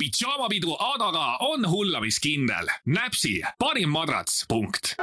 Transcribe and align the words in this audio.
pidžaamapidu 0.00 0.76
Adaga 0.78 1.36
on 1.40 1.70
hullamiskindel. 1.70 2.66
näpsi 2.86 3.42
parim 3.58 3.88
madrats, 3.88 4.44
punkt. 4.48 4.96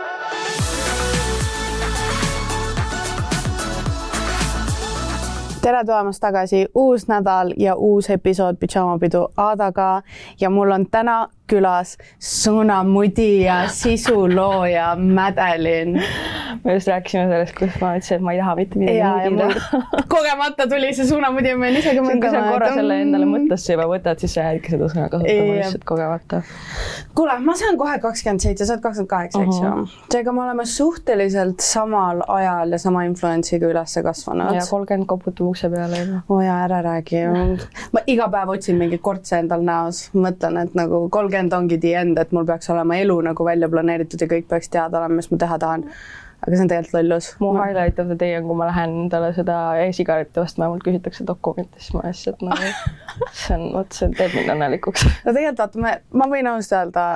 tere 5.61 5.85
tulemast 5.85 6.19
tagasi, 6.19 6.65
uus 6.75 7.07
nädal 7.07 7.53
ja 7.57 7.75
uus 7.75 8.09
episood 8.09 8.55
Pidžaamapidu 8.55 9.27
Adaga 9.37 10.01
ja 10.39 10.49
mul 10.49 10.71
on 10.71 10.85
täna 10.91 11.27
külas 11.47 11.95
sõnamudi 12.19 13.43
ja 13.45 13.67
sisulooja 13.71 14.95
Mädelin. 14.95 16.01
me 16.63 16.73
just 16.73 16.87
rääkisime 16.87 17.27
sellest, 17.29 17.55
kus 17.57 17.75
ma 17.81 17.93
ütlesin, 17.97 18.17
et 18.17 18.25
ma 18.25 18.33
ei 18.33 18.39
taha 18.41 18.55
mitte 18.55 18.79
midagi 18.79 19.29
mudida. 19.35 19.81
kogemata 20.13 20.67
tuli 20.69 20.91
see 20.97 21.07
sõnamudi 21.07 21.51
ja 21.51 21.57
ma 21.59 21.69
olin 21.69 21.79
isegi 21.81 22.03
mõtlema. 22.03 22.21
kui 22.21 22.33
sa 22.33 22.43
korra 22.51 22.71
selle 22.75 22.99
endale 23.03 23.29
mõttesse 23.29 23.75
juba 23.75 23.87
võtad, 23.91 24.23
siis 24.23 24.35
sa 24.35 24.47
jäädki 24.47 24.73
seda 24.75 24.89
sõna 24.93 25.07
kasutama 25.13 25.57
lihtsalt 25.59 25.87
kogemata. 25.91 26.41
kuule, 27.15 27.37
ma 27.47 27.55
saan 27.61 27.79
kohe 27.79 27.95
kakskümmend 28.03 28.43
seitse, 28.43 28.67
sa 28.67 28.75
oled 28.75 28.85
kakskümmend 28.85 29.11
kaheksa, 29.13 29.43
eks 29.45 29.61
ju. 29.61 29.71
Mhm. 29.71 29.95
seega 30.15 30.35
me 30.35 30.43
oleme 30.45 30.65
suhteliselt 30.65 31.63
samal 31.63 32.23
ajal 32.27 32.75
ja 32.75 32.81
sama 32.83 33.05
influence'iga 33.07 33.71
üles 33.71 33.97
kasvanud. 34.03 34.55
ja 34.55 34.65
kolmkümmend 34.69 35.07
koputab 35.07 35.47
ukse 35.47 35.69
peale 35.69 36.03
juba. 36.03 36.21
oo 36.29 36.41
jaa, 36.41 36.59
ära 36.67 36.81
räägi. 36.91 37.23
ma 37.93 38.05
iga 38.07 38.29
päev 38.31 38.55
otsin 38.57 38.77
mingi 38.77 38.97
kortse 38.97 39.39
endal 39.39 39.63
näos, 39.63 40.07
mõtlen, 40.13 40.61
et 40.63 40.75
nagu 40.75 41.07
kolmkümmend 41.09 41.36
weekend 41.37 41.53
ongi 41.53 41.79
the 41.79 41.93
end, 41.95 42.17
et 42.17 42.31
mul 42.31 42.45
peaks 42.45 42.69
olema 42.69 42.97
elu 42.97 43.17
nagu 43.29 43.45
välja 43.45 43.69
planeeritud 43.69 44.21
ja 44.21 44.27
kõik 44.27 44.47
peaks 44.49 44.69
teada 44.73 44.99
olema, 44.99 45.19
mis 45.19 45.29
ma 45.31 45.37
teha 45.37 45.59
tahan. 45.59 45.83
aga 46.37 46.53
see 46.53 46.63
on 46.63 46.69
tegelikult 46.69 46.93
lollus. 46.93 47.27
mu 47.39 47.53
highlight 47.57 47.99
of 47.99 48.07
the 48.07 48.15
day 48.15 48.35
on, 48.37 48.45
kui 48.47 48.57
ma 48.57 48.67
lähen 48.69 48.91
endale 49.03 49.31
seda 49.33 49.55
e-sigaretti 49.81 50.39
ostma 50.39 50.65
ja 50.67 50.73
mult 50.73 50.83
küsitakse 50.85 51.25
dokumenti, 51.25 51.79
siis 51.81 51.95
ma 51.95 52.03
lihtsalt 52.05 52.43
nagu, 52.45 52.73
see 53.41 53.55
on, 53.57 53.71
vot 53.73 53.97
see 53.97 54.11
teeb 54.17 54.35
mind 54.37 54.53
õnnelikuks. 54.53 55.07
no 55.25 55.33
tegelikult 55.33 55.63
vaata, 55.63 55.81
me, 55.85 55.95
ma 56.13 56.29
võin 56.33 56.51
ausalt 56.53 56.77
öelda 56.83 57.07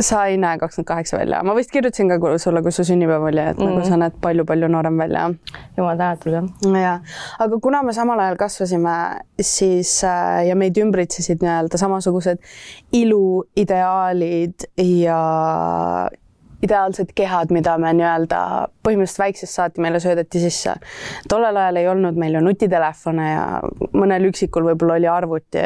sa 0.00 0.24
ei 0.26 0.36
näe 0.40 0.58
kakskümmend 0.58 0.88
kaheksa 0.88 1.18
välja, 1.18 1.42
ma 1.42 1.54
vist 1.56 1.72
kirjutasin 1.72 2.08
ka 2.08 2.36
sulle, 2.38 2.62
kus 2.62 2.80
su 2.80 2.84
sünnipäev 2.88 3.26
oli, 3.28 3.42
et 3.52 3.58
mm. 3.58 3.68
nagu 3.70 3.84
sa 3.86 3.98
näed 4.00 4.16
palju-palju 4.22 4.70
noorem 4.72 4.98
välja. 4.98 5.28
jumal 5.76 5.98
tänatud 5.98 6.32
jah. 6.32 6.48
ja, 6.82 6.94
aga 7.38 7.58
kuna 7.62 7.82
me 7.82 7.92
samal 7.92 8.20
ajal 8.20 8.38
kasvasime, 8.40 8.96
siis 9.40 9.98
äh, 10.04 10.46
ja 10.48 10.56
meid 10.56 10.78
ümbritsesid 10.78 11.44
nii-öelda 11.44 11.80
samasugused 11.80 12.42
iluideaalid 12.92 14.68
ja 14.78 15.20
ideaalsed 16.62 17.12
kehad, 17.14 17.52
mida 17.54 17.76
me 17.78 17.92
nii-öelda 17.98 18.40
põhimõtteliselt 18.86 19.24
väiksest 19.24 19.58
saati 19.58 19.82
meile 19.82 20.00
söödeti 20.00 20.42
sisse. 20.42 20.74
tollel 21.28 21.56
ajal 21.56 21.80
ei 21.80 21.88
olnud 21.88 22.18
meil 22.18 22.38
ju 22.38 22.42
nutitelefone 22.44 23.30
ja 23.30 23.46
mõnel 23.92 24.28
üksikul 24.30 24.70
võib-olla 24.70 25.00
oli 25.00 25.10
arvuti 25.10 25.64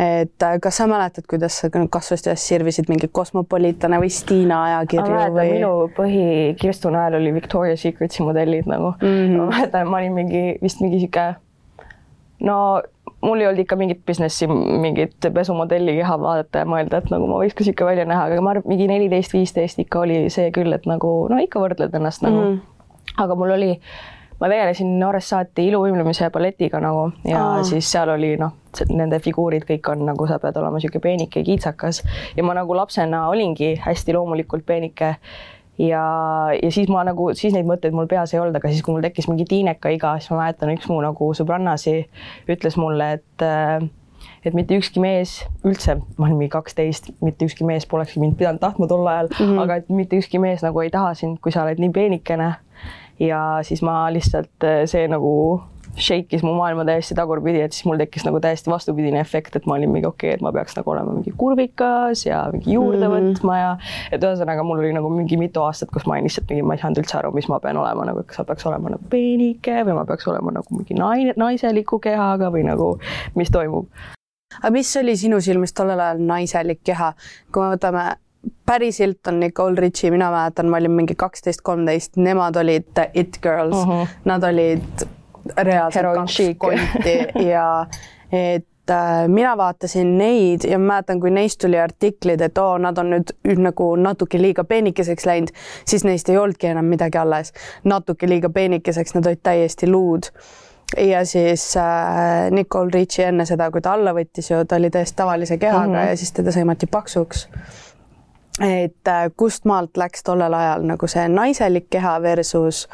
et 0.00 0.44
kas 0.62 0.76
sa 0.80 0.86
mäletad, 0.88 1.26
kuidas 1.28 1.58
sa 1.60 1.68
kasvasid 1.70 2.30
üles, 2.30 2.46
sirvisid 2.48 2.88
mingeid 2.88 3.12
Cosmopolitane 3.12 3.98
või 4.00 4.08
Stiina 4.12 4.62
ajakirju 4.68 5.12
ma 5.12 5.26
või? 5.34 5.52
minu 5.58 5.72
põhikirstu 5.96 6.92
najal 6.94 7.18
oli 7.20 7.34
Victoria 7.36 7.76
Secretsi 7.76 8.24
modellid 8.24 8.68
nagu 8.70 8.94
mm. 8.94 9.06
-hmm. 9.06 9.36
ma 9.36 9.48
mäletan, 9.50 9.90
ma 9.90 10.00
olin 10.00 10.16
mingi 10.16 10.44
vist 10.62 10.80
mingi 10.80 11.02
sihuke 11.02 11.34
no 12.48 12.56
mul 13.22 13.40
ei 13.40 13.46
olnud 13.46 13.62
ikka 13.62 13.76
mingit 13.78 14.00
business'i, 14.06 14.48
mingit 14.82 15.28
pesumodelli 15.34 15.94
keha 16.00 16.16
vaadata 16.20 16.64
ja 16.64 16.68
mõelda, 16.68 17.02
et 17.02 17.12
nagu 17.12 17.28
ma 17.30 17.38
võiks 17.42 17.54
ka 17.58 17.66
sihuke 17.66 17.86
välja 17.86 18.06
näha, 18.08 18.26
aga 18.28 18.42
ma 18.42 18.56
arvan, 18.56 18.66
mingi 18.70 18.88
neliteist, 18.90 19.36
viisteist 19.36 19.78
ikka 19.82 20.02
oli 20.06 20.24
see 20.32 20.50
küll, 20.54 20.74
et 20.74 20.88
nagu 20.90 21.12
no 21.30 21.38
ikka 21.42 21.62
võrdled 21.62 21.94
ennast 21.98 22.26
nagu 22.26 22.40
mm. 22.40 22.58
-hmm. 22.58 23.22
aga 23.24 23.38
mul 23.38 23.54
oli 23.58 23.70
ma 24.42 24.48
tegelesin 24.50 24.96
noorest 24.98 25.30
saati 25.30 25.68
iluvõimlemise 25.70 26.26
ja 26.26 26.34
balletiga 26.34 26.80
nagu 26.82 27.12
ja 27.28 27.42
Aa. 27.44 27.62
siis 27.66 27.86
seal 27.92 28.10
oli 28.10 28.34
noh, 28.40 28.56
nende 28.90 29.20
figuurid 29.22 29.66
kõik 29.68 29.90
on 29.92 30.06
nagu 30.08 30.26
sa 30.26 30.40
pead 30.42 30.58
olema 30.58 30.80
niisugune 30.80 31.04
peenike, 31.04 31.44
kiitsakas 31.46 32.02
ja 32.36 32.42
ma 32.42 32.56
nagu 32.58 32.74
lapsena 32.76 33.28
olingi 33.30 33.76
hästi 33.86 34.16
loomulikult 34.16 34.66
peenike 34.66 35.14
ja, 35.82 36.04
ja 36.62 36.70
siis 36.70 36.90
ma 36.92 37.02
nagu, 37.06 37.30
siis 37.38 37.54
neid 37.54 37.66
mõtteid 37.68 37.96
mul 37.96 38.10
peas 38.10 38.34
ei 38.34 38.40
olnud, 38.42 38.56
aga 38.58 38.70
siis, 38.70 38.84
kui 38.84 38.94
mul 38.94 39.04
tekkis 39.04 39.28
mingi 39.30 39.46
tiineka 39.48 39.92
iga, 39.94 40.14
siis 40.20 40.32
ma 40.34 40.44
mäletan, 40.44 40.72
üks 40.76 40.88
mu 40.90 41.00
nagu 41.04 41.32
sõbrannasi 41.36 41.98
ütles 42.52 42.78
mulle, 42.80 43.16
et 43.18 43.46
et 44.42 44.54
mitte 44.54 44.74
ükski 44.78 45.02
mees 45.02 45.36
üldse, 45.66 45.96
ma 46.18 46.26
olin 46.26 46.38
mingi 46.40 46.52
kaksteist, 46.52 47.12
mitte 47.22 47.46
ükski 47.46 47.66
mees 47.66 47.86
polekski 47.90 48.22
mind 48.22 48.36
pidanud 48.38 48.62
tahtma 48.62 48.88
tol 48.90 49.06
ajal 49.06 49.30
mm, 49.30 49.38
-hmm. 49.38 49.62
aga 49.62 49.76
et 49.80 49.90
mitte 49.90 50.18
ükski 50.18 50.38
mees 50.42 50.62
nagu 50.62 50.80
ei 50.82 50.90
taha 50.90 51.14
sind, 51.14 51.38
kui 51.42 51.52
sa 51.52 51.62
oled 51.62 51.78
nii 51.78 51.90
peenikene 51.94 52.54
ja 53.20 53.42
siis 53.62 53.82
ma 53.82 54.12
lihtsalt 54.12 54.66
äh, 54.66 54.82
see 54.86 55.06
nagu 55.08 55.62
shake'is 55.96 56.42
mu 56.42 56.54
maailma 56.56 56.84
täiesti 56.88 57.14
tagurpidi, 57.16 57.60
et 57.60 57.74
siis 57.76 57.84
mul 57.88 57.98
tekkis 58.00 58.24
nagu 58.24 58.40
täiesti 58.40 58.70
vastupidine 58.72 59.20
efekt, 59.20 59.56
et 59.56 59.66
ma 59.68 59.76
olin 59.76 59.92
mingi 59.92 60.08
okei 60.08 60.30
okay,, 60.30 60.38
et 60.38 60.44
ma 60.44 60.52
peaks 60.54 60.76
nagu 60.78 60.90
olema 60.94 61.12
mingi 61.12 61.34
kurvikas 61.36 62.24
ja 62.26 62.46
mingi 62.52 62.72
juurde 62.72 63.08
mm 63.08 63.14
-hmm. 63.14 63.34
võtma 63.34 63.58
ja 63.58 63.76
et 64.12 64.24
ühesõnaga 64.24 64.64
mul 64.64 64.80
oli 64.80 64.92
nagu 64.96 65.10
mingi 65.12 65.36
mitu 65.36 65.62
aastat, 65.62 65.90
kus 65.92 66.06
ma 66.06 66.16
olin 66.16 66.24
lihtsalt 66.28 66.48
mingi, 66.50 66.62
ma 66.62 66.74
ei 66.74 66.82
saanud 66.82 67.02
üldse 67.04 67.18
aru, 67.18 67.32
mis 67.32 67.48
ma 67.48 67.60
pean 67.60 67.76
olema 67.76 68.08
nagu, 68.08 68.24
kas 68.26 68.38
ma 68.38 68.44
peaks 68.44 68.66
olema 68.66 68.96
nagu 68.96 69.04
peenike 69.10 69.84
või 69.84 69.94
ma 70.00 70.04
peaks 70.08 70.28
olema 70.28 70.56
nagu 70.58 70.76
mingi 70.76 70.94
naine, 70.94 71.34
naiseliku 71.36 71.98
kehaga 71.98 72.50
või 72.50 72.64
nagu, 72.64 72.98
mis 73.34 73.50
toimub. 73.50 73.86
aga 74.62 74.70
mis 74.70 74.96
oli 74.96 75.16
sinu 75.16 75.40
silmis 75.40 75.72
tollel 75.72 76.00
ajal 76.00 76.18
naiselik 76.18 76.80
keha, 76.84 77.14
kui 77.52 77.62
me 77.62 77.76
võtame 77.76 78.16
päriselt 78.66 79.26
on 79.26 79.40
Nicole 79.40 79.80
Richie, 79.80 80.10
mina 80.10 80.30
mäletan, 80.30 80.68
ma 80.68 80.76
olin 80.76 80.90
mingi 80.90 81.14
kaksteist, 81.14 81.60
kolmteist, 81.62 82.16
nemad 82.16 82.56
olid 82.56 82.98
it 83.14 83.38
girls 83.42 83.76
uh, 83.76 83.88
-huh. 83.88 84.08
nad 84.24 84.42
olid 84.42 85.06
reaalselt 85.56 86.14
kaks 86.14 86.38
konti 86.58 87.16
ja 87.52 87.86
et 88.32 88.90
äh, 88.90 89.28
mina 89.28 89.56
vaatasin 89.56 90.18
neid 90.18 90.64
ja 90.68 90.78
mäletan, 90.78 91.20
kui 91.20 91.30
neist 91.30 91.60
tuli 91.60 91.78
artiklid, 91.78 92.40
et 92.40 92.58
oo, 92.58 92.78
nad 92.78 92.98
on 92.98 93.12
nüüd 93.14 93.32
nagu 93.60 93.92
natuke 93.96 94.40
liiga 94.40 94.64
peenikeseks 94.64 95.26
läinud, 95.26 95.52
siis 95.84 96.04
neist 96.04 96.28
ei 96.32 96.38
olnudki 96.38 96.72
enam 96.72 96.90
midagi 96.90 97.18
alles. 97.18 97.52
natuke 97.84 98.28
liiga 98.28 98.50
peenikeseks, 98.50 99.14
nad 99.14 99.26
olid 99.26 99.42
täiesti 99.42 99.90
luud. 99.90 100.32
ja 100.96 101.24
siis 101.24 101.76
äh, 101.76 102.50
Nicole 102.50 102.90
Richie 102.94 103.28
enne 103.28 103.46
seda, 103.48 103.70
kui 103.70 103.80
ta 103.80 103.92
alla 103.92 104.12
võttis 104.12 104.50
ju, 104.50 104.64
ta 104.68 104.76
oli 104.76 104.90
täiesti 104.90 105.16
tavalise 105.16 105.56
kehaga 105.58 105.86
mm 105.86 105.94
-hmm. 105.94 106.08
ja 106.08 106.16
siis 106.16 106.32
teda 106.32 106.50
sõimati 106.50 106.86
paksuks 106.90 107.48
et 108.60 109.08
äh, 109.08 109.30
kust 109.36 109.64
maalt 109.64 109.96
läks 109.96 110.22
tollel 110.22 110.54
ajal 110.54 110.82
nagu 110.82 111.06
see 111.06 111.28
naiselik 111.28 111.86
keha 111.90 112.22
versus 112.22 112.88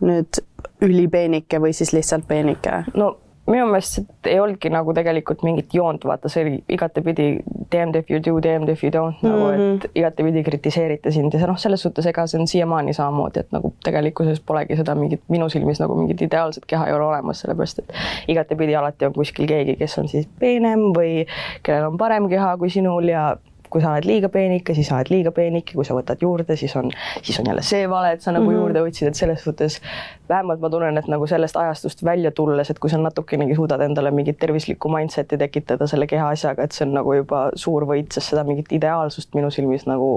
nüüd 0.00 0.38
ülipeenike 0.82 1.60
või 1.60 1.72
siis 1.72 1.92
lihtsalt 1.92 2.28
peenike? 2.28 2.82
no 2.94 3.16
minu 3.46 3.66
meelest 3.68 3.98
ei 4.26 4.38
olnudki 4.40 4.70
nagu 4.72 4.92
tegelikult 4.96 5.42
mingit 5.44 5.74
joont, 5.76 6.04
vaata, 6.08 6.30
see 6.32 6.44
oli 6.44 6.54
igatepidi 6.72 7.26
damned 7.72 7.98
if 7.98 8.10
you 8.10 8.20
do, 8.26 8.38
damned 8.42 8.72
if 8.72 8.84
you 8.84 8.92
don't 8.92 9.22
mm 9.22 9.28
-hmm. 9.28 9.34
nagu, 9.34 9.48
et 9.48 9.60
mhm. 9.60 9.90
igatepidi 9.94 10.42
kritiseeriti 10.42 11.12
sind 11.12 11.32
ja 11.32 11.38
see 11.38 11.48
noh, 11.48 11.58
selles 11.58 11.82
suhtes, 11.82 12.06
ega 12.06 12.26
see 12.26 12.40
on 12.40 12.48
siiamaani 12.48 12.92
samamoodi, 12.92 13.40
et 13.40 13.52
nagu 13.52 13.74
tegelikkuses 13.84 14.40
polegi 14.40 14.76
seda 14.76 14.94
mingit 14.94 15.22
minu 15.28 15.48
silmis 15.48 15.80
nagu 15.80 15.94
mingit 15.94 16.22
ideaalset 16.22 16.64
keha 16.66 16.86
ei 16.86 16.92
ole 16.92 17.04
olemas, 17.04 17.40
sellepärast 17.40 17.78
et 17.78 17.92
igatepidi 18.28 18.76
alati 18.76 19.06
on 19.06 19.12
kuskil 19.12 19.46
keegi, 19.46 19.76
kes 19.76 19.98
on 19.98 20.08
siis 20.08 20.28
peenem 20.38 20.80
või 20.80 21.26
kellel 21.62 21.90
on 21.90 21.98
parem 21.98 22.28
keha 22.28 22.56
kui 22.56 22.70
sinul 22.70 23.08
ja 23.08 23.36
kui 23.74 23.82
sa 23.82 23.90
oled 23.90 24.06
liiga 24.06 24.28
peenike, 24.30 24.74
siis 24.76 24.86
sa 24.86 25.00
oled 25.00 25.10
liiga 25.10 25.32
peenike, 25.34 25.74
kui 25.74 25.84
sa 25.86 25.96
võtad 25.96 26.20
juurde, 26.22 26.54
siis 26.56 26.70
on, 26.78 26.92
siis 27.22 27.40
on 27.42 27.48
jälle 27.50 27.62
see 27.66 27.88
vale, 27.90 28.12
et 28.14 28.22
sa 28.22 28.30
nagu 28.30 28.44
mm 28.44 28.50
-hmm. 28.50 28.60
juurde 28.60 28.82
võtsid, 28.84 29.08
et 29.10 29.18
selles 29.18 29.42
suhtes 29.42 29.80
vähemalt 30.28 30.60
ma 30.62 30.70
tunnen, 30.70 30.98
et 30.98 31.08
nagu 31.10 31.26
sellest 31.26 31.56
ajastust 31.56 32.04
välja 32.04 32.30
tulles, 32.30 32.70
et 32.70 32.78
kui 32.78 32.90
sa 32.90 32.98
natukenegi 33.02 33.54
suudad 33.58 33.80
endale 33.80 34.10
mingit 34.10 34.38
tervislikku 34.38 34.88
mindset'i 34.88 35.38
tekitada 35.38 35.86
selle 35.90 36.06
keha 36.06 36.28
asjaga, 36.28 36.62
et 36.62 36.72
see 36.72 36.86
on 36.86 36.94
nagu 36.94 37.14
juba 37.14 37.48
suur 37.54 37.86
võit, 37.90 38.12
sest 38.14 38.30
seda 38.30 38.44
mingit 38.44 38.72
ideaalsust 38.72 39.34
minu 39.34 39.50
silmis 39.50 39.86
nagu 39.90 40.12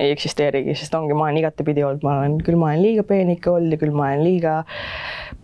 ei 0.00 0.10
eksisteerigi, 0.10 0.74
sest 0.74 0.94
ongi, 0.94 1.14
ma 1.14 1.28
olen 1.28 1.36
igatepidi 1.36 1.84
olnud, 1.84 2.02
ma 2.02 2.18
olen, 2.18 2.38
küll 2.42 2.58
ma 2.58 2.72
olen 2.72 2.82
liiga 2.82 3.02
peenike 3.06 3.50
olnud 3.50 3.72
ja 3.72 3.78
küll 3.78 3.94
ma 3.94 4.08
olen 4.10 4.24
liiga 4.24 4.64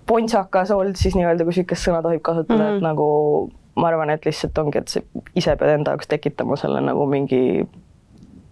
pontsakas 0.08 0.70
olnud 0.74 0.98
siis 0.98 1.14
nii-öelda, 1.14 1.44
kui 1.44 1.54
niisugust 1.54 1.86
sõna 1.86 2.02
tohib 2.02 2.22
kasutada 2.22 2.58
mm, 2.58 2.64
-hmm. 2.64 2.76
et 2.76 2.82
mhm. 2.82 2.88
nagu 2.90 3.52
ma 3.78 3.88
arvan, 3.92 4.10
et 4.10 4.24
lihtsalt 4.26 4.58
ongi, 4.58 4.82
et 4.82 4.88
sa 4.88 5.02
ise 5.38 5.56
pead 5.58 5.76
enda 5.78 5.94
jaoks 5.94 6.10
tekitama 6.10 6.56
selle 6.58 6.80
nagu 6.84 7.06
mingi, 7.10 7.40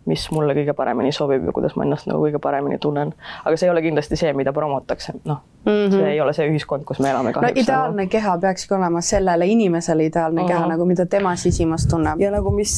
mis 0.07 0.25
mulle 0.31 0.55
kõige 0.55 0.75
paremini 0.79 1.11
sobib 1.15 1.49
ja 1.49 1.53
kuidas 1.55 1.75
ma 1.77 1.83
ennast 1.83 2.07
nagu 2.07 2.23
kõige 2.23 2.39
paremini 2.43 2.79
tunnen. 2.83 3.13
aga 3.45 3.57
see 3.57 3.67
ei 3.67 3.73
ole 3.73 3.83
kindlasti 3.83 4.19
see, 4.21 4.33
mida 4.39 4.53
promotakse, 4.55 5.17
noh 5.25 5.41
mm, 5.65 5.73
-hmm. 5.73 5.97
see 5.97 6.13
ei 6.13 6.21
ole 6.21 6.35
see 6.37 6.47
ühiskond, 6.51 6.85
kus 6.87 7.01
me 7.03 7.11
elame 7.11 7.33
kahjuks. 7.33 7.57
no 7.57 7.63
ideaalne 7.63 8.03
nagu. 8.03 8.11
keha 8.11 8.37
peakski 8.45 8.75
olema 8.75 9.01
sellele 9.01 9.47
inimesele 9.47 10.05
ideaalne 10.05 10.41
mm 10.41 10.47
-hmm. 10.47 10.53
keha 10.53 10.69
nagu, 10.75 10.85
mida 10.85 11.07
tema 11.07 11.37
sisimas 11.37 11.87
tunneb. 11.87 12.21
ja 12.21 12.31
nagu 12.31 12.51
mis, 12.51 12.77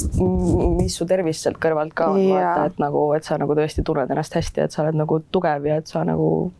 mis 0.76 0.96
su 0.96 1.06
tervis 1.06 1.42
sealt 1.42 1.60
kõrvalt 1.64 1.94
ka 1.94 2.06
on, 2.06 2.22
vaata, 2.30 2.64
et 2.64 2.78
nagu, 2.78 3.12
et 3.12 3.24
sa 3.24 3.38
nagu 3.38 3.54
tõesti 3.54 3.84
tunned 3.84 4.10
ennast 4.10 4.34
hästi, 4.34 4.60
et 4.60 4.72
sa 4.72 4.82
oled 4.82 4.94
nagu 4.94 5.20
tugev 5.30 5.66
ja 5.66 5.76
et 5.76 5.86
sa 5.86 6.04
nagu 6.04 6.52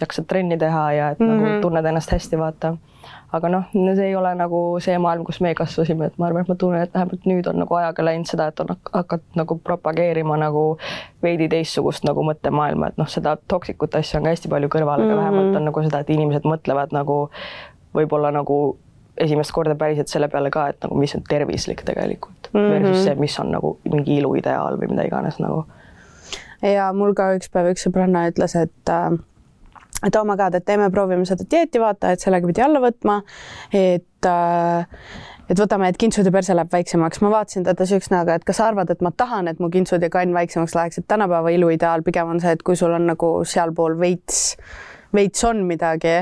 jaksad 0.00 0.24
trenni 0.26 0.58
teha 0.58 0.92
ja 0.92 1.10
et 1.10 1.20
mm 1.20 1.26
-hmm. 1.26 1.36
nagu 1.36 1.52
mhm. 1.52 1.60
tunned 1.60 1.84
ennast 1.84 2.10
hästi, 2.10 2.38
vaata 2.38 2.76
aga 3.34 3.50
noh, 3.50 3.64
see 3.72 4.06
ei 4.08 4.14
ole 4.16 4.30
nagu 4.38 4.60
see 4.84 4.94
maailm, 5.02 5.24
kus 5.26 5.40
me 5.44 5.54
kasvasime, 5.58 6.06
et 6.10 6.18
ma 6.18 6.28
arvan, 6.28 6.44
et 6.44 6.52
ma 6.52 6.56
tunnen, 6.60 6.84
et 6.86 6.94
vähemalt 6.94 7.26
nüüd 7.28 7.48
on 7.50 7.58
nagu 7.62 7.78
ajaga 7.78 8.06
läinud 8.06 8.30
seda, 8.30 8.46
et 8.52 8.60
on 8.62 8.70
hakatud 8.92 9.40
nagu 9.40 9.58
propageerima 9.68 10.38
nagu 10.40 10.64
veidi 11.22 11.48
teistsugust 11.52 12.06
nagu 12.08 12.24
mõttemaailma, 12.26 12.92
et 12.92 13.00
noh, 13.00 13.10
seda 13.10 13.36
toksikut 13.50 13.98
asja 13.98 14.20
on 14.20 14.28
ka 14.28 14.34
hästi 14.34 14.52
palju 14.52 14.70
kõrval, 14.76 15.02
aga 15.02 15.04
mm 15.04 15.10
-hmm. 15.10 15.24
vähemalt 15.24 15.60
on 15.60 15.68
nagu 15.70 15.84
seda, 15.88 16.00
et 16.00 16.10
inimesed 16.10 16.48
mõtlevad 16.48 16.94
nagu 16.94 17.18
võib-olla 17.94 18.30
nagu 18.34 18.76
esimest 19.16 19.52
korda 19.52 19.74
päriselt 19.78 20.08
selle 20.08 20.28
peale 20.28 20.50
ka, 20.50 20.68
et 20.68 20.80
nagu 20.82 20.96
mis 20.98 21.14
on 21.14 21.22
tervislik 21.28 21.82
tegelikult 21.82 22.50
mm 22.52 22.60
Mhm. 22.60 22.72
-hmm. 22.72 22.82
versus 22.82 23.04
see, 23.04 23.14
mis 23.14 23.40
on 23.40 23.50
nagu 23.50 23.78
mingi 23.84 24.16
iluideaal 24.16 24.78
või 24.78 24.88
mida 24.88 25.02
iganes 25.02 25.38
nagu. 25.38 25.64
ja 26.62 26.92
mul 26.92 27.14
ka 27.14 27.34
üks 27.36 27.50
päev 27.52 27.72
üks 27.72 27.86
sõbranna 27.86 28.28
ütles, 28.30 28.54
et 28.62 28.88
äh, 28.88 29.18
et 30.06 30.16
oh 30.16 30.24
my 30.24 30.36
god, 30.36 30.54
et 30.54 30.64
teeme, 30.64 30.90
proovime 30.90 31.24
seda 31.28 31.46
dieeti, 31.50 31.80
vaata, 31.80 32.12
et 32.12 32.20
sellega 32.20 32.46
pidi 32.50 32.64
alla 32.64 32.82
võtma, 32.82 33.20
et 33.72 34.28
äh, 34.28 34.86
et 35.50 35.60
võtame, 35.60 35.88
et 35.90 35.98
kintsud 36.00 36.26
ja 36.26 36.32
perse 36.32 36.56
läheb 36.56 36.72
väiksemaks. 36.72 37.20
ma 37.24 37.30
vaatasin 37.34 37.64
teda 37.66 37.86
siukse 37.88 38.12
näoga, 38.14 38.38
et 38.38 38.44
kas 38.48 38.60
sa 38.60 38.68
arvad, 38.70 38.90
et 38.90 39.04
ma 39.04 39.12
tahan, 39.12 39.48
et 39.48 39.60
mu 39.60 39.70
kintsud 39.70 40.02
ja 40.02 40.10
kann 40.12 40.34
väiksemaks 40.34 40.74
läheks, 40.76 40.98
et 40.98 41.08
tänapäeva 41.08 41.52
iluideaal 41.54 42.04
pigem 42.06 42.34
on 42.34 42.40
see, 42.40 42.52
et 42.56 42.62
kui 42.62 42.76
sul 42.80 42.94
on 42.96 43.08
nagu 43.12 43.32
sealpool 43.48 43.98
veits, 44.00 44.56
veits 45.14 45.44
on 45.44 45.64
midagi, 45.68 46.16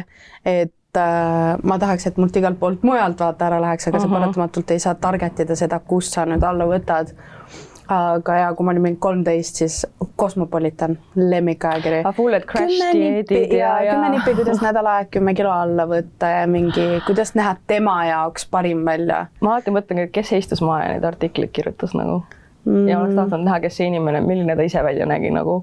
et 0.44 0.98
äh, 0.98 1.52
ma 1.62 1.78
tahaks, 1.78 2.08
et 2.10 2.18
mult 2.18 2.36
igalt 2.36 2.58
poolt 2.58 2.82
mujalt 2.86 3.22
vaata 3.22 3.48
ära 3.50 3.60
läheks, 3.62 3.88
aga 3.88 3.98
uh 3.98 4.04
-huh. 4.04 4.08
sa 4.08 4.18
paratamatult 4.18 4.70
ei 4.70 4.78
saa 4.78 4.94
target 4.94 5.40
ida 5.46 5.56
seda, 5.56 5.78
kust 5.78 6.12
sa 6.12 6.26
nüüd 6.26 6.42
alla 6.42 6.66
võtad. 6.66 7.14
Aga 7.88 8.36
ja 8.38 8.50
kui 8.54 8.66
ma 8.66 8.74
olin 8.74 8.82
mingi 8.82 9.00
kolmteist, 9.02 9.62
siis 9.62 9.86
Cosmopolitan, 10.18 10.98
lemmikajakiri. 11.16 12.02
Ah, 12.06 12.14
crash 12.46 12.92
dieedid 12.92 13.54
ja, 13.56 13.72
ja, 13.82 13.96
kümme 13.96 14.12
nippi, 14.16 14.34
kuidas 14.38 14.62
nädal 14.62 14.86
aega 14.86 15.10
kümme 15.16 15.34
kilo 15.34 15.50
alla 15.50 15.86
võtta 15.90 16.30
ja 16.30 16.44
mingi, 16.50 16.86
kuidas 17.06 17.34
näha 17.38 17.56
tema 17.66 17.96
jaoks 18.06 18.46
parim 18.50 18.84
välja. 18.86 19.26
ma 19.40 19.56
alati 19.56 19.74
mõtlen, 19.74 20.06
kes 20.12 20.32
maha 20.62 20.84
ja 20.84 20.92
neid 20.94 21.08
artikleid 21.08 21.50
kirjutas 21.56 21.96
nagu 21.98 22.22
mm. 22.64 22.88
ja 22.88 23.00
oleks 23.00 23.16
tahtnud 23.18 23.46
näha, 23.48 23.60
kes 23.64 23.80
see 23.80 23.88
inimene, 23.90 24.20
milline 24.26 24.56
ta 24.56 24.66
ise 24.68 24.84
välja 24.84 25.08
nägi 25.08 25.32
nagu 25.34 25.62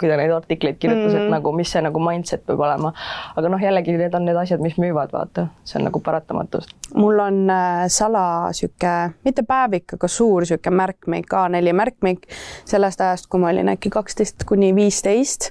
kui 0.00 0.10
ta 0.10 0.16
neid 0.20 0.32
artikleid 0.34 0.78
kirjutas 0.78 1.12
mm, 1.12 1.18
-hmm. 1.18 1.26
et 1.26 1.30
nagu, 1.36 1.52
mis 1.52 1.72
see 1.72 1.82
nagu 1.82 2.00
mindset 2.00 2.46
peab 2.46 2.60
olema. 2.60 2.92
aga 3.36 3.48
noh, 3.48 3.60
jällegi 3.62 3.96
need 3.96 4.14
on 4.14 4.24
need 4.24 4.36
asjad, 4.36 4.60
mis 4.60 4.78
müüvad, 4.78 5.12
vaata, 5.12 5.46
see 5.64 5.78
on 5.80 5.84
nagu 5.90 6.00
paratamatus. 6.00 6.66
mul 6.94 7.18
on 7.18 7.50
äh, 7.50 7.84
sala 7.88 8.52
sihuke, 8.52 8.94
mitte 9.24 9.42
päevik, 9.42 9.94
aga 9.94 10.08
suur 10.08 10.46
sihuke 10.46 10.70
märkmik, 10.70 11.32
A4 11.32 11.72
märkmik 11.72 12.26
sellest 12.64 13.00
ajast, 13.00 13.26
kui 13.28 13.40
ma 13.40 13.48
olin 13.48 13.68
äkki 13.68 13.90
kaksteist 13.90 14.44
kuni 14.46 14.74
viisteist 14.74 15.50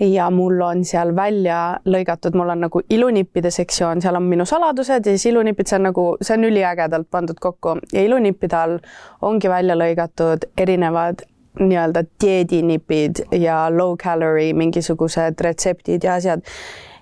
ja 0.00 0.30
mul 0.30 0.60
on 0.60 0.84
seal 0.84 1.16
välja 1.16 1.78
lõigatud, 1.86 2.36
mul 2.38 2.52
on 2.54 2.62
nagu 2.66 2.82
ilunippide 2.90 3.50
sektsioon, 3.50 4.02
seal 4.02 4.16
on 4.18 4.28
minu 4.30 4.46
saladused 4.46 5.06
ja 5.06 5.16
siis 5.16 5.26
ilunipid, 5.32 5.66
see 5.66 5.78
on 5.78 5.88
nagu, 5.90 6.04
see 6.22 6.36
on 6.38 6.46
üliägedalt 6.48 7.10
pandud 7.10 7.40
kokku 7.40 7.78
ja 7.92 8.04
ilunippide 8.06 8.56
all 8.56 8.78
ongi 9.22 9.50
välja 9.50 9.76
lõigatud 9.78 10.46
erinevad 10.56 11.26
nii-öelda 11.58 12.04
dieedinipid 12.20 13.24
ja 13.32 13.66
low 13.70 13.96
calorie 13.96 14.52
mingisugused 14.54 15.40
retseptid 15.40 16.04
ja 16.04 16.14
asjad. 16.14 16.44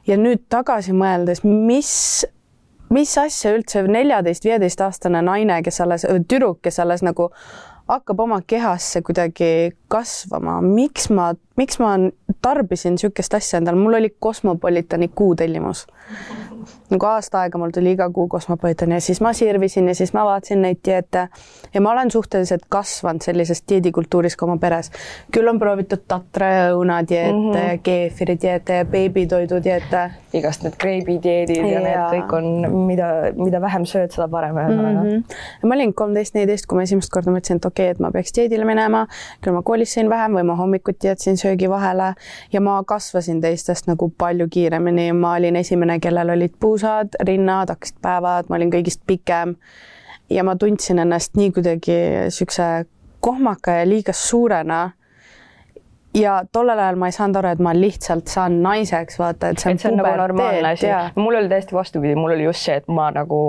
ja 0.07 0.17
nüüd 0.17 0.45
tagasi 0.49 0.95
mõeldes, 0.95 1.43
mis, 1.45 2.27
mis 2.95 3.17
asja 3.19 3.57
üldse 3.57 3.83
neljateist-viieteistaastane 3.83 5.23
naine, 5.27 5.63
kes 5.67 5.81
alles, 5.83 6.07
tüdruk, 6.29 6.61
kes 6.63 6.79
alles 6.81 7.03
nagu 7.03 7.31
hakkab 7.89 8.21
oma 8.21 8.41
kehasse 8.47 9.03
kuidagi 9.03 9.75
kasvama, 9.89 10.61
miks 10.63 11.11
ma, 11.11 11.33
miks 11.57 11.79
ma 11.81 11.97
tarbisin 12.43 12.97
niisugust 12.97 13.35
asja 13.35 13.61
endale, 13.61 13.79
mul 13.81 13.95
oli 13.95 14.17
Cosmopolitani 14.23 15.11
kuutellimus. 15.15 15.87
nagu 16.91 17.07
aasta 17.07 17.41
aega 17.43 17.59
mul 17.59 17.73
tuli 17.75 17.93
iga 17.97 18.07
kuu 18.15 18.29
Cosmopolitan 18.31 18.93
ja 18.95 19.01
siis 19.01 19.21
ma 19.21 19.33
sirvisin 19.35 19.89
ja 19.89 19.95
siis 19.95 20.13
ma 20.15 20.23
vaatasin 20.25 20.63
neid 20.63 20.79
dieete 20.87 21.29
ja 21.75 21.81
ma 21.81 21.91
olen 21.91 22.11
suhteliselt 22.11 22.63
kasvanud 22.69 23.27
sellises 23.27 23.63
dieedikultuuris 23.69 24.37
ka 24.37 24.47
oma 24.47 24.57
peres. 24.63 24.91
küll 25.35 25.49
on 25.49 25.59
proovitud 25.59 26.05
tatra 26.09 26.47
ja 26.47 26.69
õunadieete 26.75 27.33
mm 27.33 27.51
-hmm. 27.53 27.73
ja 27.73 27.79
keefiri 27.79 28.39
dieete 28.43 28.77
ja 28.77 28.85
beebitoidu 28.85 29.59
dieete. 29.65 30.11
igast 30.33 30.63
need 30.63 30.77
kreebidieedid 30.79 31.57
ja, 31.57 31.67
ja 31.67 31.81
need 31.81 32.15
kõik 32.15 32.37
on, 32.39 32.47
mida, 32.87 33.09
mida 33.37 33.61
vähem 33.61 33.85
sööd, 33.85 34.11
seda 34.11 34.29
parem 34.29 34.57
ühesõnaga 34.57 35.03
mm. 35.03 35.11
-hmm. 35.11 35.69
ma 35.69 35.75
olin 35.75 35.95
kolmteist, 35.95 36.35
neliteist, 36.35 36.67
kui 36.67 36.77
ma 36.77 36.83
esimest 36.83 37.11
korda 37.11 37.31
mõtlesin, 37.31 37.57
et 37.57 37.65
okei 37.65 37.85
okay,, 37.85 37.91
et 37.91 37.99
ma 37.99 38.11
peaks 38.11 38.33
dieedile 38.37 38.65
minema, 38.65 39.07
küll 39.41 39.55
ma 39.55 39.63
koolis 39.63 39.97
sõin 39.97 40.09
vähem 40.11 40.39
või 40.39 40.43
ma 40.43 40.55
hommikuti 40.55 41.07
jätsin 41.07 41.37
söögi 41.47 41.71
vahele 41.71 42.13
ja 42.53 42.61
ma 42.61 42.77
kasvasin 42.87 43.41
teistest 43.41 43.89
nagu 43.91 44.11
palju 44.19 44.49
kiiremini, 44.51 45.13
ma 45.13 45.37
olin 45.39 45.57
esimene, 45.57 46.01
kellel 46.03 46.35
olid 46.37 46.57
puusad, 46.61 47.19
rinnad, 47.29 47.73
hakkasid 47.73 48.03
päevad, 48.03 48.51
ma 48.51 48.61
olin 48.61 48.73
kõigist 48.75 49.05
pikem. 49.07 49.57
ja 50.31 50.43
ma 50.45 50.57
tundsin 50.59 50.99
ennast 50.99 51.37
nii 51.39 51.53
kuidagi 51.55 51.97
siukse 52.35 52.87
kohmaka 53.21 53.71
ja 53.71 53.89
liiga 53.89 54.13
suurena. 54.13 54.91
ja 56.15 56.45
tollel 56.53 56.79
ajal 56.79 56.97
ma 56.97 57.11
ei 57.11 57.13
saanud 57.13 57.37
aru, 57.37 57.49
et 57.53 57.59
ma 57.61 57.75
lihtsalt 57.77 58.31
saan 58.33 58.63
naiseks, 58.63 59.19
vaata, 59.19 59.51
et 59.53 59.59
see 59.59 59.71
on, 59.71 59.77
et 59.77 59.83
see 59.83 59.91
on 59.91 59.99
nagu 60.01 60.17
normaalne 60.17 60.71
asi. 60.73 60.89
mul 61.15 61.35
oli 61.35 61.49
täiesti 61.49 61.77
vastupidi, 61.77 62.15
mul 62.15 62.33
oli 62.39 62.49
just 62.49 62.65
see, 62.65 62.77
et 62.81 62.89
ma 62.89 63.11
nagu 63.15 63.41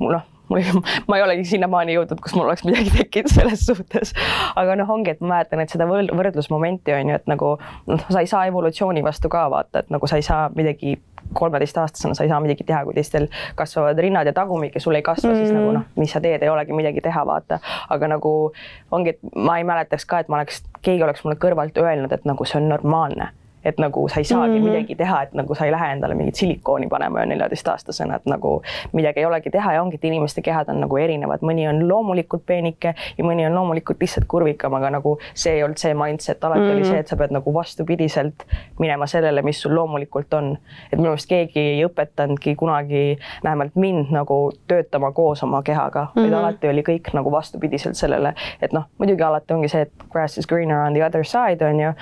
noh 0.00 0.24
mul 0.48 0.62
ei, 0.62 0.82
ma 1.08 1.18
ei 1.18 1.24
olegi 1.26 1.44
sinnamaani 1.52 1.96
jõudnud, 1.96 2.20
kus 2.22 2.36
mul 2.36 2.46
oleks 2.46 2.64
midagi 2.68 2.92
tekkinud 2.94 3.32
selles 3.32 3.66
suhtes. 3.66 4.14
aga 4.56 4.76
noh, 4.78 4.90
ongi, 4.90 5.16
et 5.16 5.20
ma 5.24 5.36
mäletan, 5.36 5.62
et 5.62 5.72
seda 5.72 5.88
võrdlusmomenti 5.88 6.94
on 6.96 7.12
ju, 7.12 7.18
et 7.20 7.28
nagu 7.30 7.56
noh, 7.90 8.06
sa 8.08 8.22
ei 8.22 8.30
saa 8.30 8.46
evolutsiooni 8.50 9.04
vastu 9.06 9.32
ka 9.32 9.46
vaata, 9.52 9.84
et 9.84 9.92
nagu 9.94 10.10
sa 10.10 10.20
ei 10.20 10.26
saa 10.26 10.48
midagi 10.54 10.96
kolmeteistaastasena 11.32 12.14
sa 12.14 12.22
ei 12.22 12.28
saa 12.28 12.40
midagi 12.40 12.64
teha, 12.64 12.84
kui 12.84 12.94
teistel 12.94 13.26
kasvavad 13.54 13.98
rinnad 13.98 14.26
ja 14.26 14.32
tagumik 14.32 14.74
ja 14.74 14.80
sul 14.80 14.94
ei 14.94 15.02
kasva 15.02 15.30
mm, 15.30 15.34
-hmm. 15.34 15.38
siis 15.38 15.52
nagu 15.52 15.72
noh, 15.72 15.82
mis 15.96 16.12
sa 16.12 16.20
teed, 16.20 16.42
ei 16.42 16.48
olegi 16.48 16.72
midagi 16.72 17.00
teha, 17.00 17.26
vaata. 17.26 17.58
aga 17.88 18.08
nagu 18.08 18.52
ongi, 18.90 19.10
et 19.10 19.18
ma 19.34 19.58
ei 19.58 19.64
mäletaks 19.64 20.06
ka, 20.06 20.18
et 20.18 20.28
ma 20.28 20.36
oleks, 20.36 20.62
keegi 20.82 21.02
oleks 21.02 21.24
mulle 21.24 21.36
kõrvalt 21.36 21.82
öelnud, 21.82 22.12
et 22.12 22.24
nagu 22.24 22.44
see 22.44 22.62
on 22.62 22.68
normaalne 22.68 23.28
et 23.66 23.78
nagu 23.82 24.08
sa 24.08 24.20
ei 24.20 24.24
saagi 24.24 24.58
mm 24.58 24.64
-hmm. 24.64 24.68
midagi 24.68 24.94
teha, 24.94 25.22
et 25.22 25.34
nagu 25.34 25.54
sa 25.54 25.64
ei 25.64 25.72
lähe 25.72 25.92
endale 25.92 26.14
mingit 26.14 26.34
silikooni 26.34 26.88
panema 26.88 27.20
ju 27.20 27.26
neljateistaastasena, 27.26 28.16
et 28.16 28.26
nagu 28.26 28.62
midagi 28.92 29.20
ei 29.20 29.26
olegi 29.26 29.50
teha 29.50 29.72
ja 29.72 29.82
ongi, 29.82 29.94
et 29.94 30.04
inimeste 30.04 30.42
kehad 30.42 30.68
on 30.68 30.80
nagu 30.80 30.96
erinevad, 30.96 31.42
mõni 31.42 31.68
on 31.68 31.88
loomulikult 31.88 32.46
peenike 32.46 32.94
ja 33.18 33.24
mõni 33.24 33.46
on 33.46 33.54
loomulikult 33.54 34.00
lihtsalt 34.00 34.26
kurvikam, 34.28 34.74
aga 34.74 34.90
nagu 34.90 35.18
see 35.34 35.54
ei 35.54 35.62
olnud 35.64 35.76
see 35.76 35.94
mindset, 35.94 36.44
alati 36.44 36.60
mm 36.60 36.66
-hmm. 36.66 36.72
oli 36.72 36.84
see, 36.84 36.98
et 36.98 37.08
sa 37.08 37.16
pead 37.16 37.30
nagu 37.30 37.54
vastupidiselt 37.54 38.46
minema 38.78 39.06
sellele, 39.06 39.42
mis 39.42 39.62
sul 39.62 39.74
loomulikult 39.74 40.34
on. 40.34 40.58
et 40.92 40.98
minu 40.98 41.08
meelest 41.08 41.28
keegi 41.28 41.60
ei 41.60 41.84
õpetanudki 41.86 42.54
kunagi, 42.56 43.18
vähemalt 43.44 43.74
mind 43.74 44.06
nagu 44.10 44.52
töötama 44.68 45.12
koos 45.12 45.42
oma 45.42 45.62
kehaga 45.62 46.02
mm, 46.04 46.08
-hmm. 46.22 46.22
vaid 46.22 46.32
alati 46.32 46.68
oli 46.68 46.82
kõik 46.82 47.12
nagu 47.12 47.32
vastupidiselt 47.32 47.94
sellele, 47.94 48.34
et 48.62 48.72
noh, 48.72 48.84
muidugi 48.98 49.22
alati 49.22 49.54
ongi 49.54 49.68
see, 49.68 49.82
et 49.82 49.92
grass 50.12 50.38
is 50.38 50.46
greener 50.46 50.86
on 50.86 50.92
the 50.92 51.04
other 51.04 51.24
side 51.24 51.66
on 51.66 51.80
ju 51.80 51.92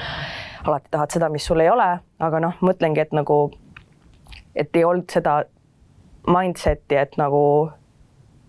alati 0.65 0.91
tahad 0.91 1.15
seda, 1.15 1.29
mis 1.29 1.47
sul 1.47 1.61
ei 1.61 1.71
ole, 1.71 1.89
aga 2.21 2.41
noh, 2.41 2.59
mõtlengi, 2.65 3.05
et 3.05 3.15
nagu, 3.17 3.39
et 4.57 4.77
ei 4.77 4.85
olnud 4.85 5.11
seda 5.13 5.43
mindset'i, 6.31 6.97
et 6.97 7.17
nagu, 7.21 7.71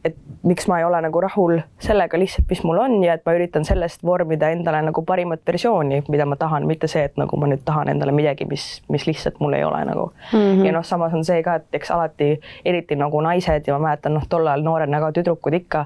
et 0.05 0.15
miks 0.48 0.67
ma 0.69 0.77
ei 0.79 0.86
ole 0.86 1.00
nagu 1.01 1.22
rahul 1.22 1.57
sellega 1.81 2.19
lihtsalt, 2.19 2.48
mis 2.50 2.62
mul 2.63 2.79
on 2.79 2.98
ja 3.03 3.15
et 3.17 3.24
ma 3.25 3.34
üritan 3.36 3.65
sellest 3.67 4.03
vormida 4.05 4.51
endale 4.53 4.84
nagu 4.86 5.01
parimat 5.05 5.41
versiooni, 5.48 6.03
mida 6.13 6.27
ma 6.29 6.38
tahan, 6.39 6.67
mitte 6.69 6.88
see, 6.91 7.03
et 7.10 7.17
nagu 7.19 7.39
ma 7.41 7.50
nüüd 7.51 7.65
tahan 7.65 7.89
endale 7.91 8.13
midagi, 8.15 8.48
mis, 8.50 8.67
mis 8.93 9.07
lihtsalt 9.10 9.41
mul 9.43 9.57
ei 9.57 9.65
ole 9.65 9.81
nagu 9.89 10.12
mm. 10.12 10.38
-hmm. 10.38 10.65
ja 10.65 10.75
noh, 10.77 10.86
samas 10.86 11.13
on 11.13 11.25
see 11.25 11.41
ka, 11.43 11.55
et 11.55 11.79
eks 11.81 11.91
alati, 11.91 12.39
eriti 12.65 12.95
nagu 12.95 13.22
naised 13.22 13.67
ja 13.67 13.79
ma 13.79 13.89
mäletan, 13.89 14.13
noh, 14.13 14.27
tol 14.29 14.48
ajal 14.48 14.63
noorena 14.63 15.00
ka 15.00 15.12
tüdrukud 15.12 15.53
ikka 15.53 15.86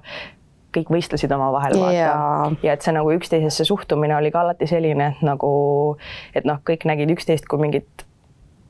kõik 0.76 0.92
võistlesid 0.94 1.32
omavahel 1.36 1.78
vaata. 1.80 1.96
Jaa. 1.96 2.52
ja 2.64 2.76
et 2.76 2.86
see 2.86 2.94
nagu 2.96 3.12
üksteisesse 3.16 3.66
suhtumine 3.68 4.16
oli 4.18 4.32
ka 4.34 4.44
alati 4.44 4.68
selline, 4.70 5.14
et 5.16 5.26
nagu, 5.26 5.52
et 6.36 6.48
noh, 6.48 6.62
kõik 6.66 6.86
nägid 6.90 7.12
üksteist 7.16 7.50
kui 7.50 7.62
mingit 7.62 8.06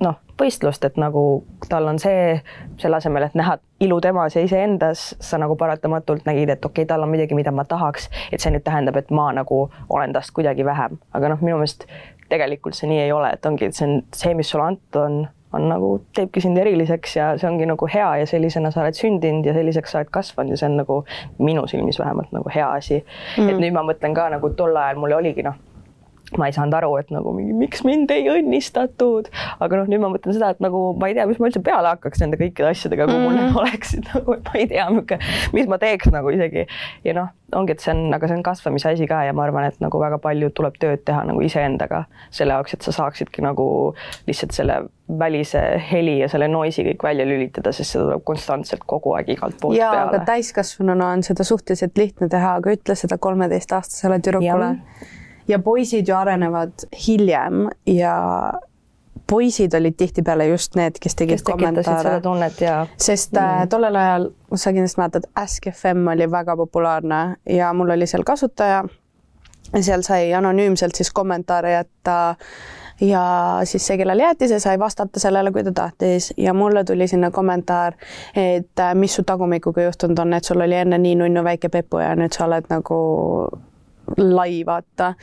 noh, 0.03 0.15
võistlust, 0.39 0.85
et 0.87 0.97
nagu 0.99 1.23
tal 1.69 1.89
on 1.91 1.99
see, 1.99 2.37
selle 2.79 2.99
asemel, 2.99 3.25
et 3.27 3.35
näha 3.37 3.57
ilu 3.83 3.99
temas 4.03 4.37
ja 4.37 4.43
iseendas, 4.45 5.09
sa 5.19 5.39
nagu 5.41 5.57
paratamatult 5.59 6.27
nägid, 6.29 6.53
et 6.53 6.65
okei 6.65 6.85
okay,, 6.85 6.89
tal 6.89 7.03
on 7.03 7.11
midagi, 7.11 7.35
mida 7.35 7.51
ma 7.51 7.65
tahaks, 7.67 8.07
et 8.31 8.39
see 8.39 8.53
nüüd 8.55 8.63
tähendab, 8.67 8.99
et 8.99 9.11
ma 9.11 9.29
nagu 9.35 9.65
olen 9.89 10.15
tast 10.15 10.31
kuidagi 10.35 10.65
vähem, 10.67 10.99
aga 11.15 11.33
noh, 11.33 11.43
minu 11.43 11.59
meelest 11.59 11.85
tegelikult 12.29 12.77
see 12.77 12.89
nii 12.91 13.03
ei 13.07 13.11
ole, 13.11 13.33
et 13.35 13.45
ongi, 13.49 13.69
et 13.69 13.75
see 13.75 13.87
on 13.89 14.01
see, 14.15 14.33
mis 14.37 14.49
sulle 14.51 14.69
antud 14.71 15.01
on 15.01 15.19
on 15.53 15.69
nagu, 15.69 15.93
teebki 16.15 16.41
sind 16.41 16.57
eriliseks 16.61 17.15
ja 17.15 17.29
see 17.41 17.49
ongi 17.49 17.65
nagu 17.69 17.87
hea 17.89 18.09
ja 18.21 18.27
sellisena 18.29 18.71
sa 18.71 18.83
oled 18.83 18.97
sündinud 18.97 19.45
ja 19.45 19.53
selliseks 19.53 19.91
sa 19.91 20.01
oled 20.01 20.11
kasvanud 20.13 20.53
ja 20.53 20.59
see 20.61 20.69
on 20.69 20.77
nagu 20.81 20.99
minu 21.39 21.65
silmis 21.67 21.99
vähemalt 21.99 22.31
nagu 22.35 22.51
hea 22.53 22.69
asi. 22.71 23.03
Mm.. 23.37 23.49
et 23.49 23.63
nüüd 23.63 23.73
ma 23.73 23.85
mõtlen 23.87 24.15
ka 24.17 24.29
nagu 24.35 24.53
tol 24.57 24.77
ajal 24.77 25.01
mul 25.01 25.17
oligi 25.17 25.45
noh, 25.45 25.57
ma 26.37 26.49
ei 26.49 26.53
saanud 26.53 26.75
aru, 26.77 26.91
et 27.01 27.09
nagu 27.13 27.33
mingi, 27.33 27.55
miks 27.57 27.81
mind 27.87 28.11
ei 28.13 28.27
õnnistatud, 28.29 29.29
aga 29.63 29.81
noh, 29.81 29.89
nüüd 29.89 30.03
ma 30.03 30.11
mõtlen 30.13 30.35
seda, 30.35 30.51
et 30.53 30.61
nagu 30.63 30.81
ma 30.99 31.09
ei 31.09 31.17
tea, 31.17 31.25
mis 31.29 31.39
ma 31.41 31.49
üldse 31.49 31.61
peale 31.65 31.95
hakkaks 31.95 32.21
nende 32.21 32.37
kõikide 32.41 32.69
asjadega, 32.69 33.07
kui 33.09 33.17
mul 33.23 33.35
mm. 33.37 33.57
oleksid 33.63 34.07
nagu, 34.13 34.37
ma 34.45 34.55
ei 34.59 34.69
tea, 34.69 34.87
mis 35.55 35.69
ma 35.71 35.79
teeks 35.81 36.11
nagu 36.13 36.33
isegi 36.35 36.67
ja 37.07 37.15
noh, 37.17 37.33
ongi, 37.57 37.73
et 37.73 37.83
see 37.83 37.93
on, 37.95 38.05
aga 38.13 38.29
see 38.29 38.37
on 38.37 38.45
kasvamise 38.45 38.93
asi 38.93 39.09
ka 39.09 39.23
ja 39.25 39.33
ma 39.33 39.47
arvan, 39.47 39.67
et 39.69 39.81
nagu 39.81 40.01
väga 40.01 40.19
palju 40.21 40.51
tuleb 40.57 40.77
tööd 40.81 41.03
teha 41.07 41.25
nagu 41.27 41.41
iseendaga 41.45 42.03
selle 42.35 42.57
jaoks, 42.57 42.75
et 42.77 42.85
sa 42.85 42.93
saaksidki 42.95 43.43
nagu 43.45 43.67
lihtsalt 44.29 44.55
selle 44.55 44.79
välise 45.19 45.61
heli 45.89 46.19
ja 46.19 46.27
selle 46.29 46.49
noise'i 46.51 46.85
kõik 46.91 47.05
välja 47.09 47.25
lülitada, 47.25 47.73
sest 47.73 47.95
seda 47.95 48.05
tuleb 48.05 48.25
konstantselt 48.27 48.83
kogu 48.89 49.15
aeg 49.17 49.31
igalt 49.33 49.57
poolt 49.61 49.79
ja, 49.79 49.89
peale. 49.95 50.11
aga 50.11 50.27
täiskasvanuna 50.27 51.13
on 51.15 51.25
seda 51.25 51.47
suhteliselt 51.47 51.97
lihtne 51.97 52.29
teha, 52.29 52.59
aga 52.61 52.75
ütle 52.77 52.97
seda 52.99 53.17
kolmeteistaastasele 53.21 54.21
tüdrukule. 54.21 54.75
ja 54.75 55.17
poisid 55.57 56.07
ju 56.07 56.15
arenevad 56.15 56.85
hiljem 57.07 57.69
ja 57.89 58.15
poisid 59.29 59.73
olid 59.73 59.93
tihtipeale 59.97 60.47
just 60.47 60.75
need, 60.75 60.97
kes 61.01 61.15
tegid 61.15 61.37
kes 61.37 61.43
kommentaare. 61.43 62.21
tunnet 62.21 62.61
ja 62.61 62.79
sest 62.97 63.33
mm. 63.33 63.69
tollel 63.69 63.95
ajal, 63.95 64.29
sa 64.55 64.73
kindlasti 64.73 65.01
mäletad, 65.01 65.29
Ask 65.35 65.69
FM 65.73 66.07
oli 66.13 66.31
väga 66.31 66.57
populaarne 66.57 67.21
ja 67.49 67.73
mul 67.73 67.89
oli 67.89 68.07
seal 68.07 68.25
kasutaja. 68.25 68.83
seal 69.81 70.01
sai 70.01 70.33
anonüümselt 70.33 70.95
siis 70.95 71.11
kommentaare 71.13 71.71
jätta 71.71 72.35
ja 73.01 73.23
siis 73.63 73.87
see, 73.87 73.97
kellele 73.97 74.23
jäeti, 74.23 74.47
see 74.47 74.59
sai 74.59 74.79
vastata 74.79 75.19
sellele, 75.19 75.51
kui 75.51 75.63
ta 75.63 75.71
tahtis 75.71 76.33
ja 76.37 76.53
mulle 76.53 76.83
tuli 76.83 77.07
sinna 77.07 77.31
kommentaar, 77.31 77.93
et 78.35 78.79
äh, 78.79 78.95
mis 78.95 79.15
su 79.15 79.23
tagumikuga 79.23 79.81
juhtunud 79.81 80.19
on, 80.19 80.33
et 80.33 80.43
sul 80.43 80.61
oli 80.61 80.75
enne 80.75 80.97
nii 80.97 81.15
nunnu 81.15 81.43
väike 81.43 81.69
pepu 81.69 82.01
ja 82.03 82.15
nüüd 82.19 82.35
sa 82.35 82.45
oled 82.49 82.67
nagu 82.69 82.99
lai, 84.17 84.63
vaata. 84.65 85.13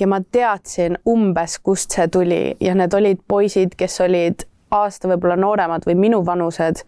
ja 0.00 0.06
ma 0.06 0.20
teadsin 0.32 0.98
umbes, 1.08 1.58
kust 1.58 1.96
see 1.96 2.08
tuli 2.08 2.56
ja 2.60 2.74
need 2.74 2.94
olid 2.94 3.20
poisid, 3.28 3.76
kes 3.76 4.00
olid 4.00 4.46
aasta 4.70 5.10
võib-olla 5.10 5.36
nooremad 5.36 5.86
või 5.86 5.96
minuvanused, 5.98 6.84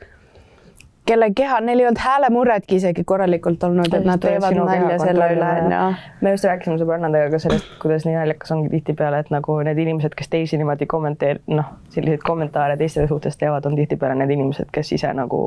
kelle 1.07 1.29
keha, 1.35 1.59
neil 1.61 1.81
ei 1.81 1.87
olnud 1.87 1.99
häälemurretki 1.99 2.79
isegi 2.79 3.05
korralikult 3.05 3.65
olnud, 3.67 3.95
et 3.95 4.05
nad 4.07 4.23
teevad 4.23 4.55
nalja 4.55 4.99
selle 5.03 5.29
üle, 5.35 5.49
onju. 5.65 5.81
me 6.23 6.35
just 6.35 6.47
rääkisime 6.47 6.79
sõbrannadega 6.79 7.33
ka 7.35 7.41
sellest, 7.43 7.73
kuidas 7.83 8.07
nii 8.07 8.15
naljakas 8.15 8.55
ongi 8.55 8.71
tihtipeale, 8.77 9.23
et 9.25 9.33
nagu 9.35 9.59
need 9.67 9.83
inimesed, 9.83 10.15
kes 10.19 10.31
teisi 10.33 10.61
niimoodi 10.61 10.87
kommenteer-, 10.91 11.43
noh, 11.51 11.75
selliseid 11.95 12.23
kommentaare 12.27 12.79
teiste 12.81 13.07
suhtes 13.11 13.39
teevad, 13.41 13.67
on 13.67 13.79
tihtipeale 13.79 14.19
need 14.21 14.37
inimesed, 14.37 14.71
kes 14.75 14.95
ise 14.99 15.11
nagu 15.19 15.43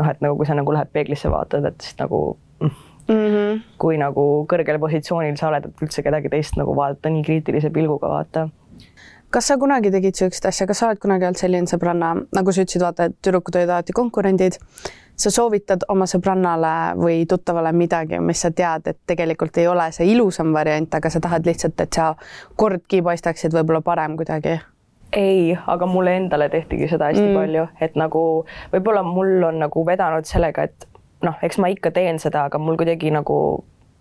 noh, 0.00 0.08
et 0.08 0.24
nagu 0.24 0.40
kui 0.40 0.48
sa 0.48 0.56
nagu 0.56 0.72
lähed 0.72 0.92
peeglisse 0.96 1.32
vaatad, 1.32 1.68
et 1.68 1.84
siis 1.84 1.98
nagu 2.00 2.22
mm, 2.62 2.87
Mm 3.08 3.14
-hmm. 3.14 3.60
kui 3.78 3.96
nagu 3.96 4.46
kõrgel 4.52 4.78
positsioonil 4.78 5.36
sa 5.36 5.48
oled, 5.48 5.64
et 5.64 5.82
üldse 5.82 6.02
kedagi 6.02 6.28
teist 6.28 6.56
nagu 6.56 6.76
vaadata 6.76 7.08
nii 7.10 7.22
kriitilise 7.24 7.70
pilguga, 7.70 8.08
vaata. 8.08 8.48
kas 9.30 9.46
sa 9.46 9.56
kunagi 9.58 9.90
tegid 9.90 10.12
niisugust 10.12 10.46
asja, 10.46 10.66
kas 10.66 10.78
sa 10.78 10.86
oled 10.86 10.98
kunagi 10.98 11.24
olnud 11.24 11.36
selline 11.36 11.66
sõbranna, 11.66 12.14
nagu 12.34 12.52
sa 12.52 12.62
ütlesid, 12.62 12.82
vaata, 12.82 13.04
et 13.04 13.16
tüdrukud 13.22 13.56
olid 13.56 13.68
alati 13.68 13.92
konkurendid, 13.92 14.52
sa 15.16 15.30
soovitad 15.30 15.84
oma 15.88 16.06
sõbrannale 16.06 16.94
või 16.96 17.26
tuttavale 17.28 17.72
midagi, 17.72 18.20
mis 18.20 18.40
sa 18.40 18.50
tead, 18.50 18.86
et 18.86 18.98
tegelikult 19.06 19.56
ei 19.58 19.66
ole 19.66 19.90
see 19.92 20.06
ilusam 20.12 20.52
variant, 20.52 20.94
aga 20.94 21.10
sa 21.10 21.20
tahad 21.20 21.46
lihtsalt, 21.46 21.80
et 21.80 21.92
sa 21.92 22.14
kordki 22.56 23.02
paistaksid 23.02 23.52
võib-olla 23.52 23.80
parem 23.80 24.16
kuidagi? 24.16 24.58
ei, 25.12 25.58
aga 25.66 25.86
mulle 25.86 26.16
endale 26.16 26.48
tehtigi 26.52 26.88
seda 26.88 27.08
hästi 27.08 27.24
mm. 27.30 27.34
palju, 27.34 27.66
et 27.80 27.94
nagu 27.96 28.22
võib-olla 28.72 29.02
mul 29.06 29.48
on 29.48 29.62
nagu 29.64 29.84
vedanud 29.86 30.28
sellega, 30.28 30.68
et 30.68 30.87
noh, 31.22 31.34
eks 31.42 31.58
ma 31.58 31.70
ikka 31.72 31.90
teen 31.94 32.18
seda, 32.22 32.46
aga 32.48 32.60
mul 32.62 32.78
kuidagi 32.80 33.10
nagu 33.14 33.38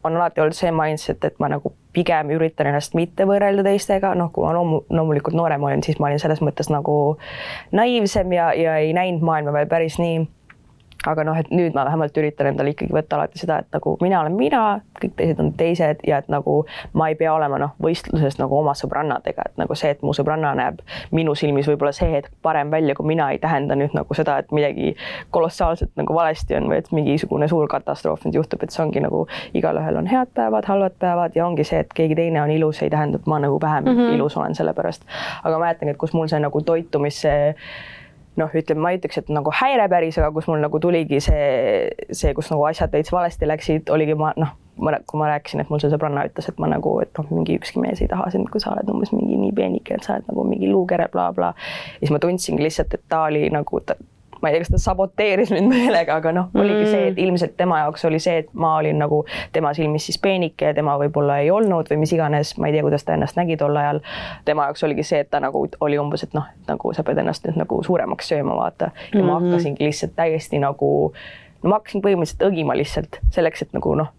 on 0.07 0.15
alati 0.15 0.41
olnud 0.41 0.55
see 0.55 0.71
mindset, 0.71 1.23
et 1.25 1.39
ma 1.41 1.49
nagu 1.51 1.73
pigem 1.93 2.29
üritan 2.35 2.69
ennast 2.69 2.95
mitte 2.97 3.25
võrrelda 3.27 3.65
teistega, 3.65 4.13
noh, 4.15 4.29
kui 4.33 4.45
ma 4.45 4.53
loomu-, 4.55 4.83
loomulikult 4.93 5.35
noorem 5.35 5.63
olin, 5.67 5.83
siis 5.83 5.99
ma 5.99 6.11
olin 6.11 6.21
selles 6.21 6.41
mõttes 6.45 6.69
nagu 6.71 7.17
naiivsem 7.75 8.33
ja, 8.37 8.51
ja 8.55 8.77
ei 8.83 8.93
näinud 8.95 9.25
maailma 9.25 9.55
veel 9.57 9.69
päris 9.71 9.97
nii 10.01 10.21
aga 11.07 11.23
noh, 11.27 11.37
et 11.39 11.49
nüüd 11.53 11.75
ma 11.75 11.85
vähemalt 11.87 12.17
üritan 12.19 12.51
endale 12.51 12.73
ikkagi 12.73 12.93
võtta 12.93 13.17
alati 13.17 13.39
seda, 13.41 13.59
et 13.63 13.71
nagu 13.75 13.95
mina 14.01 14.19
olen 14.21 14.35
mina, 14.37 14.63
kõik 15.01 15.15
teised 15.19 15.39
on 15.43 15.51
teised 15.57 16.03
ja 16.07 16.21
et 16.21 16.29
nagu 16.31 16.59
ma 16.97 17.09
ei 17.11 17.17
pea 17.19 17.33
olema 17.33 17.59
noh, 17.61 17.73
võistluses 17.83 18.39
nagu 18.41 18.57
oma 18.57 18.73
sõbrannadega, 18.77 19.47
et 19.49 19.61
nagu 19.61 19.77
see, 19.77 19.93
et 19.95 20.03
mu 20.05 20.15
sõbranna 20.17 20.53
näeb 20.57 20.81
minu 21.15 21.35
silmis 21.37 21.69
võib-olla 21.69 21.93
see 21.95 22.09
hetk 22.11 22.31
parem 22.45 22.71
välja 22.73 22.95
kui 22.97 23.07
mina, 23.13 23.29
ei 23.31 23.41
tähenda 23.43 23.77
nüüd 23.79 23.95
nagu 23.97 24.17
seda, 24.17 24.39
et 24.43 24.51
midagi 24.55 24.93
kolossaalselt 25.35 25.93
nagu 25.99 26.15
valesti 26.17 26.57
on 26.59 26.69
või 26.71 26.81
et 26.81 26.91
mingisugune 26.95 27.49
suur 27.51 27.69
katastroof 27.71 28.25
nüüd 28.25 28.39
juhtub, 28.41 28.63
et 28.63 28.75
see 28.75 28.83
ongi 28.83 29.03
nagu 29.03 29.25
igalühel 29.57 30.01
on 30.01 30.09
head 30.11 30.33
päevad, 30.37 30.67
halvad 30.67 30.97
päevad 30.99 31.37
ja 31.37 31.45
ongi 31.47 31.67
see, 31.67 31.83
et 31.85 31.93
keegi 31.97 32.17
teine 32.19 32.41
on 32.43 32.53
ilus, 32.53 32.81
ei 32.83 32.91
tähenda, 32.93 33.21
et 33.21 33.29
ma 33.29 33.39
nagu 33.43 33.59
vähem 33.61 33.85
mm 33.85 33.97
-hmm. 33.97 34.15
ilus 34.15 34.37
olen 34.37 34.55
selle 34.55 34.73
pärast. 34.73 35.05
aga 35.43 35.59
mäletan, 35.59 35.89
et 35.89 35.97
kus 35.97 36.13
mul 36.13 36.27
see 36.27 36.39
nagu 36.39 36.61
toitumise 36.61 37.55
noh, 38.37 38.53
ütleme, 38.53 38.83
ma 38.83 38.93
ei 38.93 38.99
ütleks, 38.99 39.19
et 39.21 39.29
nagu 39.33 39.51
häire 39.61 39.87
päris, 39.91 40.17
aga 40.21 40.31
kus 40.35 40.47
mul 40.49 40.61
nagu 40.63 40.79
tuligi 40.83 41.19
see, 41.23 41.89
see, 42.11 42.33
kus 42.37 42.51
nagu 42.53 42.65
asjad 42.69 42.93
veits 42.93 43.13
valesti 43.13 43.49
läksid, 43.49 43.91
oligi 43.93 44.17
ma 44.17 44.33
noh, 44.37 44.53
ma, 44.83 44.93
kui 45.09 45.21
ma 45.21 45.29
rääkisin, 45.31 45.63
et 45.63 45.71
mul 45.73 45.81
see 45.83 45.91
sõbranna 45.93 46.27
ütles, 46.29 46.49
et 46.49 46.59
ma 46.61 46.69
nagu, 46.71 46.93
et 47.03 47.13
noh, 47.17 47.31
mingi 47.33 47.57
ükski 47.57 47.81
mees 47.83 48.01
ei 48.03 48.11
taha 48.11 48.29
sind, 48.33 48.49
kui 48.53 48.61
sa 48.63 48.75
oled 48.75 48.91
umbes 48.93 49.13
mingi 49.15 49.39
nii 49.41 49.55
peenike, 49.57 49.97
et 49.97 50.05
sa 50.05 50.17
oled 50.17 50.29
nagu 50.31 50.45
mingi 50.47 50.69
luukere 50.71 51.09
bla,, 51.13 51.31
blablabla. 51.33 51.53
siis 52.01 52.13
ma 52.13 52.21
tundsingi 52.23 52.63
lihtsalt, 52.63 52.93
et 52.93 53.05
ta 53.09 53.25
oli 53.31 53.47
nagu, 53.53 53.81
ma 54.41 54.49
ei 54.49 54.55
tea, 54.55 54.63
kas 54.65 54.73
ta 54.73 54.81
saboteeris 54.81 55.51
mind 55.53 55.71
meelega, 55.75 56.17
aga 56.21 56.33
noh, 56.35 56.49
oligi 56.55 56.83
mm. 56.83 56.91
see, 56.91 57.07
et 57.11 57.21
ilmselt 57.21 57.55
tema 57.57 57.79
jaoks 57.83 58.05
oli 58.09 58.19
see, 58.23 58.37
et 58.43 58.51
ma 58.53 58.75
olin 58.81 58.99
nagu 59.01 59.23
tema 59.55 59.73
silmis 59.77 60.07
siis 60.09 60.19
peenike 60.23 60.71
ja 60.71 60.75
tema 60.77 60.97
võib-olla 61.01 61.39
ei 61.43 61.51
olnud 61.53 61.89
või 61.91 62.01
mis 62.03 62.13
iganes, 62.15 62.53
ma 62.57 62.69
ei 62.69 62.77
tea, 62.77 62.85
kuidas 62.85 63.07
ta 63.07 63.17
ennast 63.17 63.39
nägi 63.39 63.57
tol 63.57 63.75
ajal. 63.77 64.01
tema 64.45 64.69
jaoks 64.69 64.83
oligi 64.87 65.07
see, 65.07 65.23
et 65.25 65.31
ta 65.33 65.41
nagu 65.43 65.65
oli 65.79 65.99
umbes, 66.01 66.23
et 66.27 66.37
noh, 66.37 66.45
nagu 66.67 66.93
sa 66.93 67.05
pead 67.07 67.23
ennast 67.23 67.47
nüüd 67.47 67.59
nagu 67.63 67.81
suuremaks 67.83 68.29
sööma, 68.33 68.55
vaata. 68.55 68.91
ja 68.93 69.19
mm 69.19 69.21
-hmm. 69.21 69.27
ma 69.27 69.39
hakkasingi 69.39 69.83
lihtsalt 69.85 70.15
täiesti 70.15 70.59
nagu, 70.59 71.13
no 71.63 71.69
ma 71.69 71.81
hakkasin 71.81 72.01
põhimõtteliselt 72.01 72.47
õgima 72.51 72.77
lihtsalt 72.77 73.19
selleks, 73.31 73.61
et 73.61 73.73
nagu 73.73 73.95
noh 73.95 74.13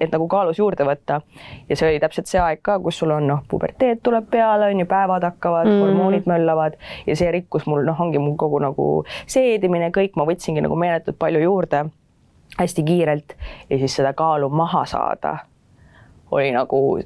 et 0.00 0.12
nagu 0.12 0.28
kaalus 0.28 0.58
juurde 0.58 0.84
võtta. 0.88 1.20
ja 1.68 1.76
see 1.76 1.90
oli 1.90 2.00
täpselt 2.00 2.30
see 2.30 2.40
aeg 2.40 2.62
ka, 2.62 2.78
kus 2.82 2.98
sul 2.98 3.12
on 3.14 3.26
noh, 3.26 3.44
puberteet 3.48 4.02
tuleb 4.02 4.30
peale, 4.30 4.70
on 4.72 4.80
ju, 4.80 4.86
päevad 4.86 5.24
hakkavad 5.24 5.68
mm., 5.68 5.80
hormoonid 5.82 6.30
möllavad 6.30 6.78
ja 7.06 7.16
see 7.16 7.30
rikkus 7.34 7.66
mul 7.66 7.84
noh, 7.86 8.00
ongi 8.00 8.18
mul 8.22 8.36
kogu 8.40 8.62
nagu 8.62 8.88
seedimine, 9.26 9.90
kõik, 9.94 10.16
ma 10.16 10.26
võtsingi 10.28 10.64
nagu 10.64 10.78
meeletult 10.78 11.18
palju 11.18 11.42
juurde 11.44 11.84
hästi 12.58 12.82
kiirelt 12.82 13.36
ja 13.70 13.78
siis 13.78 13.94
seda 14.00 14.12
kaalu 14.16 14.48
maha 14.48 14.84
saada 14.88 15.38
oli 16.30 16.50
nagu 16.52 17.00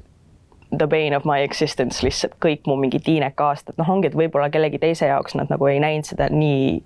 the 0.77 0.87
bane 0.87 1.15
of 1.17 1.25
my 1.25 1.43
existence 1.43 2.03
lihtsalt 2.03 2.35
kõik 2.41 2.67
mu 2.67 2.75
mingi 2.79 2.99
tiineka 3.03 3.51
aastad, 3.51 3.77
noh, 3.77 3.89
ongi, 3.89 4.09
et 4.09 4.17
võib-olla 4.17 4.49
kellegi 4.53 4.79
teise 4.81 5.09
jaoks 5.09 5.37
nad 5.37 5.51
nagu 5.53 5.69
ei 5.69 5.79
näinud 5.83 6.07
seda 6.07 6.29
nii 6.33 6.79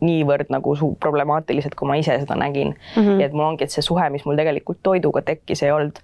niivõrd 0.00 0.50
nagu 0.52 0.74
problemaatilised, 1.00 1.74
kui 1.76 1.88
ma 1.88 1.98
ise 2.00 2.18
seda 2.22 2.36
nägin 2.38 2.74
mm. 2.74 3.02
-hmm. 3.02 3.20
ja 3.20 3.26
et 3.26 3.32
mul 3.32 3.44
ongi, 3.52 3.64
et 3.64 3.70
see 3.70 3.82
suhe, 3.82 4.10
mis 4.10 4.24
mul 4.24 4.36
tegelikult 4.36 4.78
toiduga 4.82 5.22
tekkis, 5.22 5.62
ei 5.62 5.72
olnud. 5.72 6.02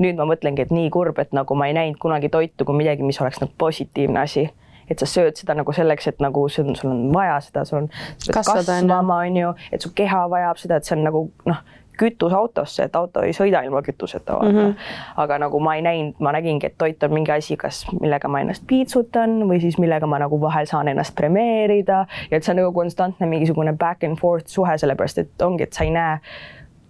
nüüd 0.00 0.16
ma 0.16 0.24
mõtlengi, 0.24 0.62
et 0.64 0.70
nii 0.72 0.90
kurb, 0.90 1.18
et 1.18 1.32
nagu 1.36 1.54
ma 1.54 1.66
ei 1.66 1.74
näinud 1.76 1.98
kunagi 2.00 2.28
toitu 2.28 2.64
kui 2.64 2.74
midagi, 2.74 3.02
mis 3.02 3.20
oleks 3.20 3.40
nagu 3.40 3.52
positiivne 3.58 4.20
asi 4.20 4.50
et 4.90 4.98
sa 4.98 5.06
sööd 5.06 5.36
seda 5.38 5.54
nagu 5.54 5.72
selleks, 5.72 6.08
et 6.10 6.22
nagu 6.24 6.48
sul 6.48 6.68
on, 6.68 6.76
sul 6.76 6.90
on 6.90 7.12
vaja 7.14 7.40
seda, 7.40 7.64
sul 7.64 7.78
on 7.82 7.90
kasvama, 8.34 9.20
on 9.26 9.36
ju, 9.36 9.52
et 9.72 9.80
su 9.80 9.92
keha 9.94 10.24
vajab 10.30 10.56
seda, 10.56 10.76
et 10.76 10.88
see 10.88 10.96
on 10.96 11.04
nagu 11.06 11.22
noh, 11.46 11.60
kütus 12.00 12.32
autosse, 12.36 12.86
et 12.88 12.96
auto 12.96 13.24
ei 13.26 13.34
sõida 13.36 13.62
ilma 13.66 13.82
kütuseta, 13.84 14.38
vaata 14.38 14.52
mm. 14.52 14.58
-hmm. 14.58 14.92
aga 15.24 15.38
nagu 15.44 15.60
ma 15.60 15.76
ei 15.76 15.82
näinud, 15.84 16.14
ma 16.18 16.32
nägingi, 16.36 16.66
et 16.66 16.78
toit 16.78 17.02
on 17.02 17.12
mingi 17.14 17.32
asi, 17.32 17.56
kas 17.60 17.82
millega 18.00 18.28
ma 18.28 18.40
ennast 18.40 18.64
piitsutan 18.66 19.42
või 19.48 19.60
siis 19.60 19.78
millega 19.78 20.06
ma 20.06 20.18
nagu 20.22 20.40
vahel 20.40 20.66
saan 20.70 20.88
ennast 20.88 21.14
premeerida 21.16 22.06
ja 22.30 22.36
et 22.36 22.44
see 22.44 22.54
on 22.54 22.62
nagu 22.62 22.72
konstantne 22.72 23.26
mingisugune 23.26 23.76
back 23.76 24.04
and 24.04 24.16
forth 24.20 24.48
suhe, 24.48 24.78
sellepärast 24.78 25.18
et 25.18 25.42
ongi, 25.42 25.68
et 25.68 25.72
sa 25.72 25.84
ei 25.84 25.90
näe 25.90 26.18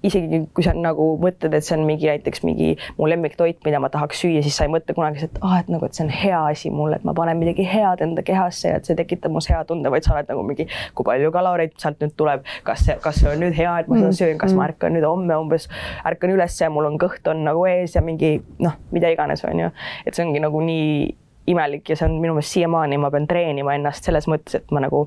isegi 0.07 0.41
kui 0.55 0.65
sa 0.65 0.73
nagu 0.77 1.07
mõtled, 1.21 1.55
et 1.57 1.67
see 1.67 1.77
on 1.77 1.85
mingi 1.89 2.09
näiteks 2.09 2.43
mingi 2.47 2.71
mu 2.99 3.09
lemmiktoit, 3.11 3.59
mida 3.67 3.81
ma 3.83 3.91
tahaks 3.93 4.23
süüa, 4.23 4.43
siis 4.45 4.57
sa 4.57 4.67
ei 4.67 4.73
mõtle 4.73 4.95
kunagi, 4.97 5.27
et 5.27 5.39
ah, 5.45 5.59
et 5.61 5.71
nagu, 5.73 5.87
et 5.87 5.97
see 5.97 6.07
on 6.07 6.13
hea 6.15 6.41
asi 6.53 6.73
mulle, 6.75 7.01
et 7.01 7.07
ma 7.07 7.15
panen 7.17 7.39
midagi 7.41 7.67
head 7.69 8.03
enda 8.07 8.25
kehasse 8.27 8.73
ja 8.73 8.81
et 8.81 8.89
see 8.89 8.99
tekitab 8.99 9.35
mus 9.35 9.51
hea 9.51 9.61
tunde, 9.69 9.93
vaid 9.93 10.07
sa 10.07 10.15
oled 10.17 10.31
nagu 10.33 10.45
mingi, 10.47 10.69
kui 10.97 11.09
palju 11.09 11.33
kaloreid 11.35 11.77
sealt 11.81 12.01
nüüd 12.05 12.17
tuleb, 12.21 12.47
kas 12.67 12.87
see, 12.87 12.99
kas 13.05 13.21
see 13.21 13.31
on 13.33 13.43
nüüd 13.45 13.57
hea, 13.57 13.77
et 13.83 13.91
ma 13.91 14.01
seda 14.01 14.13
söön, 14.23 14.41
kas 14.41 14.55
ma 14.55 14.63
mm. 14.63 14.69
ärkan 14.71 14.97
nüüd 14.97 15.09
homme 15.09 15.41
umbes, 15.45 15.69
ärkan 16.09 16.37
üles 16.37 16.61
ja 16.61 16.71
mul 16.73 16.89
on 16.89 17.01
kõht 17.01 17.29
on 17.31 17.45
nagu 17.47 17.67
ees 17.69 17.97
ja 17.97 18.05
mingi 18.05 18.39
noh, 18.63 18.79
mida 18.95 19.13
iganes, 19.13 19.45
on 19.49 19.67
ju, 19.67 19.73
et 20.07 20.17
see 20.17 20.25
ongi 20.27 20.41
nagu 20.43 20.65
nii 20.65 21.11
imelik 21.51 21.93
ja 21.93 21.99
see 21.99 22.09
on 22.09 22.21
minu 22.23 22.37
meelest 22.37 22.57
siiamaani, 22.57 23.01
ma 23.01 23.11
pean 23.13 23.29
treenima 23.29 23.75
ennast 23.77 24.07
selles 24.07 24.29
mõttes, 24.31 24.61
et 24.61 24.73
ma 24.75 24.83
nagu 24.85 25.07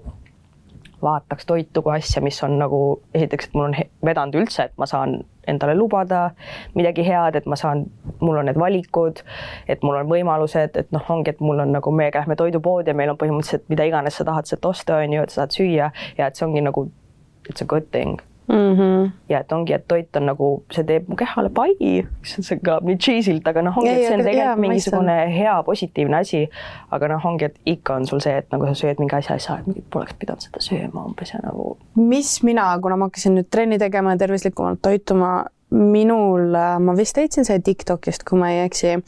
vaataks 1.04 1.46
toitu 1.46 1.84
kui 1.84 1.94
asja, 1.98 2.22
mis 2.24 2.40
on 2.44 2.58
nagu 2.60 2.80
esiteks, 3.14 3.50
et 3.50 3.56
mul 3.58 3.70
on 3.70 3.78
vedanud 4.06 4.40
üldse, 4.42 4.68
et 4.70 4.76
ma 4.82 4.88
saan 4.90 5.20
endale 5.48 5.76
lubada 5.76 6.24
midagi 6.76 7.06
head, 7.08 7.36
et 7.36 7.48
ma 7.50 7.60
saan, 7.60 7.86
mul 8.22 8.40
on 8.40 8.48
need 8.48 8.60
valikud, 8.60 9.24
et 9.68 9.84
mul 9.84 10.00
on 10.00 10.10
võimalused, 10.12 10.80
et 10.80 10.92
noh, 10.96 11.06
ongi, 11.16 11.36
et 11.36 11.42
mul 11.44 11.60
on 11.64 11.74
nagu, 11.76 11.92
me 11.92 12.10
lähme 12.16 12.38
toidupoodi 12.40 12.94
ja 12.94 12.98
meil 12.98 13.14
on 13.14 13.20
põhimõtteliselt 13.20 13.68
mida 13.70 13.88
iganes 13.90 14.20
sa 14.20 14.28
tahad 14.28 14.50
sealt 14.50 14.72
osta, 14.72 15.02
on 15.04 15.18
ju, 15.18 15.24
et 15.24 15.34
sa 15.34 15.44
saad 15.44 15.58
süüa 15.58 15.90
ja 16.18 16.30
et 16.30 16.40
see 16.40 16.48
ongi 16.48 16.64
nagu, 16.64 16.88
it's 17.50 17.62
a 17.62 17.68
good 17.68 17.92
thing 17.92 18.22
mm. 18.48 18.76
-hmm. 18.78 19.12
ja 19.30 19.40
et 19.40 19.52
ongi, 19.52 19.74
et 19.74 19.88
toit 19.88 20.16
on 20.16 20.26
nagu, 20.26 20.50
see 20.72 20.84
teeb 20.84 21.08
mu 21.10 21.16
kehale 21.16 21.50
pai, 21.50 21.76
see 22.24 22.60
kõlab 22.60 22.88
nii 22.88 22.98
cheesy'lt, 22.98 23.48
aga 23.48 23.62
noh, 23.62 23.78
ongi, 23.78 23.90
et 23.90 24.08
see 24.08 24.18
on 24.18 24.26
tegelikult 24.26 24.62
mingisugune 24.66 25.18
hea 25.38 25.56
positiivne 25.64 26.18
asi. 26.18 26.44
aga 26.92 27.08
noh, 27.08 27.26
ongi, 27.26 27.46
et 27.46 27.60
ikka 27.66 27.96
on 27.96 28.08
sul 28.08 28.20
see, 28.20 28.38
et 28.38 28.52
nagu 28.52 28.66
sa 28.66 28.76
sööd 28.84 29.00
mingi 29.00 29.16
asja 29.16 29.40
ja 29.40 29.40
sa 29.40 29.58
oled, 29.58 29.82
poleks 29.94 30.14
pidanud 30.20 30.46
seda 30.46 30.62
sööma 30.64 31.06
umbes 31.06 31.34
ja 31.34 31.40
nagu. 31.44 31.78
mis 31.96 32.44
mina, 32.44 32.70
kuna 32.82 32.98
ma 32.98 33.10
hakkasin 33.12 33.36
nüüd 33.40 33.50
trenni 33.52 33.80
tegema 33.80 34.16
ja 34.16 34.24
tervislikumalt 34.26 34.82
toituma, 34.82 35.34
minul, 35.74 36.54
ma 36.80 36.94
vist 36.98 37.18
leidsin 37.18 37.46
see 37.46 37.60
Tiktokist, 37.60 38.24
kui 38.30 38.40
ma 38.40 38.52
ei 38.54 38.64
eksi, 38.68 39.00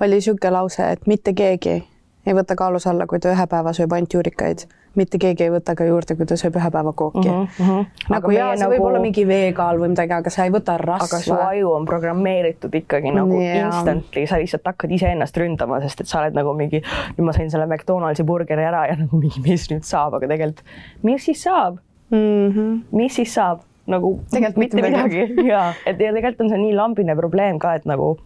oli 0.00 0.18
niisugune 0.18 0.52
lause, 0.54 0.92
et 0.92 1.06
mitte 1.06 1.34
keegi 1.36 1.82
ei 2.26 2.34
võta 2.36 2.56
kaalus 2.58 2.86
alla, 2.86 3.06
kui 3.06 3.20
ta 3.22 3.32
ühe 3.32 3.46
päeva 3.50 3.72
sööb 3.76 3.94
ainult 3.96 4.14
juurikaid. 4.14 4.66
mitte 4.98 5.18
keegi 5.22 5.44
ei 5.44 5.50
võta 5.52 5.74
ka 5.78 5.84
juurde, 5.86 6.16
kui 6.18 6.26
ta 6.26 6.36
sööb 6.36 6.56
ühe 6.58 6.70
päeva 6.74 6.92
kooki 6.92 7.28
mm. 7.28 7.46
-hmm. 7.58 7.84
nagu 8.10 8.30
jaa, 8.34 8.56
see 8.56 8.64
nagu... 8.64 8.72
võib 8.72 8.86
olla 8.88 9.00
mingi 9.00 9.26
veekaal 9.28 9.78
või 9.78 9.92
midagi, 9.92 10.12
aga 10.16 10.30
sa 10.30 10.44
ei 10.44 10.50
võta 10.50 10.76
rasva. 10.80 11.06
aga 11.06 11.20
su 11.24 11.34
aju 11.34 11.72
on 11.72 11.86
programmeeritud 11.86 12.74
ikkagi 12.74 13.12
nagu 13.14 13.40
yeah. 13.40 13.66
instantly, 13.66 14.26
sa 14.26 14.40
lihtsalt 14.42 14.66
hakkad 14.66 14.90
iseennast 14.98 15.36
ründama, 15.36 15.80
sest 15.84 16.00
et 16.00 16.10
sa 16.10 16.22
oled 16.22 16.34
nagu 16.34 16.54
mingi, 16.58 16.82
nüüd 17.16 17.26
ma 17.28 17.36
sain 17.36 17.50
selle 17.50 17.66
McDonaldsi 17.66 18.24
burgeri 18.24 18.64
ära 18.64 18.86
ja 18.90 18.96
nagu 18.98 19.20
mingi, 19.20 19.44
mis 19.44 19.70
nüüd 19.70 19.86
saab, 19.86 20.18
aga 20.18 20.26
tegelikult, 20.34 20.64
mis 21.02 21.24
siis 21.30 21.42
saab 21.46 21.78
mm? 22.10 22.50
-hmm. 22.50 22.82
mis 22.92 23.14
siis 23.14 23.34
saab? 23.34 23.64
nagu 23.88 24.18
tegelikult 24.30 24.56
mitte 24.56 24.82
midagi, 24.82 25.22
midagi. 25.24 25.48
ja 25.48 25.72
et 25.86 26.00
ja 26.00 26.12
tegelikult 26.12 26.44
on 26.44 26.52
see 26.52 26.60
nii 26.66 26.74
lambine 26.76 27.16
probleem 27.16 27.58
ka, 27.58 27.74
et 27.78 27.86
nagu 27.88 28.16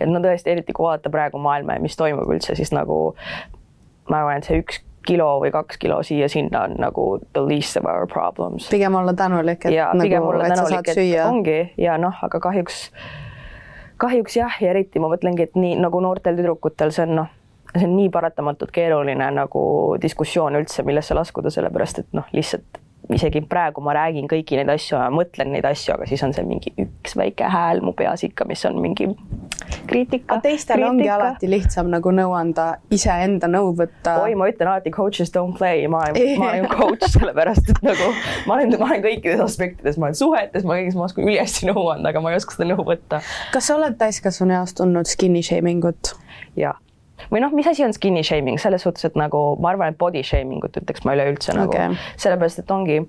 et 0.00 0.08
no 0.10 0.20
tõesti, 0.24 0.52
eriti 0.52 0.74
kui 0.76 0.86
vaadata 0.86 1.12
praegu 1.12 1.40
maailma 1.42 1.78
ja 1.78 1.84
mis 1.84 1.96
toimub 1.98 2.30
üldse, 2.32 2.56
siis 2.58 2.72
nagu 2.74 3.16
ma 4.10 4.22
arvan, 4.22 4.40
et 4.40 4.48
see 4.48 4.60
üks 4.62 4.82
kilo 5.06 5.28
või 5.42 5.52
kaks 5.54 5.78
kilo 5.78 6.00
siia-sinna 6.06 6.64
on 6.66 6.74
nagu 6.82 7.04
the 7.32 7.42
least 7.46 7.78
of 7.78 7.86
our 7.86 8.06
problems. 8.10 8.68
pigem 8.70 8.94
olla 8.94 9.14
tänulik, 9.14 9.64
et 9.64 9.76
ja, 9.76 9.90
nagu, 9.94 10.32
et 10.40 10.56
sa 10.56 10.66
saad 10.66 10.90
süüa. 10.94 11.28
ongi 11.28 11.58
ja 11.80 11.96
noh, 11.98 12.18
aga 12.22 12.40
kahjuks, 12.42 12.90
kahjuks 14.02 14.36
jah, 14.40 14.58
ja 14.60 14.72
eriti 14.74 15.02
ma 15.02 15.10
mõtlengi, 15.12 15.48
et 15.48 15.58
nii 15.58 15.76
nagu 15.82 16.00
noortel 16.02 16.38
tüdrukutel, 16.38 16.94
see 16.94 17.06
on 17.06 17.14
noh, 17.22 17.30
see 17.72 17.86
on 17.86 17.94
nii 17.98 18.10
paratamatult 18.14 18.74
keeruline 18.74 19.30
nagu 19.36 19.62
diskussioon 20.02 20.58
üldse, 20.58 20.84
millesse 20.86 21.14
laskuda, 21.14 21.54
sellepärast 21.54 22.02
et 22.02 22.12
noh, 22.16 22.26
lihtsalt 22.36 22.82
isegi 23.14 23.42
praegu 23.46 23.82
ma 23.84 23.94
räägin 23.96 24.28
kõiki 24.30 24.58
neid 24.58 24.70
asju 24.72 24.98
mõtlen 25.14 25.52
neid 25.54 25.66
asju, 25.68 25.94
aga 25.94 26.08
siis 26.10 26.22
on 26.26 26.34
see 26.34 26.46
mingi 26.46 26.72
üks 26.82 27.16
väike 27.18 27.48
hääl 27.52 27.82
mu 27.84 27.92
peas 27.96 28.24
ikka, 28.26 28.46
mis 28.48 28.64
on 28.68 28.80
mingi 28.82 29.08
kriitika. 29.86 30.40
teistel 30.42 30.80
kriitika. 30.80 30.90
ongi 30.90 31.08
alati 31.10 31.50
lihtsam 31.50 31.90
nagu 31.92 32.12
nõu 32.14 32.34
anda, 32.36 32.66
iseenda 32.90 33.50
nõu 33.50 33.72
võtta. 33.78 34.16
oi, 34.24 34.34
ma 34.38 34.48
ütlen 34.50 34.70
alati 34.72 34.92
coaches 34.94 35.32
don't 35.34 35.58
play, 35.58 35.86
ma 35.90 36.02
olen, 36.06 36.32
ma 36.40 36.50
olen 36.52 36.70
coach 36.72 37.10
sellepärast, 37.14 37.70
et 37.74 37.82
nagu 37.86 38.08
ma 38.46 38.58
olen, 38.58 38.74
ma 38.80 38.90
olen 38.90 39.04
kõikides 39.04 39.44
aspektides, 39.44 40.00
ma 40.00 40.10
olen 40.10 40.18
suhetes, 40.18 40.66
ma 40.66 40.78
kõigis, 40.80 40.98
ma 40.98 41.06
oskan 41.08 41.28
ülihästi 41.28 41.70
nõu 41.70 41.86
anda, 41.94 42.10
aga 42.12 42.24
ma 42.24 42.34
ei 42.34 42.40
oska 42.40 42.58
seda 42.58 42.72
nõu 42.72 42.86
võtta. 42.86 43.22
kas 43.54 43.70
sa 43.70 43.78
oled 43.78 43.98
täiskasvanu 44.00 44.58
eas 44.58 44.74
tundnud 44.78 45.10
skinny 45.10 45.44
shaming 45.46 45.86
ut? 45.86 46.16
jah 46.56 46.80
või 47.30 47.42
noh, 47.44 47.52
mis 47.56 47.66
asi 47.66 47.84
on 47.84 47.94
skinny 47.96 48.22
shaming 48.26 48.60
selles 48.60 48.82
suhtes, 48.86 49.04
et 49.08 49.16
nagu 49.18 49.42
ma 49.60 49.72
arvan, 49.72 49.94
et 49.94 49.98
body 49.98 50.22
shaming 50.26 50.64
ut 50.64 50.76
ütleks 50.80 51.04
ma 51.04 51.16
üleüldse 51.16 51.54
nagu 51.56 51.72
okay. 51.72 51.96
sellepärast, 52.16 52.62
et 52.62 52.70
ongi 52.70 53.00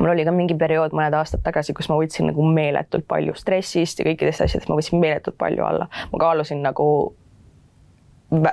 mul 0.00 0.10
oli 0.10 0.24
ka 0.24 0.34
mingi 0.34 0.56
periood 0.58 0.94
mõned 0.96 1.14
aastad 1.16 1.42
tagasi, 1.44 1.74
kus 1.76 1.90
ma 1.90 1.98
võtsin 2.00 2.30
nagu 2.30 2.44
meeletult 2.46 3.06
palju 3.08 3.34
stressist 3.38 4.00
ja 4.00 4.06
kõikidest 4.08 4.46
asjadest, 4.46 4.70
ma 4.70 4.78
võtsin 4.78 5.02
meeletult 5.02 5.38
palju 5.40 5.64
alla, 5.66 5.90
ma 6.12 6.22
kaalusin 6.22 6.62
nagu 6.64 6.86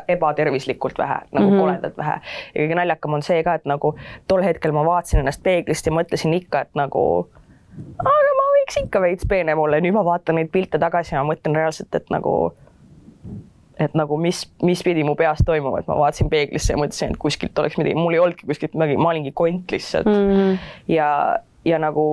ebatervislikult 0.09 0.97
vähe, 0.97 1.19
nagu 1.31 1.45
mm 1.45 1.51
-hmm. 1.51 1.59
koledalt 1.59 1.97
vähe. 1.97 2.19
ja 2.55 2.61
kõige 2.61 2.75
naljakam 2.75 3.13
on 3.13 3.21
see 3.21 3.43
ka, 3.43 3.53
et 3.53 3.65
nagu 3.65 3.95
tol 4.27 4.41
hetkel 4.43 4.71
ma 4.71 4.85
vaatasin 4.85 5.19
ennast 5.19 5.43
peeglist 5.43 5.85
ja 5.85 5.93
mõtlesin 5.93 6.33
ikka, 6.33 6.61
et 6.61 6.73
nagu 6.75 7.03
aga 7.99 8.31
ma 8.39 8.47
võiks 8.55 8.79
ikka 8.83 9.01
veits 9.01 9.25
peenem 9.29 9.59
olla 9.59 9.77
ja 9.77 9.81
nüüd 9.85 9.93
ma 9.93 10.05
vaatan 10.05 10.35
neid 10.35 10.49
pilte 10.51 10.79
tagasi 10.79 11.15
ja 11.15 11.23
ma 11.23 11.33
mõtlen 11.33 11.55
reaalselt, 11.55 11.95
et 11.95 12.09
nagu 12.09 12.53
et 13.79 13.93
nagu 13.97 14.17
mis, 14.21 14.43
mis 14.65 14.81
pidi 14.83 15.03
mu 15.05 15.15
peas 15.15 15.43
toimuma, 15.45 15.81
et 15.81 15.89
ma 15.89 15.97
vaatasin 15.99 16.29
peeglisse 16.31 16.73
ja 16.73 16.79
mõtlesin, 16.79 17.13
et 17.13 17.21
kuskilt 17.21 17.59
oleks 17.61 17.77
midagi, 17.79 17.97
mul 17.99 18.15
ei 18.15 18.23
olnudki 18.23 18.49
kuskilt 18.49 18.75
midagi, 18.77 18.97
ma 19.01 19.11
olingi 19.13 19.33
kont 19.37 19.71
lihtsalt 19.71 20.09
mm. 20.09 20.31
-hmm. 20.31 20.57
ja, 20.93 21.09
ja 21.65 21.79
nagu 21.79 22.07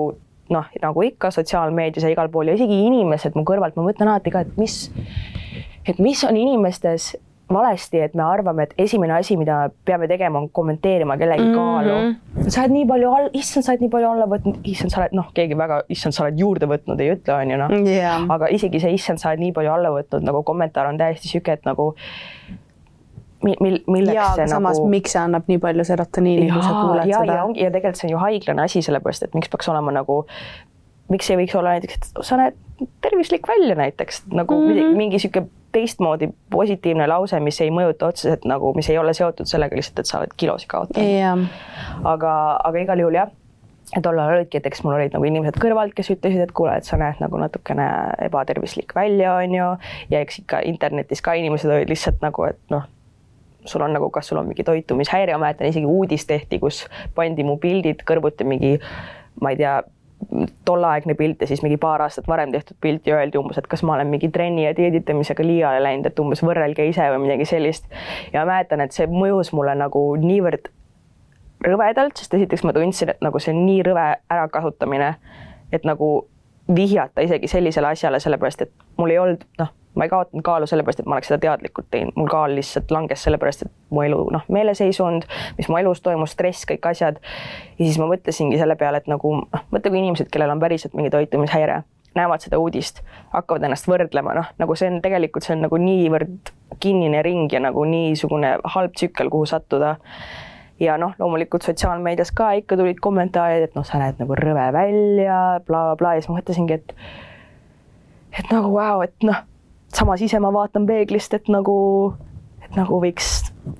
noh, 0.50 0.64
nagu 0.83 1.02
ikka 1.02 1.30
sotsiaalmeedias 1.30 2.04
ja 2.04 2.12
igal 2.12 2.28
pool 2.28 2.49
ja 2.49 2.56
isegi 2.59 2.80
inimesed 2.87 3.37
mu 3.38 3.44
kõrvalt, 3.49 3.76
ma 3.76 3.87
mõtlen 3.87 4.12
alati 4.12 4.33
ka, 4.35 4.44
et 4.44 4.59
mis, 4.61 4.90
et 5.88 5.99
mis 5.99 6.25
on 6.28 6.37
inimestes 6.37 7.14
valesti, 7.54 8.00
et 8.04 8.14
me 8.18 8.25
arvame, 8.26 8.66
et 8.66 8.75
esimene 8.87 9.14
asi, 9.16 9.37
mida 9.40 9.68
peame 9.87 10.08
tegema, 10.11 10.42
on 10.42 10.49
kommenteerima 10.52 11.16
kellegi 11.20 11.44
mm 11.44 11.54
-hmm. 11.54 12.14
kaalu. 12.34 12.49
sa 12.49 12.62
oled 12.62 12.75
nii 12.76 12.87
palju 12.87 13.12
all, 13.14 13.30
issand, 13.32 13.64
sa 13.64 13.73
oled 13.73 13.87
nii 13.87 13.92
palju 13.94 14.11
alla 14.11 14.26
võtnud, 14.26 14.58
issand, 14.64 14.90
sa 14.90 15.00
oled 15.00 15.16
noh, 15.20 15.30
keegi 15.34 15.58
väga, 15.58 15.82
issand, 15.88 16.16
sa 16.16 16.25
oled 16.25 16.38
juurde 16.38 16.66
võtnud, 16.66 17.00
ei 17.00 17.14
ütle, 17.14 17.34
on 17.34 17.50
ju 17.50 17.56
noh 17.62 17.78
yeah.. 17.87 18.26
aga 18.28 18.50
isegi 18.50 18.80
see 18.80 18.92
issand, 18.99 19.23
sa 19.23 19.30
oled 19.30 19.40
nii 19.46 19.52
palju 19.52 19.73
alla 19.73 19.94
võtnud, 19.94 20.26
nagu 20.26 20.42
kommentaar 20.42 20.90
on 20.90 20.99
täiesti 20.99 21.28
sihuke, 21.28 21.52
et 21.52 21.64
nagu 21.64 21.94
mil-, 23.44 23.82
milleks 23.87 24.14
ja, 24.14 24.28
see 24.34 24.46
samas, 24.49 24.78
nagu. 24.78 24.90
miks 24.92 25.14
see 25.14 25.23
annab 25.23 25.49
nii 25.50 25.58
palju 25.62 25.87
serotoniini, 25.88 26.50
kui 26.52 26.62
sa 26.62 26.76
kuuled 26.76 27.11
ja, 27.11 27.20
seda. 27.25 27.40
ja 27.40 27.49
ongi 27.49 27.64
ja 27.64 27.73
tegelikult 27.75 28.00
see 28.00 28.08
on 28.08 28.14
ju 28.14 28.23
haiglane 28.23 28.64
asi, 28.68 28.82
sellepärast 28.84 29.28
et 29.28 29.37
miks 29.38 29.52
peaks 29.52 29.68
olema 29.73 29.94
nagu, 29.94 30.23
miks 31.12 31.30
ei 31.30 31.40
võiks 31.42 31.58
olla 31.58 31.76
näiteks, 31.76 32.00
et 32.00 32.25
sa 32.26 32.40
näed 32.40 32.56
tervislik 33.05 33.46
välja 33.48 33.76
näiteks 33.79 34.24
nagu 34.33 34.57
mm 34.61 34.72
-hmm. 34.72 34.96
mingi 34.96 35.20
sihuke 35.22 35.44
teistmoodi 35.74 36.30
positiivne 36.50 37.06
lause, 37.10 37.40
mis 37.42 37.60
ei 37.64 37.72
mõjuta 37.74 38.12
otseselt 38.12 38.46
nagu, 38.48 38.72
mis 38.78 38.88
ei 38.92 38.98
ole 39.00 39.14
seotud 39.16 39.50
sellega 39.50 39.76
lihtsalt, 39.78 40.02
et 40.04 40.10
sa 40.10 40.20
oled 40.20 40.37
kilosid 40.40 40.70
kaotanud. 40.70 41.08
Yeah.. 41.08 41.48
aga, 42.06 42.34
aga 42.64 42.84
igal 42.87 43.02
juhul 43.04 43.18
jah 43.18 43.32
ja 43.94 44.02
tol 44.02 44.18
ajal 44.18 44.38
olidki, 44.38 44.58
et 44.58 44.66
eks 44.66 44.82
mul 44.84 44.96
olid 44.96 45.14
nagu 45.14 45.26
inimesed 45.28 45.58
kõrvalt, 45.60 45.94
kes 45.96 46.10
ütlesid, 46.14 46.40
et 46.46 46.52
kuule, 46.56 46.74
et 46.78 46.88
sa 46.88 46.98
näed 47.00 47.20
nagu 47.22 47.38
natukene 47.40 47.87
ebatervislik 48.26 48.94
välja, 48.96 49.37
on 49.42 49.54
ju, 49.54 49.70
ja 50.10 50.22
eks 50.24 50.40
ikka 50.42 50.62
internetis 50.68 51.22
ka 51.24 51.37
inimesed 51.38 51.70
olid 51.70 51.92
lihtsalt 51.92 52.24
nagu, 52.24 52.46
et 52.48 52.60
noh, 52.74 52.87
sul 53.68 53.84
on 53.84 53.94
nagu, 53.96 54.10
kas 54.14 54.28
sul 54.30 54.40
on 54.40 54.48
mingi 54.48 54.64
toitumishäire, 54.66 55.37
ma 55.37 55.46
mäletan 55.46 55.70
isegi 55.70 55.88
uudis 55.88 56.26
tehti, 56.28 56.58
kus 56.62 56.84
pandi 57.14 57.46
mu 57.46 57.56
pildid 57.60 58.02
kõrvuti 58.08 58.46
mingi, 58.48 58.76
ma 59.40 59.54
ei 59.54 59.60
tea, 59.60 59.78
tolleaegne 60.64 61.14
pilt 61.14 61.40
ja 61.40 61.46
siis 61.46 61.62
mingi 61.62 61.76
paar 61.80 62.02
aastat 62.02 62.28
varem 62.28 62.52
tehtud 62.52 62.76
pilt 62.80 63.06
ja 63.06 63.18
öeldi 63.18 63.38
umbes, 63.38 63.58
et 63.58 63.66
kas 63.70 63.82
ma 63.82 63.94
olen 63.94 64.10
mingi 64.12 64.28
trenni 64.32 64.64
ja 64.64 64.74
dieeditamisega 64.76 65.46
liiale 65.46 65.82
läinud, 65.82 66.06
et 66.06 66.22
umbes 66.22 66.42
võrrelge 66.44 66.87
ise 66.88 67.08
või 67.14 67.26
midagi 67.26 67.48
sellist. 67.48 67.87
ja 68.32 68.44
ma 68.44 68.52
mäletan, 68.52 68.80
et 68.84 68.96
see 68.96 69.06
mõjus 69.10 69.52
mulle 69.56 69.74
nagu 69.78 70.04
niivõrd 70.20 70.70
rõvedalt, 71.64 72.16
sest 72.18 72.34
esiteks 72.34 72.64
ma 72.64 72.74
tundsin, 72.76 73.14
et 73.14 73.24
nagu 73.24 73.40
see 73.40 73.54
on 73.54 73.64
nii 73.66 73.82
rõve 73.87 74.08
ärakasutamine, 74.32 75.14
et 75.72 75.87
nagu 75.88 76.10
vihjata 76.74 77.24
isegi 77.24 77.48
sellisele 77.48 77.92
asjale, 77.92 78.20
sellepärast 78.20 78.66
et 78.66 78.72
mul 78.96 79.12
ei 79.12 79.18
olnud 79.18 79.48
noh 79.60 79.72
ma 79.94 80.07
ei 80.07 80.11
kaotanud 80.11 80.42
kaalu 80.44 80.66
sellepärast, 80.66 81.00
et 81.00 81.09
ma 81.09 81.18
oleks 81.18 81.30
seda 81.30 81.40
teadlikult 81.44 81.87
teinud, 81.90 82.14
mul 82.18 82.28
kaal 82.30 82.54
lihtsalt 82.57 82.90
langes 82.94 83.22
sellepärast, 83.26 83.66
et 83.66 83.72
mu 83.94 84.02
elu 84.04 84.20
noh, 84.35 84.44
meeleseisund, 84.52 85.26
mis 85.59 85.70
mu 85.70 85.78
elus 85.78 86.02
toimus, 86.04 86.35
stress, 86.35 86.66
kõik 86.68 86.88
asjad. 86.90 87.20
ja 87.78 87.85
siis 87.85 87.98
ma 88.02 88.09
mõtlesingi 88.11 88.59
selle 88.61 88.76
peale, 88.80 89.02
et 89.02 89.11
nagu 89.11 89.37
noh, 89.40 89.66
mõtle, 89.70 89.92
kui 89.92 90.00
inimesed, 90.02 90.30
kellel 90.33 90.54
on 90.54 90.62
päriselt 90.62 90.96
mingi 90.98 91.12
toitumishäire, 91.14 91.83
näevad 92.14 92.42
seda 92.44 92.59
uudist, 92.62 93.02
hakkavad 93.35 93.66
ennast 93.66 93.88
võrdlema, 93.90 94.35
noh, 94.38 94.50
nagu 94.59 94.78
see 94.78 94.90
on 94.90 95.00
tegelikult, 95.04 95.46
see 95.46 95.57
on 95.57 95.64
nagu 95.66 95.78
niivõrd 95.83 96.54
kinnine 96.83 97.22
ring 97.26 97.52
ja 97.52 97.62
nagu 97.62 97.87
niisugune 97.88 98.57
halb 98.76 98.94
tsükkel, 98.98 99.30
kuhu 99.30 99.46
sattuda. 99.50 99.96
Ja 100.83 100.96
noh, 100.98 101.12
loomulikult 101.20 101.62
sotsiaalmeedias 101.62 102.33
ka 102.35 102.48
ikka 102.59 102.74
tulid 102.78 102.98
kommentaarid, 103.02 103.68
et 103.68 103.76
noh, 103.78 103.87
sa 103.87 104.00
näed 104.02 104.18
nagu 104.18 104.35
rõve 104.35 104.66
välja 104.74 105.37
bla,, 105.62 105.94
blablabla 105.94 106.16
ja 106.16 106.22
siis 106.22 106.33
ma 106.33 106.40
mõtlesingi, 106.40 106.80
et 106.80 106.96
et 108.35 108.50
nagu 108.50 108.72
vau 108.74 108.96
wow,, 108.98 109.04
et 109.07 109.14
noh 109.22 109.44
samas 109.94 110.22
ise 110.24 110.40
ma 110.42 110.52
vaatan 110.54 110.87
peeglist, 110.88 111.35
et 111.37 111.50
nagu, 111.52 111.76
et 112.64 112.78
nagu 112.78 113.00
võiks 113.02 113.30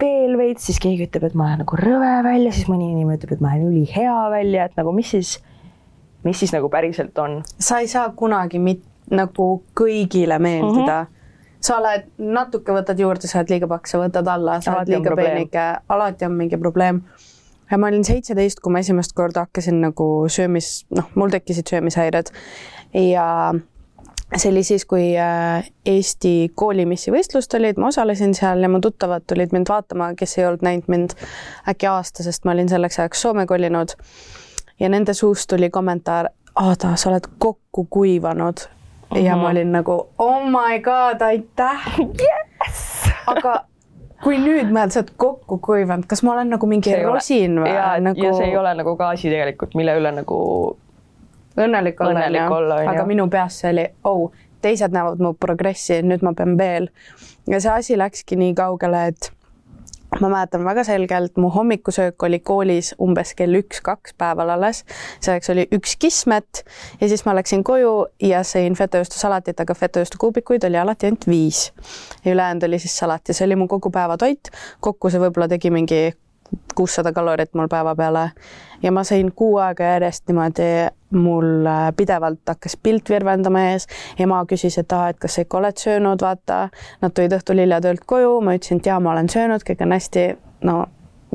veel 0.01 0.37
veits, 0.41 0.69
siis 0.69 0.81
keegi 0.83 1.09
ütleb, 1.09 1.29
et 1.29 1.37
ma 1.39 1.51
näen 1.51 1.65
nagu 1.65 1.79
rõve 1.81 2.13
välja, 2.27 2.53
siis 2.55 2.69
mõni 2.71 2.91
inimene 2.93 3.19
ütleb, 3.19 3.37
et 3.37 3.45
ma 3.45 3.55
näen 3.55 3.69
ülihea 3.69 4.17
välja, 4.33 4.69
et 4.69 4.79
nagu 4.81 4.95
mis 4.97 5.11
siis, 5.17 5.37
mis 6.25 6.41
siis 6.41 6.55
nagu 6.55 6.71
päriselt 6.73 7.19
on. 7.19 7.43
sa 7.59 7.83
ei 7.85 7.91
saa 7.91 8.09
kunagi 8.17 8.63
mit, 8.63 8.85
nagu 9.13 9.49
kõigile 9.77 10.39
meeldida 10.41 11.03
mm. 11.03 11.05
-hmm 11.05 11.13
sa 11.65 11.79
oled, 11.81 12.11
natuke 12.19 12.75
võtad 12.77 12.99
juurde, 13.01 13.29
sa 13.29 13.41
oled 13.41 13.55
liiga 13.55 13.69
paks, 13.71 13.95
sa 13.95 14.01
võtad 14.03 14.29
alla, 14.29 14.59
sa 14.61 14.75
oled 14.77 14.91
liiga 14.93 15.15
peenike, 15.17 15.63
alati 15.89 16.27
on 16.27 16.37
mingi 16.37 16.59
probleem. 16.61 17.03
ja 17.71 17.79
ma 17.81 17.89
olin 17.89 18.05
seitseteist, 18.05 18.61
kui 18.61 18.73
ma 18.73 18.83
esimest 18.85 19.15
korda 19.17 19.47
hakkasin 19.47 19.81
nagu 19.81 20.27
söömis, 20.29 20.85
noh, 20.93 21.09
mul 21.15 21.33
tekkisid 21.33 21.71
söömishäired 21.73 22.29
ja 22.93 23.55
see 24.37 24.51
oli 24.51 24.63
siis, 24.63 24.85
kui 24.89 25.13
äh, 25.19 25.65
Eesti 25.87 26.53
koolimissivõistlust 26.55 27.55
olid, 27.59 27.79
ma 27.81 27.91
osalesin 27.93 28.35
seal 28.35 28.63
ja 28.63 28.69
mu 28.69 28.81
tuttavad 28.83 29.27
tulid 29.27 29.53
mind 29.55 29.71
vaatama, 29.71 30.13
kes 30.19 30.39
ei 30.39 30.47
olnud 30.49 30.65
näinud 30.67 30.89
mind 30.91 31.17
äkki 31.71 31.89
aasta, 31.91 32.25
sest 32.27 32.45
ma 32.45 32.55
olin 32.57 32.69
selleks 32.69 32.99
ajaks 32.99 33.23
Soome 33.23 33.47
kolinud. 33.47 33.95
ja 34.81 34.89
nende 34.89 35.15
suust 35.15 35.49
tuli 35.51 35.71
kommentaar, 35.71 36.29
Aada, 36.55 36.97
sa 36.97 37.11
oled 37.11 37.27
kokku 37.39 37.87
kuivanud 37.91 38.55
mm. 38.55 39.17
-hmm. 39.17 39.25
ja 39.25 39.37
ma 39.37 39.43
mhm. 39.43 39.51
olin 39.51 39.73
nagu 39.73 40.09
oh 40.19 40.45
my 40.47 40.79
god, 40.81 41.23
aitäh 41.23 41.87
yes! 41.99 43.11
aga 43.33 43.65
kui 44.25 44.39
nüüd 44.39 44.71
mõelda, 44.73 44.91
sa 44.91 45.01
oled 45.01 45.13
kokku 45.17 45.59
kuivanud, 45.59 46.07
kas 46.07 46.23
ma 46.23 46.33
olen 46.33 46.55
nagu 46.55 46.67
mingi 46.67 46.91
see 46.91 47.03
rosin 47.03 47.61
või? 47.61 47.75
nagu..., 48.01 48.25
ja 48.25 48.33
see 48.35 48.47
ei 48.47 48.57
ole 48.57 48.75
nagu 48.75 48.97
ka 48.97 49.09
asi 49.09 49.29
tegelikult, 49.29 49.75
mille 49.75 49.97
üle 49.99 50.13
nagu 50.13 50.39
õnnelik 51.57 52.01
olla, 52.01 52.49
olla, 52.57 52.81
aga 52.91 53.07
minu 53.07 53.29
peas 53.31 53.61
see 53.63 53.71
oli, 53.71 53.87
oh, 54.05 54.33
teised 54.65 54.95
näevad 54.95 55.23
mu 55.23 55.35
progressi, 55.39 56.01
nüüd 56.03 56.25
ma 56.25 56.35
pean 56.37 56.59
veel. 56.59 56.91
ja 57.51 57.61
see 57.61 57.73
asi 57.73 57.99
läkski 58.01 58.39
nii 58.41 58.55
kaugele, 58.59 59.07
et 59.13 59.31
ma 60.21 60.29
mäletan 60.29 60.65
väga 60.65 60.85
selgelt, 60.85 61.37
mu 61.37 61.51
hommikusöök 61.51 62.23
oli 62.23 62.39
koolis 62.39 62.93
umbes 63.03 63.35
kell 63.35 63.59
üks-kaks 63.59 64.15
päeval 64.19 64.55
alles. 64.57 64.85
selleks 65.21 65.51
oli 65.51 65.67
üks 65.75 65.97
kismet 65.99 66.65
ja 67.01 67.09
siis 67.09 67.25
ma 67.27 67.35
läksin 67.35 67.65
koju 67.65 67.95
ja 68.23 68.43
sõin 68.47 68.77
fetojuustu 68.79 69.19
salatit, 69.19 69.61
aga 69.61 69.75
fetojuustu 69.75 70.21
kuubikuid 70.21 70.65
oli 70.65 70.79
alati 70.79 71.11
ainult 71.11 71.27
viis. 71.29 71.73
ja 72.25 72.33
ülejäänud 72.33 72.69
oli 72.69 72.79
siis 72.79 72.99
salat 72.99 73.29
ja 73.29 73.35
see 73.35 73.47
oli 73.47 73.57
mu 73.57 73.69
kogu 73.69 73.91
päeva 73.91 74.17
toit. 74.17 74.51
kokku 74.81 75.11
see 75.11 75.23
võib-olla 75.23 75.49
tegi 75.49 75.71
mingi 75.71 76.05
kuussada 76.75 77.13
kalorit 77.13 77.55
mul 77.55 77.69
päeva 77.69 77.95
peale 77.95 78.31
ja 78.83 78.93
ma 78.93 79.05
sõin 79.07 79.31
kuu 79.37 79.57
aega 79.63 79.95
järjest 79.95 80.29
niimoodi, 80.29 80.69
mul 81.15 81.67
äh, 81.71 81.89
pidevalt 81.97 82.43
hakkas 82.49 82.77
pilt 82.83 83.11
virvendama 83.11 83.69
ees. 83.71 83.87
ema 84.21 84.43
küsis, 84.51 84.79
et 84.81 84.93
aa, 84.93 85.09
et 85.13 85.19
kas 85.23 85.39
sa 85.39 85.45
ikka 85.45 85.61
oled 85.61 85.81
söönud, 85.81 86.23
vaata. 86.23 86.69
Nad 87.03 87.15
tulid 87.15 87.37
õhtul 87.39 87.63
hilja 87.63 87.81
töölt 87.85 88.05
koju, 88.07 88.39
ma 88.45 88.57
ütlesin, 88.59 88.83
et 88.83 88.91
jaa, 88.91 89.01
ma 89.01 89.15
olen 89.15 89.31
söönud, 89.33 89.65
kõik 89.67 89.85
on 89.87 89.97
hästi. 89.97 90.27
no 90.65 90.87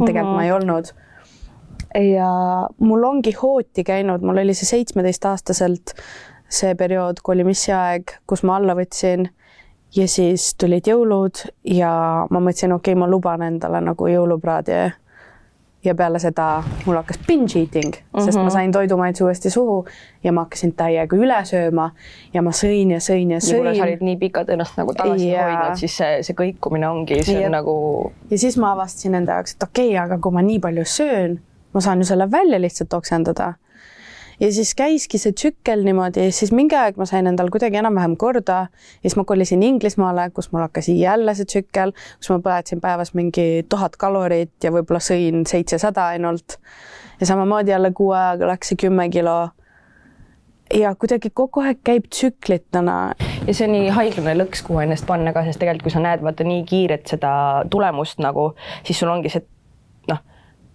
tegelikult 0.05 0.25
mm 0.25 0.31
-hmm. 0.31 0.35
ma 0.35 0.45
ei 0.45 0.51
olnud. 0.51 0.91
ja 1.95 2.31
mul 2.77 3.03
ongi 3.03 3.31
hooti 3.41 3.83
käinud, 3.83 4.21
mul 4.21 4.37
oli 4.37 4.53
see 4.53 4.65
seitsmeteistaastaselt 4.65 5.95
see 6.49 6.75
periood, 6.75 7.21
kolimissi 7.23 7.71
aeg, 7.71 8.11
kus 8.27 8.43
ma 8.43 8.55
alla 8.55 8.75
võtsin 8.75 9.29
ja 9.95 10.07
siis 10.07 10.55
tulid 10.55 10.87
jõulud 10.87 11.43
ja 11.63 11.91
ma 12.29 12.39
mõtlesin, 12.39 12.73
okei 12.73 12.93
okay,, 12.93 12.99
ma 12.99 13.07
luban 13.09 13.41
endale 13.41 13.81
nagu 13.81 14.07
jõulupraadi 14.07 14.79
ja 15.85 15.95
peale 15.95 16.19
seda 16.19 16.63
mul 16.85 16.97
hakkas 16.99 17.19
binge 17.27 17.59
eating 17.59 17.93
mm, 17.95 18.01
-hmm. 18.13 18.25
sest 18.25 18.37
ma 18.37 18.43
mhm. 18.43 18.51
sain 18.51 18.71
toidumaitse 18.71 19.23
uuesti 19.23 19.49
suhu 19.49 19.85
ja 20.23 20.31
ma 20.31 20.41
hakkasin 20.41 20.73
täiega 20.73 21.15
üle 21.15 21.39
sööma 21.45 21.91
ja 22.33 22.41
ma 22.41 22.51
sõin 22.51 22.91
ja 22.91 22.99
sõin 22.99 23.31
ja 23.31 23.39
sõin. 23.39 23.57
kuna 23.57 23.75
sa 23.75 23.83
olid 23.83 24.01
nii 24.01 24.17
pikalt 24.17 24.49
ennast 24.49 24.77
nagu 24.77 24.93
tagasi 24.93 25.29
ja... 25.29 25.45
hoidnud, 25.45 25.77
siis 25.79 25.97
see, 25.97 26.23
see 26.23 26.35
kõikumine 26.35 26.89
ongi, 26.89 27.23
see 27.23 27.39
ja. 27.39 27.47
on 27.47 27.55
nagu. 27.57 28.11
ja 28.31 28.37
siis 28.37 28.57
ma 28.57 28.71
avastasin 28.71 29.15
enda 29.15 29.39
jaoks, 29.39 29.55
et 29.55 29.63
okei 29.63 29.87
okay,, 29.87 30.03
aga 30.03 30.17
kui 30.17 30.31
ma 30.31 30.41
nii 30.41 30.59
palju 30.59 30.85
söön, 30.85 31.39
ma 31.73 31.81
saan 31.81 32.03
ju 32.03 32.11
selle 32.11 32.31
välja 32.31 32.61
lihtsalt 32.61 32.93
oksendada 32.93 33.53
ja 34.39 34.51
siis 34.53 34.73
käiski 34.75 35.19
see 35.21 35.33
tsükkel 35.35 35.83
niimoodi 35.85 36.29
siis 36.35 36.53
mingi 36.55 36.77
aeg 36.79 36.97
ma 36.99 37.07
sain 37.09 37.27
endal 37.29 37.51
kuidagi 37.53 37.79
enam-vähem 37.81 38.15
korda 38.19 38.59
ja 38.69 39.03
siis 39.03 39.17
ma 39.19 39.25
kolisin 39.27 39.63
Inglismaale, 39.63 40.29
kus 40.33 40.51
mul 40.51 40.63
hakkas 40.67 40.89
jälle 40.93 41.35
see 41.35 41.49
tsükkel, 41.49 41.93
kus 42.17 42.31
ma 42.33 42.39
põletasin 42.45 42.81
päevas 42.83 43.13
mingi 43.17 43.65
tuhat 43.69 43.99
kalorit 43.99 44.55
ja 44.63 44.73
võib-olla 44.75 45.01
sõin 45.03 45.45
seitsesada 45.49 46.07
ainult. 46.15 46.59
ja 47.19 47.25
samamoodi 47.25 47.71
jälle 47.71 47.91
kuu 47.91 48.11
ajaga 48.11 48.53
läks 48.53 48.73
see 48.73 48.83
kümme 48.87 49.09
kilo 49.09 49.39
ja 50.73 50.93
kuidagi 50.95 51.31
kogu 51.33 51.63
aeg 51.65 51.79
käib 51.83 52.09
tsüklitena. 52.09 52.97
ja 53.47 53.53
see 53.53 53.67
on 53.67 53.73
nii 53.75 53.93
haiglane 53.95 54.35
lõks, 54.43 54.63
kuhu 54.65 54.83
ennast 54.83 55.07
panna 55.09 55.33
ka, 55.33 55.43
sest 55.47 55.59
tegelikult 55.61 55.89
kui 55.89 55.95
sa 55.95 56.03
näed 56.03 56.23
vaata 56.25 56.45
nii 56.47 56.63
kiiret 56.69 57.07
seda 57.09 57.31
tulemust 57.71 58.21
nagu, 58.23 58.51
siis 58.83 58.99
sul 58.99 59.11
ongi 59.11 59.31
see 59.33 59.45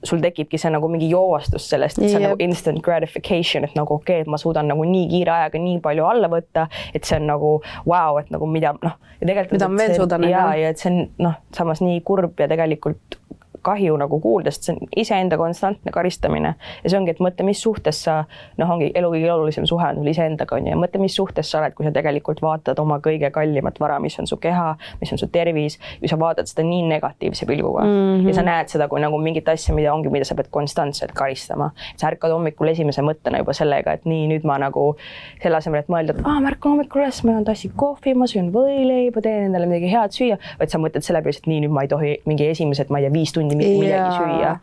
sul 0.04 0.20
tekibki 0.22 0.58
see 0.60 0.72
nagu 0.74 0.88
mingi 0.92 1.08
joovastus 1.10 1.68
sellest, 1.72 1.98
et 1.98 2.10
see 2.10 2.20
on 2.20 2.26
nagu 2.28 2.38
instant 2.44 2.80
gratification, 2.84 3.66
et 3.68 3.74
nagu 3.78 3.96
okei 3.96 4.20
okay,, 4.20 4.26
et 4.26 4.30
ma 4.30 4.40
suudan 4.40 4.68
nagu 4.70 4.84
nii 4.88 5.08
kiire 5.10 5.34
ajaga 5.34 5.62
nii 5.64 5.80
palju 5.84 6.06
alla 6.08 6.30
võtta, 6.32 6.68
et 6.94 7.08
see 7.08 7.18
on 7.20 7.28
nagu 7.32 7.52
vau 7.86 7.92
wow,, 7.92 8.20
et 8.22 8.30
nagu 8.34 8.48
mida 8.50 8.74
noh. 8.84 8.96
ja 9.20 9.26
tegelikult. 9.26 9.58
mida 9.58 9.70
ma 9.72 9.82
veel 9.82 9.98
suudan. 9.98 10.28
ja, 10.28 10.46
ja 10.60 10.72
et 10.74 10.82
see 10.82 10.92
on 10.92 11.02
noh, 11.24 11.38
samas 11.56 11.82
nii 11.84 12.00
kurb 12.06 12.40
ja 12.40 12.50
tegelikult 12.50 13.18
kahju 13.64 13.96
nagu 14.00 14.20
kuulda, 14.20 14.52
sest 14.54 14.68
see 14.68 14.76
on 14.76 14.92
iseenda 15.04 15.38
konstantne 15.40 15.92
karistamine 15.94 16.54
ja 16.54 16.90
see 16.90 16.98
ongi, 16.98 17.14
et 17.14 17.22
mõtle, 17.24 17.46
mis 17.48 17.62
suhtes 17.62 18.02
sa 18.06 18.20
noh, 18.60 18.70
ongi 18.76 18.90
elu 18.94 19.10
kõige 19.14 19.32
olulisem 19.34 19.68
suhe 19.68 19.88
on 19.88 20.00
sul 20.00 20.10
iseendaga 20.12 20.58
on 20.58 20.68
ju 20.68 20.74
ja 20.74 20.80
mõtle, 20.80 21.00
mis 21.02 21.16
suhtes 21.16 21.50
sa 21.50 21.60
oled, 21.60 21.74
kui 21.76 21.86
sa 21.86 21.92
tegelikult 21.94 22.42
vaatad 22.44 22.78
oma 22.82 22.98
kõige 23.04 23.30
kallimat 23.34 23.80
vara, 23.80 23.98
mis 24.02 24.16
on 24.20 24.28
su 24.30 24.38
keha, 24.42 24.74
mis 25.00 25.12
on 25.14 25.20
su 25.20 25.28
tervis, 25.32 25.78
kui 26.00 26.10
sa 26.10 26.18
vaatad 26.20 26.50
seda 26.50 26.66
nii 26.66 26.84
negatiivse 26.94 27.46
pilguga 27.48 27.84
mm 27.84 27.90
-hmm. 27.90 28.28
ja 28.28 28.34
sa 28.34 28.46
näed 28.46 28.72
seda 28.72 28.88
kui 28.88 29.00
nagu 29.00 29.18
mingit 29.18 29.48
asja, 29.48 29.74
mida 29.74 29.94
ongi, 29.94 30.10
mida 30.10 30.24
sa 30.24 30.34
pead 30.34 30.50
konstantselt 30.50 31.12
karistama. 31.12 31.70
sa 31.96 32.08
ärkad 32.10 32.32
hommikul 32.32 32.68
esimese 32.68 33.02
mõttena 33.02 33.38
juba 33.38 33.52
sellega, 33.52 33.92
et 33.92 34.04
nii, 34.04 34.26
nüüd 34.28 34.44
ma 34.44 34.58
nagu 34.58 34.96
selle 35.42 35.56
asemel, 35.56 35.80
et 35.80 35.88
mõelda, 35.88 36.14
et 36.14 36.24
aa, 36.24 36.40
ma 36.40 36.50
ärkan 36.50 36.74
hommikul 36.74 37.02
üles, 37.02 37.24
ma 37.24 37.32
joon 37.36 37.44
tassi 37.44 37.70
kohvi, 37.76 38.14
ma 38.14 38.26
söön 38.30 38.50
võileiba, 38.54 39.22
teen 39.22 39.48
endale 39.48 39.66
midagi 39.70 39.90
head 39.92 40.16
süüa, 40.16 40.38
vaid 40.58 40.72
sa 40.72 40.80
mõtled 40.82 41.06
selle 41.06 41.22
peale, 41.22 41.36
et 41.38 41.46
nii, 41.50 41.60
nüüd 41.64 41.74
ma 41.74 41.84
ei 41.86 41.88
tohi 41.88 42.12
mingi 42.28 42.48
esimesed, 42.50 42.90
ma 42.90 43.00
ei 43.00 43.06
tea, 43.06 43.14
viis 43.14 43.32
tundi 43.32 43.53
mitte 43.58 43.80
midagi 43.80 44.16
süüa. 44.18 44.56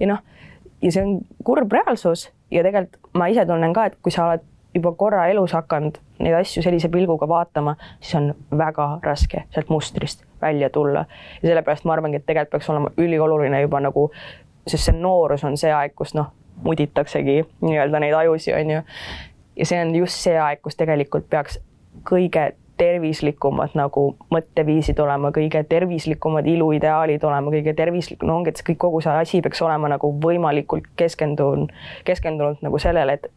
ja 0.00 0.10
noh, 0.10 0.22
ja 0.82 0.92
see 0.92 1.04
on 1.04 1.20
kurb 1.44 1.72
reaalsus 1.72 2.28
ja 2.50 2.62
tegelikult 2.66 3.12
ma 3.18 3.28
ise 3.32 3.46
tunnen 3.46 3.74
ka, 3.76 3.88
et 3.88 3.98
kui 4.02 4.14
sa 4.14 4.28
oled 4.28 4.46
juba 4.74 4.92
korra 4.98 5.26
elus 5.32 5.52
hakanud 5.56 5.98
neid 6.22 6.34
asju 6.38 6.62
sellise 6.62 6.88
pilguga 6.92 7.28
vaatama, 7.28 7.74
siis 8.00 8.14
on 8.18 8.32
väga 8.58 8.88
raske 9.02 9.44
sealt 9.54 9.70
mustrist 9.72 10.24
välja 10.40 10.70
tulla. 10.70 11.04
ja 11.42 11.48
sellepärast 11.48 11.84
ma 11.84 11.92
arvangi, 11.92 12.16
et 12.16 12.26
tegelikult 12.26 12.50
peaks 12.50 12.70
olema 12.70 12.90
ülioluline 12.96 13.60
juba 13.62 13.80
nagu, 13.80 14.10
sest 14.66 14.90
see 14.90 15.00
noorus 15.00 15.44
on 15.44 15.56
see 15.56 15.72
aeg, 15.72 15.94
kus 15.96 16.14
noh, 16.14 16.32
muditaksegi 16.64 17.42
nii-öelda 17.60 18.00
neid 18.02 18.14
ajusid, 18.14 18.54
on 18.60 18.70
ju. 18.70 18.82
ja 19.56 19.66
see 19.66 19.80
on 19.82 19.94
just 19.96 20.20
see 20.22 20.38
aeg, 20.38 20.62
kus 20.62 20.76
tegelikult 20.76 21.28
peaks 21.30 21.60
kõige 22.10 22.52
tervislikumad 22.78 23.74
nagu 23.78 24.04
mõtteviisid 24.34 25.00
olema, 25.02 25.32
kõige 25.34 25.64
tervislikumad 25.68 26.46
iluideaalid 26.46 27.24
olema, 27.24 27.50
kõige 27.54 27.74
tervislik, 27.76 28.22
no 28.22 28.38
ongi, 28.38 28.54
et 28.54 28.62
kõik, 28.66 28.78
kogu 28.86 29.02
see 29.04 29.16
asi 29.24 29.42
peaks 29.44 29.62
olema 29.66 29.90
nagu 29.90 30.12
võimalikult 30.22 30.86
keskendunud, 30.96 31.74
keskendunud 32.08 32.62
nagu 32.64 32.80
sellele, 32.82 33.18
et 33.18 33.28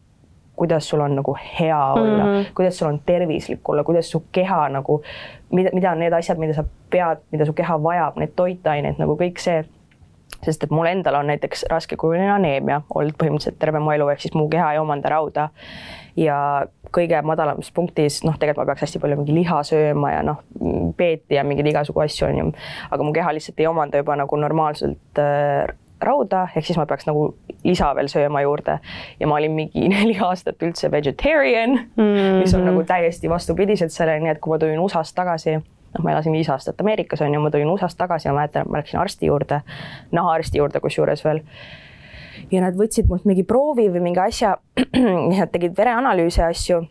kuidas 0.61 0.89
sul 0.89 1.01
on 1.01 1.15
nagu 1.17 1.35
hea 1.59 1.83
olla 1.93 2.23
mm, 2.23 2.31
-hmm. 2.31 2.53
kuidas 2.55 2.79
sul 2.79 2.87
on 2.87 2.99
tervislik 3.05 3.69
olla, 3.69 3.83
kuidas 3.83 4.11
su 4.11 4.23
keha 4.31 4.69
nagu, 4.69 5.01
mida, 5.51 5.69
mida 5.73 5.91
on 5.91 5.99
need 5.99 6.13
asjad, 6.13 6.37
mida 6.37 6.53
sa 6.53 6.63
pead, 6.89 7.17
mida 7.31 7.45
su 7.45 7.53
keha 7.53 7.83
vajab, 7.83 8.17
need 8.17 8.33
toitained 8.35 8.95
nagu 8.97 9.17
kõik 9.17 9.39
see 9.41 9.63
sest 10.45 10.63
et 10.63 10.71
mul 10.71 10.85
endal 10.85 11.15
on 11.15 11.27
näiteks 11.27 11.65
raskekujuline 11.69 12.31
aneemia 12.31 12.81
olnud 12.95 13.17
põhimõtteliselt 13.17 13.59
terve 13.59 13.79
mu 13.79 13.91
elu, 13.91 14.07
ehk 14.09 14.21
siis 14.21 14.33
mu 14.33 14.47
keha 14.49 14.73
ei 14.73 14.79
omanda 14.79 15.09
rauda 15.09 15.49
ja 16.19 16.37
kõige 16.91 17.21
madalamas 17.23 17.71
punktis, 17.71 18.21
noh, 18.27 18.35
tegelikult 18.39 18.65
ma 18.65 18.73
peaks 18.73 18.87
hästi 18.87 18.99
palju 18.99 19.19
mingi 19.21 19.35
liha 19.35 19.61
sööma 19.67 20.11
ja 20.11 20.23
noh, 20.27 20.41
peeti 20.97 21.37
ja 21.37 21.45
mingeid 21.47 21.71
igasugu 21.71 22.03
asju 22.03 22.27
on 22.27 22.39
ju, 22.39 22.47
aga 22.91 23.07
mu 23.07 23.13
keha 23.15 23.31
lihtsalt 23.35 23.61
ei 23.61 23.69
omanda 23.69 24.01
juba 24.01 24.17
nagu 24.19 24.39
normaalselt 24.39 25.21
äh, 25.21 25.71
rauda, 26.01 26.45
ehk 26.55 26.65
siis 26.65 26.79
ma 26.79 26.85
peaks 26.89 27.05
nagu 27.07 27.27
lisa 27.63 27.91
veel 27.97 28.09
sööma 28.11 28.41
juurde. 28.43 28.79
Ja 29.19 29.29
ma 29.29 29.37
olin 29.37 29.53
mingi 29.57 29.87
neli 29.93 30.17
aastat 30.21 30.61
üldse 30.65 30.91
vegetarian 30.91 31.77
mm, 31.77 32.01
-hmm. 32.01 32.41
mis 32.41 32.55
on 32.57 32.65
nagu 32.65 32.83
täiesti 32.87 33.29
vastupidiselt 33.29 33.93
sellele, 33.93 34.23
nii 34.25 34.35
et 34.35 34.41
kui 34.41 34.53
ma 34.53 34.59
tulin 34.59 34.79
USA-st 34.79 35.15
tagasi, 35.15 35.59
noh, 35.59 36.03
ma 36.03 36.15
elasin 36.15 36.33
viis 36.33 36.49
aastat 36.49 36.81
Ameerikas 36.81 37.21
on 37.21 37.33
ju, 37.33 37.39
ma 37.39 37.51
tulin 37.51 37.69
USA-st 37.69 37.97
tagasi, 37.97 38.29
ma 38.29 38.41
mäletan, 38.41 38.67
ma 38.67 38.81
läksin 38.81 38.99
arsti 38.99 39.31
juurde, 39.31 39.61
nahaarsti 40.11 40.57
juurde 40.57 40.79
kusjuures 40.79 41.25
veel 41.25 41.43
ja 42.51 42.63
nad 42.63 42.77
võtsid 42.77 43.09
mult 43.09 43.25
mingi 43.29 43.43
proovi 43.47 43.87
või 43.91 44.03
mingi 44.09 44.21
asja, 44.23 44.55
nad 45.35 45.51
tegid 45.53 45.77
vereanalüüse 45.77 46.45
asju. 46.47 46.81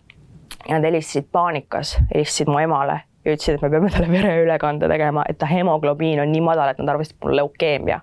Ja 0.67 0.77
nad 0.77 0.85
helistasid 0.85 1.31
paanikas, 1.33 1.95
helistasid 2.13 2.51
mu 2.51 2.59
emale 2.61 3.01
ja 3.25 3.33
ütlesid, 3.33 3.57
et 3.57 3.63
me 3.65 3.71
peame 3.73 3.91
talle 3.93 4.11
vereülekande 4.13 4.89
tegema, 4.89 5.25
et 5.29 5.39
ta 5.41 5.49
hemoglobiin 5.49 6.21
on 6.21 6.33
nii 6.33 6.45
madal, 6.45 6.73
et 6.73 6.81
nad 6.83 6.93
arvasid, 6.93 7.17
et 7.17 7.25
mul 7.25 7.37
leukeemia 7.41 8.01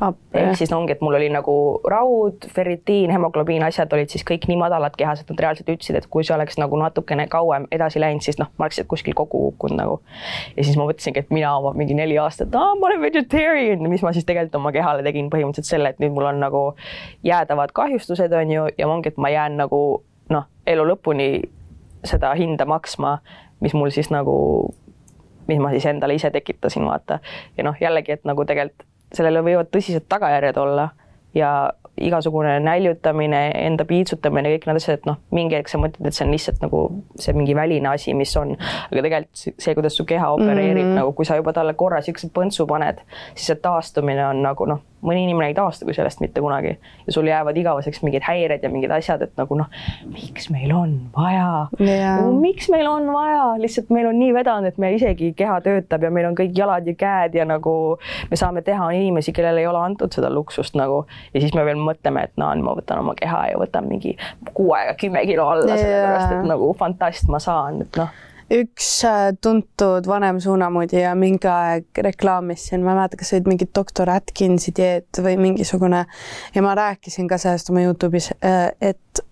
ehk 0.00 0.56
siis 0.56 0.72
ongi, 0.72 0.94
et 0.94 1.02
mul 1.04 1.14
oli 1.14 1.28
nagu 1.32 1.54
raud, 1.90 2.46
ferritiin, 2.54 3.10
hemoglobiin, 3.12 3.62
asjad 3.66 3.92
olid 3.92 4.12
siis 4.12 4.24
kõik 4.28 4.46
nii 4.48 4.56
madalad 4.62 4.94
kehas, 4.98 5.20
et 5.20 5.30
nad 5.30 5.42
reaalselt 5.44 5.68
ütlesid, 5.68 5.98
et 5.98 6.06
kui 6.10 6.24
see 6.24 6.34
oleks 6.34 6.56
nagu 6.60 6.78
natukene 6.80 7.26
kauem 7.32 7.66
edasi 7.72 8.00
läinud, 8.00 8.24
siis 8.24 8.38
noh, 8.40 8.48
ma 8.56 8.66
oleks 8.66 8.80
kuskil 8.88 9.14
kokku 9.18 9.40
kukkunud 9.50 9.76
nagu. 9.76 9.98
ja 10.56 10.64
siis 10.64 10.78
ma 10.80 10.86
mõtlesingi, 10.88 11.20
et 11.20 11.34
mina 11.34 11.52
oma 11.58 11.74
mingi 11.76 11.96
neli 11.98 12.16
aastat, 12.18 12.54
aa, 12.56 12.74
ma 12.80 12.88
olen 12.88 13.02
vegetarian, 13.04 13.84
mis 13.92 14.02
ma 14.02 14.14
siis 14.16 14.24
tegelikult 14.28 14.60
oma 14.62 14.72
kehale 14.72 15.04
tegin 15.04 15.28
põhimõtteliselt 15.32 15.76
selle, 15.76 15.92
et 15.92 16.00
nüüd 16.00 16.16
mul 16.16 16.30
on 16.30 16.40
nagu 16.40 16.62
jäädavad 17.28 17.74
kahjustused, 17.76 18.32
on 18.32 18.52
ju, 18.52 18.68
ja 18.78 18.88
ongi, 18.88 19.12
et 19.12 19.20
ma 19.20 19.32
jään 19.32 19.60
nagu 19.60 19.82
noh, 20.32 20.46
elu 20.66 20.86
lõpuni 20.88 21.28
seda 22.08 22.32
hinda 22.38 22.64
maksma, 22.64 23.18
mis 23.60 23.76
mul 23.76 23.92
siis 23.94 24.08
nagu, 24.10 24.34
mis 25.46 25.60
ma 25.60 25.74
siis 25.74 25.84
endale 25.90 26.16
ise 26.16 26.32
tekitasin, 26.32 26.88
vaata. 26.88 27.20
ja 27.56 27.68
noh, 27.68 27.76
jällegi, 27.80 28.16
et 28.16 28.24
nagu 28.24 28.48
tegelikult 28.48 28.88
sellele 29.16 29.42
võivad 29.44 29.70
tõsised 29.72 30.06
tagajärjed 30.08 30.58
olla 30.62 30.88
ja 31.34 31.72
igasugune 32.08 32.54
näljutamine, 32.64 33.42
enda 33.66 33.86
piitsutamine, 33.88 34.54
kõik 34.56 34.68
need 34.68 34.80
asjad, 34.82 35.00
et 35.00 35.08
noh, 35.08 35.18
mingi 35.34 35.58
hetk 35.58 35.72
sa 35.72 35.80
mõtled, 35.82 36.08
et 36.08 36.16
see 36.16 36.26
on 36.26 36.34
lihtsalt 36.34 36.62
nagu 36.64 36.84
see 37.20 37.34
mingi 37.36 37.56
väline 37.58 37.92
asi, 37.92 38.14
mis 38.18 38.34
on, 38.40 38.54
aga 38.58 39.04
tegelikult 39.08 39.42
see, 39.42 39.74
kuidas 39.78 39.98
su 39.98 40.06
keha 40.08 40.32
opereerib 40.36 40.84
mm, 40.84 40.88
-hmm. 40.88 41.02
nagu 41.02 41.12
kui 41.16 41.28
sa 41.28 41.38
juba 41.40 41.52
talle 41.56 41.74
korra 41.74 42.02
siukse 42.04 42.30
põntsu 42.34 42.66
paned, 42.68 43.02
siis 43.34 43.52
see 43.52 43.60
taastumine 43.62 44.26
on 44.26 44.42
nagu 44.42 44.68
noh 44.68 44.88
mõni 45.02 45.24
inimene 45.26 45.50
ei 45.50 45.56
taastugi 45.56 45.94
sellest 45.96 46.22
mitte 46.22 46.40
kunagi. 46.42 46.76
Ja 47.06 47.14
sul 47.14 47.26
jäävad 47.26 47.56
igaveseks 47.58 48.02
mingid 48.06 48.22
häired 48.26 48.62
ja 48.62 48.70
mingid 48.70 48.92
asjad, 48.94 49.24
et 49.26 49.34
nagu 49.38 49.56
noh, 49.58 49.70
miks 50.06 50.48
meil 50.54 50.72
on 50.76 50.94
vaja? 51.16 51.66
Yeah., 51.80 52.20
nagu 52.20 52.36
miks 52.38 52.70
meil 52.72 52.86
on 52.86 53.10
vaja, 53.14 53.44
lihtsalt 53.62 53.90
meil 53.94 54.06
on 54.10 54.18
nii 54.22 54.34
vedanud, 54.36 54.70
et 54.70 54.78
me 54.82 54.92
isegi 54.94 55.32
keha 55.38 55.58
töötab 55.64 56.06
ja 56.06 56.12
meil 56.14 56.30
on 56.30 56.38
kõik 56.38 56.54
jalad 56.58 56.86
ja 56.86 56.94
käed 56.98 57.38
ja 57.38 57.46
nagu 57.48 57.74
me 58.30 58.38
saame 58.38 58.62
teha, 58.66 58.92
inimesi, 58.98 59.34
kellele 59.34 59.64
ei 59.64 59.70
ole 59.70 59.82
antud 59.82 60.14
seda 60.14 60.30
luksust 60.30 60.78
nagu. 60.78 61.02
Ja 61.34 61.42
siis 61.42 61.54
me 61.58 61.66
veel 61.66 61.82
mõtleme, 61.92 62.26
et 62.28 62.36
no 62.40 62.50
ma 62.64 62.76
võtan 62.78 63.04
oma 63.04 63.14
keha 63.18 63.46
ja 63.52 63.62
võtan 63.62 63.88
mingi 63.88 64.16
kuu 64.52 64.72
aega 64.76 64.98
kümme 65.00 65.24
kilo 65.28 65.48
alla 65.54 65.70
yeah., 65.70 65.86
sellepärast 65.86 66.36
et 66.40 66.52
nagu 66.52 66.74
fantast 66.78 67.32
ma 67.32 67.40
saan, 67.42 67.84
et 67.86 68.02
noh 68.02 68.20
üks 68.52 68.88
äh, 69.08 69.30
tuntud 69.40 70.06
vanem 70.08 70.40
suunamudija 70.42 71.14
mingi 71.16 71.48
aeg 71.48 72.02
reklaamis 72.04 72.66
siin, 72.68 72.82
ma 72.84 72.92
ei 72.92 72.98
mäleta, 73.00 73.18
kas 73.20 73.32
see 73.32 73.40
oli 73.40 73.54
mingi 73.54 73.68
doktor 73.78 74.10
Atkinsi 74.12 74.74
dieet 74.76 75.22
või 75.24 75.38
mingisugune 75.40 76.04
ja 76.54 76.64
ma 76.64 76.74
rääkisin 76.76 77.30
ka 77.30 77.38
sellest 77.40 77.72
oma 77.72 77.84
Youtube'is, 77.86 78.32
äh, 78.44 78.72
et 78.80 79.24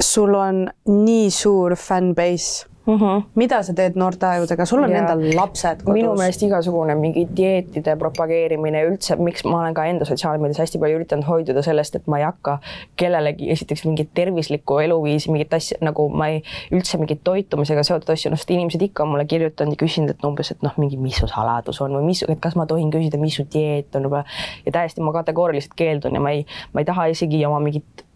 sul 0.00 0.34
on 0.38 0.64
nii 0.88 1.28
suur 1.34 1.76
fanbase 1.76 2.68
mm. 2.88 2.96
-hmm. 2.96 3.22
mida 3.34 3.62
sa 3.62 3.74
teed 3.74 3.96
noorte 3.96 4.26
ajudega, 4.26 4.64
sul 4.66 4.82
on 4.82 4.90
ja. 4.90 4.98
endal 4.98 5.22
lapsed 5.36 5.82
kodus? 5.82 5.94
minu 5.94 6.14
meelest 6.16 6.42
igasugune 6.42 6.94
mingi 6.94 7.26
dieetide 7.36 7.96
propageerimine 7.96 8.84
üldse, 8.88 9.16
miks 9.16 9.44
ma 9.44 9.60
olen 9.60 9.74
ka 9.74 9.84
enda 9.84 10.08
sotsiaalmeedias 10.08 10.62
hästi 10.64 10.80
palju 10.82 11.00
üritanud 11.00 11.28
hoiduda 11.28 11.62
sellest, 11.62 11.98
et 12.00 12.06
ma 12.06 12.18
ei 12.18 12.24
hakka 12.24 12.58
kellelegi 12.96 13.50
esiteks 13.54 13.84
mingit 13.84 14.10
tervislikku 14.14 14.78
eluviisi, 14.84 15.30
mingit 15.34 15.54
asja 15.54 15.78
nagu 15.84 16.08
ma 16.08 16.30
ei, 16.32 16.42
üldse 16.72 16.98
mingit 16.98 17.22
toitumisega 17.24 17.84
seotud 17.90 18.14
asju, 18.16 18.32
noh, 18.32 18.40
sest 18.40 18.50
inimesed 18.56 18.82
ikka 18.88 19.04
on 19.04 19.14
mulle 19.14 19.28
kirjutanud 19.28 19.76
ja 19.76 19.84
küsinud, 19.84 20.16
et 20.16 20.24
umbes, 20.24 20.52
et 20.54 20.64
noh, 20.66 20.74
mingi, 20.80 20.96
mis 20.96 21.20
su 21.20 21.28
saladus 21.30 21.80
on 21.84 22.00
või 22.00 22.10
mis, 22.10 22.24
et 22.28 22.40
kas 22.40 22.56
ma 22.56 22.66
tohin 22.66 22.90
küsida, 22.94 23.20
mis 23.20 23.36
su 23.38 23.46
dieet 23.52 23.94
on 23.96 24.08
juba 24.08 24.24
ja 24.66 24.72
täiesti 24.80 25.04
ma 25.04 25.12
kategooriliselt 25.20 25.76
keeldun 25.76 26.18
ja 26.18 26.20
ma 26.20 26.34
ei, 26.36 26.44
ma 26.72 26.84
ei 26.84 26.88
taha 26.88 27.10
isegi 27.12 27.44
oma 27.46 27.60
mingit 27.60 28.07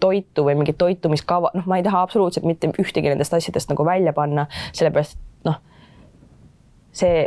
toitu 0.00 0.44
või 0.46 0.56
mingit 0.58 0.78
toitumiskava, 0.78 1.52
noh, 1.54 1.66
ma 1.66 1.80
ei 1.80 1.86
taha 1.86 2.02
absoluutselt 2.06 2.46
mitte 2.48 2.70
ühtegi 2.82 3.10
nendest 3.10 3.34
asjadest 3.34 3.70
nagu 3.72 3.84
välja 3.86 4.12
panna, 4.16 4.46
sellepärast 4.76 5.18
noh, 5.48 5.60
see, 6.96 7.26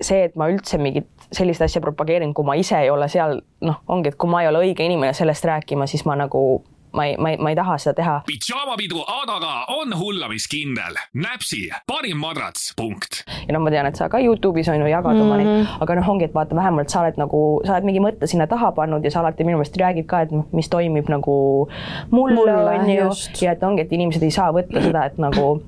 see, 0.00 0.24
et 0.28 0.36
ma 0.40 0.50
üldse 0.52 0.80
mingit 0.80 1.08
sellist 1.32 1.62
asja 1.62 1.82
propageerin, 1.84 2.34
kui 2.34 2.46
ma 2.46 2.56
ise 2.58 2.78
ei 2.80 2.90
ole 2.90 3.08
seal, 3.12 3.40
noh, 3.64 3.80
ongi, 3.88 4.12
et 4.12 4.18
kui 4.20 4.30
ma 4.30 4.42
ei 4.42 4.50
ole 4.50 4.64
õige 4.66 4.86
inimene 4.86 5.14
sellest 5.16 5.46
rääkima, 5.46 5.86
siis 5.90 6.04
ma 6.08 6.16
nagu 6.18 6.42
ma 6.92 7.06
ei, 7.06 7.16
ma 7.16 7.30
ei, 7.30 7.36
ma 7.36 7.50
ei 7.50 7.56
taha 7.58 7.78
seda 7.78 7.94
teha. 8.00 8.16
pidžaamapidu 8.26 9.04
Adaga 9.06 9.64
on 9.76 9.94
hullamiskindel. 9.98 10.98
Näpsi 11.14 11.68
parim 11.86 12.20
madrats, 12.22 12.72
punkt. 12.76 13.22
ja 13.48 13.54
noh, 13.54 13.62
ma 13.64 13.70
tean, 13.70 13.86
et 13.90 13.96
sa 13.96 14.08
ka 14.08 14.20
Youtube'is 14.22 14.70
on 14.72 14.80
ju 14.80 14.86
jagad 14.86 15.14
mm 15.14 15.20
-hmm. 15.20 15.24
oma 15.24 15.36
neid, 15.36 15.48
mhm. 15.48 15.82
aga 15.82 15.94
noh, 15.94 16.08
ongi, 16.08 16.24
et 16.24 16.34
vaata, 16.34 16.56
vähemalt 16.56 16.88
sa 16.88 17.00
oled 17.00 17.16
nagu, 17.16 17.62
sa 17.66 17.72
oled 17.72 17.84
mingi 17.84 18.00
mõtte 18.00 18.26
sinna 18.26 18.46
taha 18.46 18.72
pannud 18.72 19.04
ja 19.04 19.10
sa 19.10 19.20
alati 19.20 19.44
minu 19.44 19.58
meelest 19.58 19.76
räägid 19.76 20.06
ka, 20.06 20.20
et 20.20 20.30
noh, 20.30 20.46
mis 20.52 20.68
toimib 20.68 21.08
nagu 21.08 21.68
mulle 22.10 22.54
on 22.54 22.90
ju, 22.90 23.10
ja 23.42 23.52
et 23.52 23.62
ongi, 23.62 23.82
et 23.82 23.92
inimesed 23.92 24.22
ei 24.22 24.30
saa 24.30 24.52
võtta 24.52 24.82
seda, 24.82 25.04
et 25.04 25.18
nagu 25.18 25.62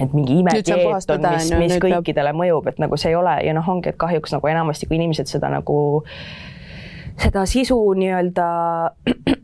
et 0.00 0.12
mingi 0.12 0.38
imedieet 0.40 1.10
on, 1.10 1.20
mis, 1.32 1.50
mis 1.58 1.76
kõikidele 1.82 2.32
mõjub, 2.32 2.68
et 2.68 2.78
nagu 2.80 2.96
see 2.96 3.12
ei 3.12 3.18
ole 3.18 3.34
ja 3.44 3.52
noh, 3.56 3.68
ongi, 3.68 3.92
et 3.92 3.96
kahjuks 4.00 4.32
nagu 4.32 4.48
enamasti, 4.48 4.88
kui 4.88 4.96
inimesed 4.96 5.28
seda 5.28 5.50
nagu 5.52 5.76
seda 7.18 7.46
sisu 7.46 7.78
nii-öelda 7.98 8.46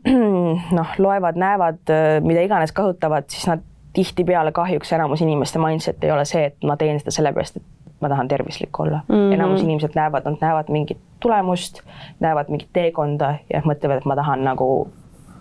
noh, 0.77 0.93
loevad, 0.97 1.39
näevad, 1.39 1.81
mida 2.25 2.41
iganes 2.45 2.71
kasutavad, 2.71 3.27
siis 3.29 3.47
nad 3.47 3.65
tihtipeale 3.93 4.51
kahjuks 4.51 4.93
enamus 4.93 5.21
inimeste 5.21 5.59
mindset 5.59 6.03
ei 6.03 6.11
ole 6.11 6.25
see, 6.25 6.45
et 6.51 6.63
ma 6.65 6.77
teen 6.77 6.99
seda 7.01 7.11
sellepärast, 7.11 7.57
et 7.57 7.99
ma 8.01 8.09
tahan 8.09 8.27
tervislik 8.27 8.79
olla 8.79 9.01
mm. 9.07 9.15
-hmm. 9.15 9.33
enamus 9.33 9.61
inimesed 9.61 9.95
näevad, 9.95 10.25
nad 10.25 10.37
näevad 10.41 10.69
mingit 10.69 10.97
tulemust, 11.19 11.81
näevad 12.19 12.49
mingit 12.49 12.69
teekonda 12.73 13.35
ja 13.53 13.61
mõtlevad, 13.65 13.97
et 13.97 14.05
ma 14.05 14.15
tahan 14.15 14.43
nagu 14.43 14.87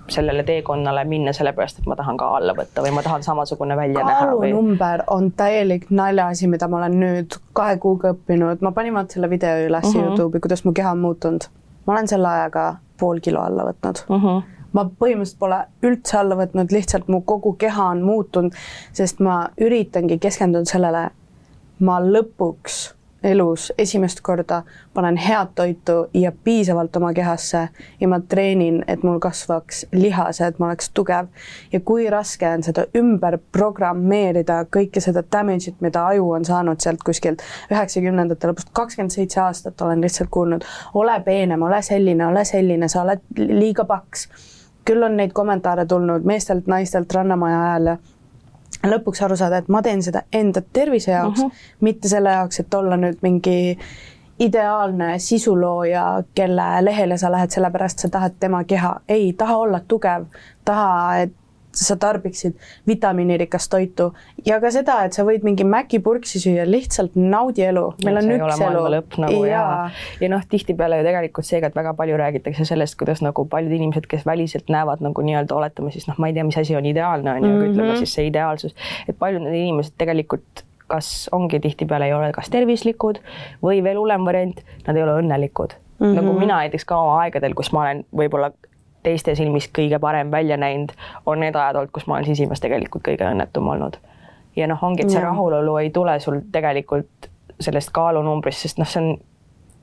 sellele 0.09 0.43
teekonnale 0.43 1.05
minna 1.05 1.33
sellepärast, 1.33 1.79
et 1.79 1.87
ma 1.87 1.97
tahan 1.97 2.17
ka 2.17 2.29
alla 2.37 2.55
võtta 2.57 2.83
või 2.83 2.91
ma 2.97 3.03
tahan 3.03 3.23
samasugune 3.23 3.77
välja 3.77 4.05
näha. 4.05 4.27
kaalunumber 4.27 5.01
või... 5.01 5.17
on 5.17 5.33
täielik 5.33 5.91
naljaasi, 5.91 6.49
mida 6.49 6.69
ma 6.69 6.77
olen 6.77 7.01
nüüd 7.01 7.37
kahe 7.53 7.77
kuuga 7.77 8.15
õppinud, 8.17 8.65
ma 8.65 8.73
panin 8.73 8.95
vaata 8.95 9.19
selle 9.19 9.31
video 9.31 9.67
üles 9.67 9.95
mm 9.95 10.01
-hmm. 10.01 10.09
Youtube'i, 10.09 10.41
kuidas 10.41 10.65
mu 10.65 10.73
keha 10.73 10.91
on 10.91 10.99
muutunud 10.99 11.49
ma 11.89 11.97
olen 11.97 12.09
selle 12.11 12.29
ajaga 12.29 12.69
pool 13.01 13.25
kilo 13.25 13.41
alla 13.49 13.65
võtnud. 13.73 14.05
Mhm. 14.09 14.27
-huh 14.27 14.55
ma 14.77 14.85
põhimõtteliselt 14.85 15.39
pole 15.41 15.59
üldse 15.83 16.19
alla 16.19 16.37
võtnud, 16.37 16.73
lihtsalt 16.77 17.09
mu 17.09 17.23
kogu 17.25 17.55
keha 17.59 17.87
on 17.95 18.03
muutunud, 18.05 18.55
sest 18.93 19.23
ma 19.25 19.49
üritangi 19.57 20.19
keskenduda 20.21 20.69
sellele, 20.69 21.07
ma 21.81 21.97
lõpuks 22.05 22.77
elus 23.23 23.73
esimest 23.79 24.21
korda 24.23 24.63
panen 24.95 25.17
head 25.17 25.47
toitu 25.55 26.07
ja 26.15 26.33
piisavalt 26.45 26.97
oma 26.97 27.13
kehasse 27.13 27.69
ja 28.01 28.09
ma 28.09 28.21
treenin, 28.21 28.85
et 28.87 29.03
mul 29.03 29.19
kasvaks 29.19 29.87
lihased, 29.93 30.55
ma 30.59 30.67
oleks 30.67 30.91
tugev. 30.95 31.27
ja 31.73 31.81
kui 31.81 32.11
raske 32.11 32.49
on 32.49 32.63
seda 32.63 32.85
ümber 32.97 33.39
programmeerida, 33.53 34.65
kõike 34.77 35.01
seda 35.01 35.23
damage'it, 35.33 35.81
mida 35.81 36.07
aju 36.07 36.31
on 36.31 36.45
saanud 36.45 36.81
sealt 36.81 37.03
kuskilt 37.05 37.43
üheksakümnendate 37.73 38.51
lõpust, 38.51 38.71
kakskümmend 38.73 39.15
seitse 39.15 39.41
aastat 39.41 39.81
olen 39.83 40.01
lihtsalt 40.01 40.31
kuulnud, 40.31 40.65
ole 40.95 41.21
peenem, 41.25 41.63
ole 41.63 41.83
selline, 41.83 42.27
ole 42.27 42.45
selline, 42.45 42.89
sa 42.89 43.03
oled 43.03 43.25
liiga 43.39 43.85
paks. 43.85 44.29
küll 44.89 45.03
on 45.03 45.17
neid 45.17 45.33
kommentaare 45.37 45.85
tulnud 45.87 46.25
meestelt, 46.25 46.67
naistelt 46.67 47.13
Rannamaja 47.13 47.59
ajal 47.65 47.87
ja 47.87 47.97
lõpuks 48.87 49.23
aru 49.25 49.37
saada, 49.37 49.59
et 49.59 49.69
ma 49.69 49.83
teen 49.83 50.03
seda 50.03 50.23
enda 50.33 50.63
tervise 50.73 51.11
jaoks 51.11 51.41
uh, 51.41 51.45
mhm. 51.45 51.55
-huh. 51.55 51.81
mitte 51.81 52.09
selle 52.09 52.31
jaoks, 52.31 52.61
et 52.61 52.75
olla 52.75 52.97
nüüd 52.97 53.19
mingi 53.23 53.79
ideaalne 54.39 55.19
sisulooja, 55.19 56.23
kelle 56.35 56.85
lehele 56.85 57.19
sa 57.19 57.33
lähed 57.33 57.51
sellepärast, 57.51 57.99
sa 57.99 58.09
tahad 58.09 58.39
tema 58.41 58.65
keha. 58.65 59.01
ei, 59.09 59.33
taha 59.33 59.57
olla 59.57 59.81
tugev, 59.89 60.25
taha, 60.65 61.17
et 61.17 61.33
sa 61.87 61.97
tarbiksid 62.01 62.57
vitamiinirikast 62.89 63.71
toitu 63.71 64.11
ja 64.47 64.59
ka 64.63 64.71
seda, 64.75 65.01
et 65.07 65.17
sa 65.17 65.25
võid 65.27 65.47
mingi 65.47 65.67
mäkipurksi 65.69 66.43
süüa, 66.43 66.67
lihtsalt 66.69 67.17
naudi 67.19 67.65
elu. 67.69 67.85
meil 68.05 68.21
on 68.23 68.31
üks 68.37 68.63
elu. 68.69 68.85
nagu 69.25 69.43
ja, 69.47 69.63
ja, 69.63 69.91
ja 70.21 70.31
noh, 70.33 70.45
tihtipeale 70.51 71.01
ju 71.01 71.09
tegelikult 71.09 71.49
seega, 71.49 71.71
et 71.71 71.79
väga 71.79 71.95
palju 71.99 72.21
räägitakse 72.21 72.69
sellest, 72.69 72.99
kuidas 73.01 73.23
nagu 73.25 73.47
paljud 73.51 73.75
inimesed, 73.79 74.07
kes 74.11 74.27
väliselt 74.27 74.73
näevad 74.73 75.05
nagu 75.05 75.25
nii-öelda 75.25 75.55
oletame 75.55 75.93
siis 75.95 76.09
noh, 76.11 76.19
ma 76.19 76.31
ei 76.31 76.37
tea, 76.37 76.47
mis 76.49 76.59
asi 76.61 76.77
on 76.79 76.87
ideaalne 76.89 77.37
on 77.37 77.45
ju, 77.45 77.53
aga 77.57 77.69
ütleme 77.73 77.93
mhm. 77.93 78.01
siis 78.03 78.17
see 78.19 78.31
ideaalsus, 78.31 78.75
et 79.09 79.19
paljud 79.19 79.45
need 79.45 79.61
inimesed 79.63 79.99
tegelikult 80.01 80.65
kas 80.89 81.29
ongi 81.37 81.61
tihtipeale 81.61 82.09
ei 82.09 82.15
ole 82.17 82.31
kas 82.33 82.49
tervislikud 82.53 83.21
või 83.65 83.83
veel 83.85 84.01
hullem 84.01 84.25
variant, 84.25 84.63
nad 84.87 84.97
ei 84.97 85.05
ole 85.05 85.19
õnnelikud 85.23 85.77
mm. 85.77 86.07
-hmm. 86.07 86.15
nagu 86.17 86.33
mina 86.39 86.63
näiteks 86.63 86.89
ka 86.89 87.01
oma 87.01 87.21
aegadel, 87.25 87.55
kus 87.55 87.73
ma 87.73 87.85
olen 87.85 88.05
võib-olla 88.17 88.51
teiste 89.03 89.35
silmis 89.39 89.69
kõige 89.79 89.99
parem 90.03 90.31
välja 90.31 90.57
näinud, 90.57 90.93
on 91.27 91.41
need 91.41 91.57
ajad 91.57 91.77
olnud, 91.77 91.93
kus 91.95 92.07
ma 92.07 92.19
olen 92.19 92.29
sisimas 92.29 92.61
tegelikult 92.61 93.05
kõige 93.09 93.27
õnnetum 93.29 93.69
olnud. 93.75 93.99
ja 94.57 94.67
noh, 94.67 94.83
ongi, 94.83 95.05
et 95.05 95.11
see 95.11 95.23
rahulolu 95.23 95.77
ei 95.79 95.91
tule 95.95 96.19
sul 96.21 96.41
tegelikult 96.53 97.31
sellest 97.61 97.91
kaalunumbrist, 97.95 98.67
sest 98.67 98.79
noh, 98.79 98.89
see 98.89 99.03
on 99.03 99.19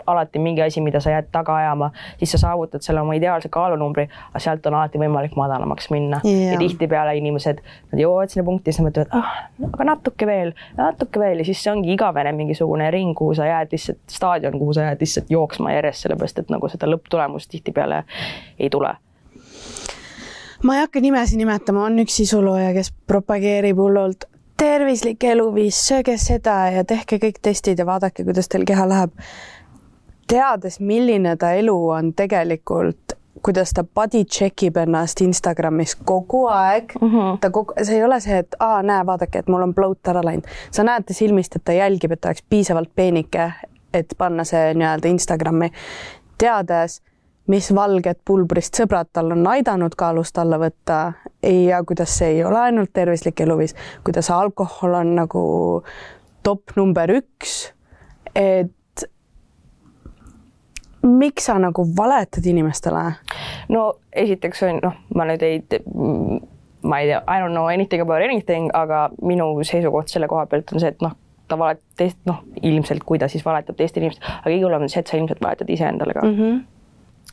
alati 0.08 0.40
mingi 0.40 0.62
asi, 0.62 0.82
mida 0.82 1.00
sa 1.04 1.14
jääd 1.14 1.30
taga 1.32 1.56
ajama, 1.56 1.92
siis 2.20 2.32
sa 2.36 2.42
saavutad 2.42 2.84
selle 2.86 3.02
oma 3.02 3.16
ideaalse 3.18 3.50
kaalunumbri, 3.54 4.08
aga 4.30 4.42
sealt 4.44 4.66
on 4.70 4.78
alati 4.80 5.02
võimalik 5.02 5.36
madalamaks 5.40 5.90
minna. 5.94 6.22
Yeah. 6.26 6.54
ja 6.54 6.60
tihtipeale 6.60 7.16
inimesed, 7.20 7.62
nad 7.92 8.02
jõuavad 8.02 8.34
sinna 8.34 8.46
punkti, 8.48 8.72
siis 8.72 8.84
nad 8.84 8.90
mõtlevad, 8.90 9.16
ah, 9.16 9.32
aga 9.72 9.90
natuke 9.92 10.30
veel, 10.30 10.54
natuke 10.78 11.22
veel. 11.22 11.42
Ja 11.42 11.48
siis 11.50 11.64
see 11.64 11.74
ongi 11.74 11.94
igavene 11.96 12.34
mingisugune 12.36 12.92
ring, 12.94 13.16
kuhu 13.18 13.36
sa 13.38 13.50
jääd 13.50 13.74
lihtsalt, 13.76 14.02
staadion, 14.12 14.60
kuhu 14.60 14.76
sa 14.78 14.90
jääd 14.90 15.02
lihtsalt 15.04 15.34
jooksma 15.34 15.74
järjest, 15.78 16.06
sellepärast 16.06 16.44
et 16.44 16.54
nagu 16.54 16.70
seda 16.72 16.90
lõpptulemust 16.92 17.52
tihtipeale 17.52 18.04
ei 18.60 18.70
tule. 18.74 18.96
Ma 20.66 20.78
ei 20.78 20.86
hakka 20.86 21.02
nimesid 21.04 21.38
nimetama, 21.38 21.84
on 21.86 22.00
üks 22.02 22.16
sisulooja, 22.22 22.72
kes 22.74 22.94
propageerib 23.08 23.78
hullult 23.78 24.26
tervislik 24.58 25.24
eluviis, 25.28 25.78
sööge 25.88 26.16
seda 26.22 26.56
ja 26.72 26.86
tehke 26.88 27.20
kõik 27.22 27.42
testid 27.44 27.80
ja 27.80 27.86
vaadake, 27.88 28.24
kuidas 28.24 28.48
teil 28.52 28.64
keha 28.68 28.88
läheb 28.88 29.12
teades, 30.28 30.80
milline 30.80 31.36
ta 31.38 31.52
elu 31.58 31.76
on 31.90 32.14
tegelikult, 32.14 33.16
kuidas 33.46 33.74
ta 33.76 33.84
body 33.84 34.24
check 34.26 34.64
ib 34.64 34.78
ennast 34.82 35.22
Instagramis 35.22 35.96
kogu 35.96 36.46
aeg 36.50 36.96
mm, 37.02 37.10
-hmm. 37.10 37.40
ta 37.42 37.50
kogu, 37.50 37.74
see 37.84 37.98
ei 37.98 38.04
ole 38.04 38.20
see, 38.20 38.38
et 38.38 38.56
aa, 38.60 38.84
näe, 38.84 39.06
vaadake, 39.06 39.40
et 39.40 39.48
mul 39.48 39.62
on 39.62 39.74
bloat 39.74 40.08
ära 40.08 40.24
läinud. 40.26 40.46
sa 40.72 40.84
näed 40.84 41.06
ta 41.06 41.14
silmist, 41.14 41.56
et 41.56 41.66
ta 41.66 41.74
jälgib, 41.74 42.12
et 42.12 42.22
ta 42.22 42.30
oleks 42.30 42.44
piisavalt 42.50 42.90
peenike, 42.96 43.52
et 43.94 44.14
panna 44.18 44.44
see 44.44 44.74
nii-öelda 44.74 45.08
Instagrami, 45.08 45.72
teades, 46.38 47.02
mis 47.48 47.70
valged 47.76 48.18
pulbrist 48.26 48.76
sõbrad 48.82 49.12
tal 49.14 49.32
on 49.32 49.48
aidanud 49.48 49.96
kaalust 49.96 50.38
alla 50.38 50.58
võtta 50.58 51.14
ja 51.44 51.84
kuidas 51.84 52.18
see 52.18 52.28
ei 52.28 52.44
ole 52.44 52.60
ainult 52.60 52.94
tervislik 52.94 53.42
eluviis, 53.42 53.76
kuidas 54.04 54.32
alkohol 54.32 54.94
on 54.94 55.16
nagu 55.16 55.44
top 56.44 56.76
number 56.76 57.12
üks, 57.12 57.74
et 58.36 58.74
miks 61.06 61.50
sa 61.50 61.58
nagu 61.62 61.86
valetad 61.98 62.46
inimestele? 62.46 63.04
no 63.70 63.86
esiteks 64.12 64.64
on 64.68 64.82
noh, 64.84 64.98
ma 65.16 65.28
nüüd 65.30 65.46
ei, 65.46 65.62
ma 66.86 67.02
ei 67.02 67.12
tea, 67.12 67.22
I 67.28 67.42
don't 67.42 67.56
know 67.56 67.70
anything 67.72 68.02
about 68.02 68.26
anything, 68.26 68.70
aga 68.74 69.10
minu 69.22 69.52
seisukoht 69.64 70.12
selle 70.14 70.30
koha 70.32 70.46
pealt 70.50 70.74
on 70.74 70.84
see, 70.84 70.94
et 70.94 71.02
noh, 71.06 71.16
ta 71.50 71.58
valetab 71.62 72.00
teist, 72.00 72.22
noh, 72.30 72.44
ilmselt 72.62 73.06
kui 73.06 73.22
ta 73.22 73.30
siis 73.32 73.46
valetab 73.46 73.78
teistele 73.80 74.08
inimestele, 74.08 74.38
aga 74.40 74.54
kõige 74.54 74.66
hullem 74.68 74.88
on 74.88 74.94
see, 74.94 75.04
et 75.04 75.12
sa 75.12 75.20
ilmselt 75.20 75.44
valetad 75.46 75.76
iseendale 75.78 76.18
ka 76.18 76.26
mm. 76.26 76.40
-hmm 76.40 76.64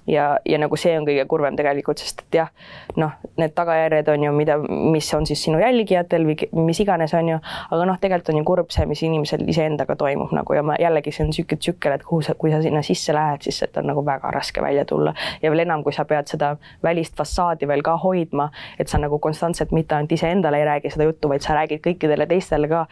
ja, 0.06 0.38
ja 0.44 0.58
nagu 0.58 0.76
see 0.80 0.92
on 0.98 1.06
kõige 1.06 1.24
kurvem 1.30 1.56
tegelikult, 1.58 2.00
sest 2.02 2.24
et 2.24 2.38
jah, 2.40 2.50
noh, 2.98 3.14
need 3.38 3.54
tagajärjed 3.56 4.08
on 4.12 4.26
ju, 4.26 4.32
mida, 4.36 4.56
mis 4.62 5.08
on 5.14 5.26
siis 5.28 5.42
sinu 5.44 5.60
jälgijatel 5.62 6.26
või 6.26 6.48
mis 6.66 6.80
iganes, 6.82 7.14
on 7.18 7.32
ju, 7.34 7.38
aga 7.70 7.86
noh, 7.88 7.98
tegelikult 8.02 8.32
on 8.34 8.40
ju 8.40 8.46
kurb 8.48 8.72
see, 8.74 8.86
mis 8.90 9.02
inimesel 9.06 9.44
iseendaga 9.48 9.96
toimub 9.98 10.34
nagu 10.34 10.56
ja 10.56 10.64
ma 10.66 10.76
jällegi, 10.80 11.14
see 11.14 11.26
on 11.26 11.32
niisugune 11.32 11.62
tsükkel, 11.62 11.96
et 11.96 12.06
kuhu 12.06 12.22
sa, 12.26 12.36
kui 12.38 12.52
sa 12.52 12.62
sinna 12.64 12.82
sisse 12.86 13.14
lähed, 13.14 13.46
siis 13.46 13.62
et 13.66 13.76
on 13.80 13.88
nagu 13.92 14.04
väga 14.06 14.32
raske 14.34 14.62
välja 14.64 14.84
tulla. 14.88 15.14
Ja 15.42 15.52
veel 15.52 15.66
enam, 15.66 15.84
kui 15.86 15.94
sa 15.94 16.06
pead 16.08 16.30
seda 16.32 16.54
välist 16.82 17.16
fassaadi 17.18 17.68
veel 17.70 17.84
ka 17.86 17.96
hoidma, 18.02 18.50
et 18.78 18.90
sa 18.90 19.00
nagu 19.02 19.18
konstantselt 19.22 19.72
mitte 19.72 19.96
ainult 19.96 20.12
iseendale 20.12 20.62
ei 20.62 20.68
räägi 20.68 20.94
seda 20.94 21.06
juttu, 21.08 21.30
vaid 21.30 21.46
sa 21.46 21.56
räägid 21.58 21.84
kõikidele 21.84 22.26
teistele 22.30 22.70
ka, 22.70 22.86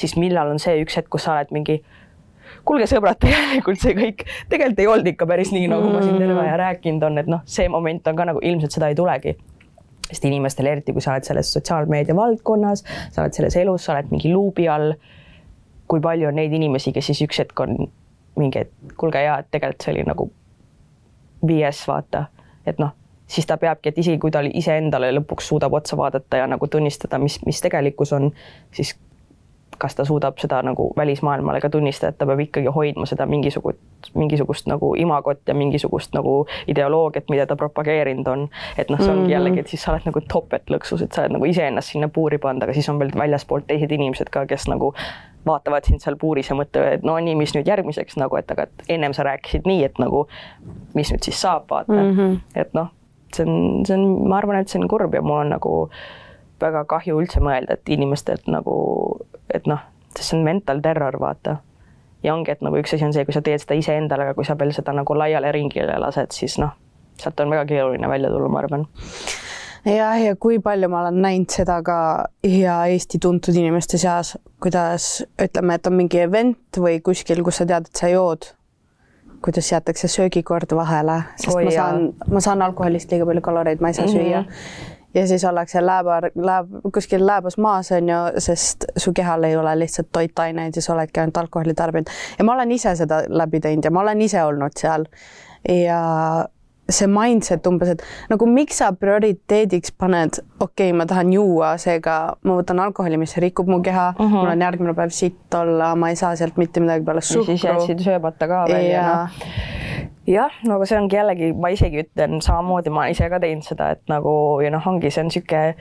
siis 0.00 0.16
millal 0.20 0.52
on 0.52 0.60
see 0.62 0.80
üks 0.84 0.96
hetk, 1.00 1.10
kus 1.12 1.26
sa 1.26 1.38
oled 1.38 1.52
mingi 1.54 1.80
kuulge 2.64 2.88
sõbrad, 2.90 3.20
tegelikult 3.22 3.80
see 3.82 3.94
kõik 3.96 4.26
tegelikult 4.48 4.82
ei 4.82 4.90
olnud 4.90 5.12
ikka 5.12 5.28
päris 5.30 5.52
nii, 5.54 5.70
nagu 5.70 5.92
ma 5.92 6.02
siin 6.04 6.18
terve 6.20 6.40
aja 6.42 6.58
rääkinud 6.60 7.06
on, 7.08 7.22
et 7.22 7.30
noh, 7.30 7.46
see 7.46 7.68
moment 7.72 8.10
on 8.10 8.18
ka 8.18 8.28
nagu 8.32 8.42
ilmselt 8.42 8.76
seda 8.76 8.90
ei 8.92 8.98
tulegi 8.98 9.36
sest 10.10 10.26
inimestel, 10.26 10.66
eriti 10.66 10.92
kui 10.92 11.02
sa 11.04 11.14
oled 11.14 11.26
selles 11.26 11.52
sotsiaalmeedia 11.54 12.16
valdkonnas, 12.18 12.82
sa 13.14 13.22
oled 13.22 13.36
selles 13.36 13.56
elus, 13.60 13.84
sa 13.86 13.94
oled 13.94 14.10
mingi 14.10 14.32
luubi 14.32 14.68
all. 14.68 14.94
kui 15.90 15.98
palju 15.98 16.28
on 16.28 16.36
neid 16.38 16.52
inimesi, 16.54 16.92
kes 16.94 17.08
siis 17.10 17.20
üks 17.24 17.40
hetk 17.42 17.60
on 17.64 17.72
mingi, 18.38 18.60
et 18.62 18.92
kuulge 18.98 19.24
et 19.26 19.48
tegelikult 19.50 19.82
see 19.82 19.94
oli 19.94 20.04
nagu 20.06 20.28
BS, 21.46 21.80
vaata, 21.88 22.28
et 22.66 22.78
noh, 22.78 22.92
siis 23.26 23.46
ta 23.46 23.56
peabki, 23.58 23.90
et 23.90 23.98
isegi 23.98 24.20
kui 24.22 24.30
ta 24.30 24.42
iseendale 24.46 25.10
lõpuks 25.16 25.48
suudab 25.50 25.74
otsa 25.74 25.98
vaadata 25.98 26.42
ja 26.42 26.46
nagu 26.50 26.68
tunnistada, 26.70 27.18
mis, 27.18 27.40
mis 27.46 27.58
tegelikkus 27.64 28.12
on, 28.14 28.30
siis 28.76 28.94
kas 29.80 29.96
ta 29.96 30.04
suudab 30.04 30.38
seda 30.42 30.60
nagu 30.66 30.90
välismaailmale 30.96 31.60
ka 31.60 31.70
tunnistada, 31.70 32.12
et 32.12 32.18
ta 32.18 32.26
peab 32.28 32.42
ikkagi 32.44 32.72
hoidma 32.74 33.06
seda 33.08 33.26
mingisugust, 33.26 33.80
mingisugust 34.14 34.68
nagu 34.70 34.92
imagot 34.98 35.40
ja 35.48 35.54
mingisugust 35.54 36.14
nagu 36.14 36.34
ideoloogiat, 36.68 37.30
mida 37.32 37.46
ta 37.46 37.56
propageerinud 37.56 38.28
on. 38.28 38.48
et 38.78 38.90
noh, 38.90 39.00
see 39.00 39.10
ongi 39.10 39.20
mm 39.20 39.26
-hmm. 39.26 39.32
jällegi, 39.32 39.60
et 39.60 39.68
siis 39.68 39.82
sa 39.82 39.92
oled 39.92 40.06
nagu 40.06 40.20
topeltlõksus, 40.20 41.02
et 41.02 41.12
sa 41.12 41.22
oled 41.22 41.32
nagu 41.32 41.44
iseennast 41.44 41.92
sinna 41.92 42.08
puuri 42.08 42.38
pannud, 42.38 42.62
aga 42.62 42.72
siis 42.72 42.88
on 42.88 42.98
veel 42.98 43.10
väljaspoolt 43.16 43.66
teised 43.66 43.90
inimesed 43.90 44.30
ka, 44.30 44.46
kes 44.46 44.68
nagu 44.68 44.94
vaatavad 45.46 45.84
sind 45.84 46.00
seal 46.00 46.16
puuris 46.20 46.50
ja 46.50 46.56
mõtlevad, 46.56 46.92
et 46.92 47.02
no 47.02 47.18
nii, 47.18 47.34
mis 47.34 47.54
nüüd 47.54 47.68
järgmiseks 47.68 48.16
nagu, 48.20 48.36
et 48.36 48.50
aga 48.50 48.62
et 48.62 48.82
ennem 48.88 49.12
sa 49.16 49.22
rääkisid 49.22 49.68
nii, 49.68 49.84
et 49.84 49.98
nagu 49.98 50.26
mis 50.94 51.12
nüüd 51.12 51.24
siis 51.24 51.40
saab, 51.40 51.64
vaata 51.70 51.92
mm, 51.92 52.16
-hmm. 52.16 52.40
et 52.54 52.74
noh, 52.74 52.90
see 53.34 53.46
on, 53.46 53.86
see 53.86 53.96
on, 53.96 54.28
ma 54.28 54.36
arvan, 54.40 54.60
et 54.60 54.68
see 54.68 54.80
on 54.80 54.88
kurb 54.88 55.14
ja 55.14 55.22
mul 55.22 55.40
on 55.40 55.54
nagu 55.54 55.74
väga 56.60 56.84
kahju 56.84 57.20
üldse 57.22 57.40
mõelda, 57.40 57.78
et 57.78 57.88
inimestelt 57.88 58.48
nagu, 58.50 58.74
et 59.54 59.66
noh, 59.66 59.82
sest 60.16 60.30
see 60.30 60.38
on 60.38 60.44
mental 60.44 60.80
terror, 60.84 61.18
vaata. 61.20 61.56
ja 62.22 62.34
ongi, 62.34 62.52
et 62.52 62.60
nagu 62.60 62.76
üks 62.76 62.94
asi 62.94 63.04
on 63.04 63.14
see, 63.16 63.24
kui 63.24 63.34
sa 63.34 63.42
teed 63.42 63.62
seda 63.62 63.78
iseendale, 63.78 64.28
aga 64.28 64.34
kui 64.36 64.44
sa 64.44 64.58
veel 64.58 64.74
seda 64.76 64.92
nagu 64.92 65.14
laiale 65.16 65.52
ringile 65.56 65.96
lased, 66.02 66.34
siis 66.36 66.58
noh, 66.60 66.74
sealt 67.20 67.40
on 67.40 67.52
väga 67.52 67.64
keeruline 67.70 68.08
välja 68.08 68.32
tulla, 68.32 68.48
ma 68.52 68.60
arvan 68.60 68.86
jah, 69.84 70.18
ja 70.20 70.36
kui 70.36 70.60
palju 70.60 70.90
ma 70.92 71.04
olen 71.06 71.20
näinud 71.24 71.52
seda 71.54 71.80
ka 71.84 71.98
hea 72.44 72.76
Eesti 72.92 73.20
tuntud 73.22 73.56
inimeste 73.56 73.98
seas, 74.00 74.36
kuidas 74.60 75.22
ütleme, 75.40 75.78
et 75.78 75.88
on 75.88 75.96
mingi 75.96 76.20
event 76.20 76.80
või 76.84 77.00
kuskil, 77.04 77.44
kus 77.46 77.62
sa 77.62 77.68
tead, 77.68 77.88
et 77.88 78.02
sa 78.02 78.12
jood, 78.12 78.50
kuidas 79.40 79.72
jäetakse 79.72 80.08
söögikord 80.12 80.76
vahele, 80.76 81.22
sest 81.40 81.56
Oi, 81.56 81.64
ma 81.70 81.76
saan, 81.76 82.08
ma 82.28 82.44
saan 82.44 82.64
alkoholist 82.68 83.12
liiga 83.12 83.28
palju 83.28 83.44
kaloreid, 83.44 83.80
ma 83.80 83.92
ei 83.92 83.96
saa 83.96 84.06
mm 84.06 84.12
-hmm. 84.12 84.26
süüa 84.28 84.98
ja 85.14 85.26
siis 85.26 85.44
ollakse 85.44 85.82
lääba, 85.86 86.20
lääb, 86.34 86.70
kuskil 86.94 87.26
lääbas 87.26 87.58
maas, 87.58 87.92
on 87.92 88.08
ju, 88.08 88.20
sest 88.38 88.84
su 88.96 89.12
kehal 89.12 89.44
ei 89.48 89.56
ole 89.56 89.78
lihtsalt 89.78 90.08
toitaineid 90.12 90.76
ja 90.76 90.82
sa 90.82 90.94
oledki 90.94 91.20
ainult 91.20 91.36
alkoholi 91.36 91.74
tarbinud. 91.74 92.10
ja 92.38 92.44
ma 92.44 92.54
olen 92.54 92.72
ise 92.72 92.94
seda 92.96 93.22
läbi 93.28 93.60
teinud 93.60 93.84
ja 93.84 93.90
ma 93.90 94.00
olen 94.00 94.22
ise 94.22 94.44
olnud 94.44 94.76
seal. 94.78 95.04
ja 95.68 96.00
see 96.90 97.08
mindset 97.10 97.66
umbes, 97.70 97.94
et 97.94 98.04
nagu 98.30 98.46
miks 98.50 98.80
sa 98.82 98.90
prioriteediks 98.92 99.94
paned, 99.98 100.40
okei 100.58 100.90
okay,, 100.90 100.96
ma 100.96 101.06
tahan 101.10 101.32
juua, 101.34 101.74
seega 101.80 102.18
ma 102.46 102.58
võtan 102.60 102.82
alkoholi, 102.84 103.20
mis 103.20 103.36
rikub 103.42 103.70
mu 103.70 103.80
keha 103.82 104.10
uh, 104.12 104.20
-huh. 104.20 104.36
mul 104.36 104.52
on 104.52 104.66
järgmine 104.66 104.94
päev 104.94 105.14
sitt 105.14 105.54
olla, 105.54 105.94
ma 105.96 106.10
ei 106.10 106.16
saa 106.16 106.36
sealt 106.36 106.56
mitte 106.56 106.80
midagi 106.80 107.04
peale 107.04 107.20
suhkru. 107.20 107.44
siis 107.44 107.64
jätsid 107.64 108.04
söömata 108.04 108.48
ka 108.48 108.64
välja, 108.68 109.06
noh 109.08 109.80
jah, 110.30 110.52
no 110.66 110.76
aga 110.78 110.86
see 110.86 110.98
ongi 111.00 111.16
jällegi, 111.16 111.52
ma 111.56 111.72
isegi 111.74 112.04
ütlen 112.04 112.40
samamoodi, 112.44 112.92
ma 112.94 113.06
ise 113.10 113.28
ka 113.30 113.40
teinud 113.42 113.66
seda, 113.66 113.90
et 113.96 114.02
nagu 114.10 114.32
ja 114.64 114.70
noh, 114.70 114.86
ongi, 114.86 115.10
see 115.10 115.24
on 115.24 115.30
niisugune 115.30 115.74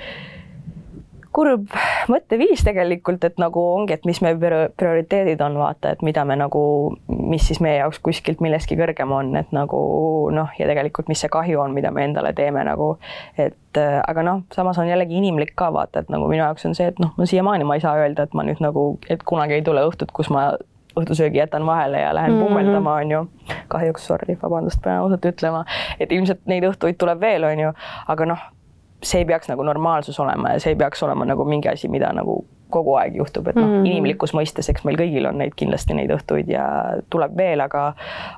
kurb 1.36 1.74
mõtteviis 2.10 2.64
tegelikult, 2.66 3.24
et 3.28 3.38
nagu 3.42 3.62
ongi, 3.76 3.94
et 3.96 4.06
mis 4.10 4.20
meie 4.26 4.38
prioriteedid 4.38 5.42
on, 5.46 5.58
vaata, 5.62 5.94
et 5.94 6.02
mida 6.06 6.24
me 6.26 6.38
nagu, 6.40 6.62
mis 7.08 7.46
siis 7.48 7.62
meie 7.64 7.80
jaoks 7.80 8.02
kuskilt 8.06 8.42
millestki 8.42 8.78
kõrgem 8.80 9.14
on, 9.14 9.36
et 9.40 9.54
nagu 9.56 9.80
noh, 10.34 10.50
ja 10.60 10.70
tegelikult, 10.70 11.12
mis 11.12 11.22
see 11.22 11.32
kahju 11.34 11.62
on, 11.62 11.76
mida 11.78 11.94
me 11.96 12.08
endale 12.10 12.34
teeme 12.38 12.64
nagu, 12.66 12.96
et 13.38 13.80
aga 13.80 14.26
noh, 14.26 14.42
samas 14.56 14.82
on 14.82 14.90
jällegi 14.90 15.20
inimlik 15.20 15.54
ka 15.60 15.70
vaata, 15.76 16.04
et 16.04 16.10
nagu 16.10 16.28
minu 16.32 16.42
jaoks 16.42 16.66
on 16.70 16.76
see, 16.78 16.90
et 16.90 17.00
noh, 17.04 17.14
ma 17.18 17.30
siiamaani 17.30 17.68
ma 17.68 17.78
ei 17.78 17.86
saa 17.86 17.96
öelda, 18.02 18.26
et 18.26 18.36
ma 18.38 18.46
nüüd 18.48 18.64
nagu, 18.66 18.90
et 19.10 19.24
kunagi 19.24 19.60
ei 19.60 19.66
tule 19.66 19.86
õhtut, 19.86 20.14
kus 20.16 20.34
ma 20.34 20.50
õhtusöögi 20.98 21.38
jätan 21.38 21.66
vahele 21.66 22.00
ja 22.02 22.14
lähen 22.16 22.34
mm 22.34 22.40
-hmm. 22.40 22.48
pummeldama, 22.48 22.94
on 22.94 23.12
ju. 23.12 23.28
kahjuks, 23.68 24.06
sorry, 24.08 24.38
vabandust, 24.42 24.82
pean 24.82 24.98
ausalt 24.98 25.26
ütlema, 25.26 25.66
et 26.00 26.12
ilmselt 26.12 26.40
neid 26.46 26.64
õhtuid 26.64 26.98
tuleb 26.98 27.22
veel, 27.22 27.44
on 27.44 27.60
ju, 27.60 27.74
aga 28.08 28.26
noh, 28.26 28.40
see 29.04 29.24
ei 29.24 29.26
peaks 29.26 29.50
nagu 29.52 29.64
normaalsus 29.64 30.20
olema 30.20 30.56
ja 30.56 30.64
see 30.64 30.74
ei 30.76 30.80
peaks 30.80 31.04
olema 31.04 31.26
nagu 31.26 31.46
mingi 31.46 31.70
asi, 31.72 31.88
mida 31.88 32.12
nagu 32.16 32.42
kogu 32.70 32.96
aeg 33.02 33.16
juhtub, 33.18 33.48
et 33.50 33.58
noh 33.58 33.68
mm 33.68 33.86
inimlikus 33.90 34.36
mõistes, 34.38 34.68
eks 34.70 34.84
meil 34.86 34.98
kõigil 35.00 35.26
on 35.26 35.40
neid 35.42 35.56
kindlasti 35.58 35.96
neid 35.98 36.12
õhtuid 36.14 36.50
ja 36.52 36.66
tuleb 37.10 37.38
veel, 37.38 37.62
aga 37.64 37.94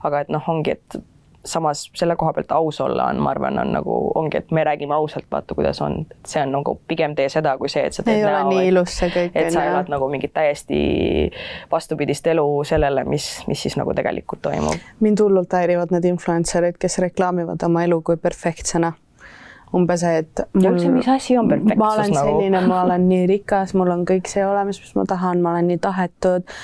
aga 0.07 0.21
et 0.23 0.29
noh, 0.31 0.45
ongi, 0.47 0.77
et 0.77 1.01
samas 1.45 1.89
selle 1.97 2.15
koha 2.15 2.33
pealt 2.33 2.51
aus 2.51 2.81
olla 2.81 3.07
on, 3.09 3.19
ma 3.19 3.31
arvan, 3.33 3.57
on 3.59 3.71
nagu 3.73 3.95
ongi, 4.15 4.37
et 4.37 4.51
me 4.51 4.63
räägime 4.63 4.93
ausalt, 4.93 5.25
vaata, 5.31 5.55
kuidas 5.57 5.81
on, 5.81 6.01
et 6.11 6.29
see 6.33 6.41
on 6.43 6.53
nagu 6.53 6.75
pigem 6.87 7.15
tee 7.17 7.27
seda, 7.33 7.55
kui 7.57 7.69
see, 7.69 7.83
et 7.89 7.97
sa 7.97 8.05
teed 8.05 8.21
ei 8.21 8.25
näo, 8.25 8.51
et, 8.53 8.67
ilus, 8.69 8.97
kõik, 9.01 9.31
et 9.33 9.51
sa 9.53 9.65
elad 9.67 9.89
nagu 9.91 10.09
mingit 10.11 10.33
täiesti 10.37 10.81
vastupidist 11.71 12.27
elu 12.31 12.47
sellele, 12.67 13.03
mis, 13.09 13.29
mis 13.49 13.65
siis 13.67 13.77
nagu 13.79 13.95
tegelikult 13.97 14.43
toimub. 14.45 14.89
mind 14.99 15.23
hullult 15.25 15.57
häirivad 15.57 15.93
need 15.95 16.07
influencer'id, 16.13 16.77
kes 16.81 17.01
reklaamivad 17.07 17.65
oma 17.67 17.87
elu 17.89 18.01
kui 18.05 18.21
perfektsena 18.21 18.93
umbes, 19.75 20.03
et 20.03 20.41
mul, 20.53 20.71
üldse, 20.73 20.89
mis 20.91 21.07
asi 21.11 21.37
on 21.39 21.49
perfektsus 21.51 21.79
ma 21.79 21.91
olen 21.95 22.15
nagu? 22.15 22.31
selline, 22.31 22.63
ma 22.67 22.81
olen 22.85 23.05
nii 23.09 23.27
rikas, 23.31 23.75
mul 23.77 23.91
on 23.93 24.05
kõik 24.07 24.31
see 24.31 24.43
olemas, 24.45 24.79
mis 24.83 24.95
ma 24.97 25.05
tahan, 25.09 25.43
ma 25.43 25.53
olen 25.55 25.71
nii 25.71 25.79
tahetud, 25.83 26.57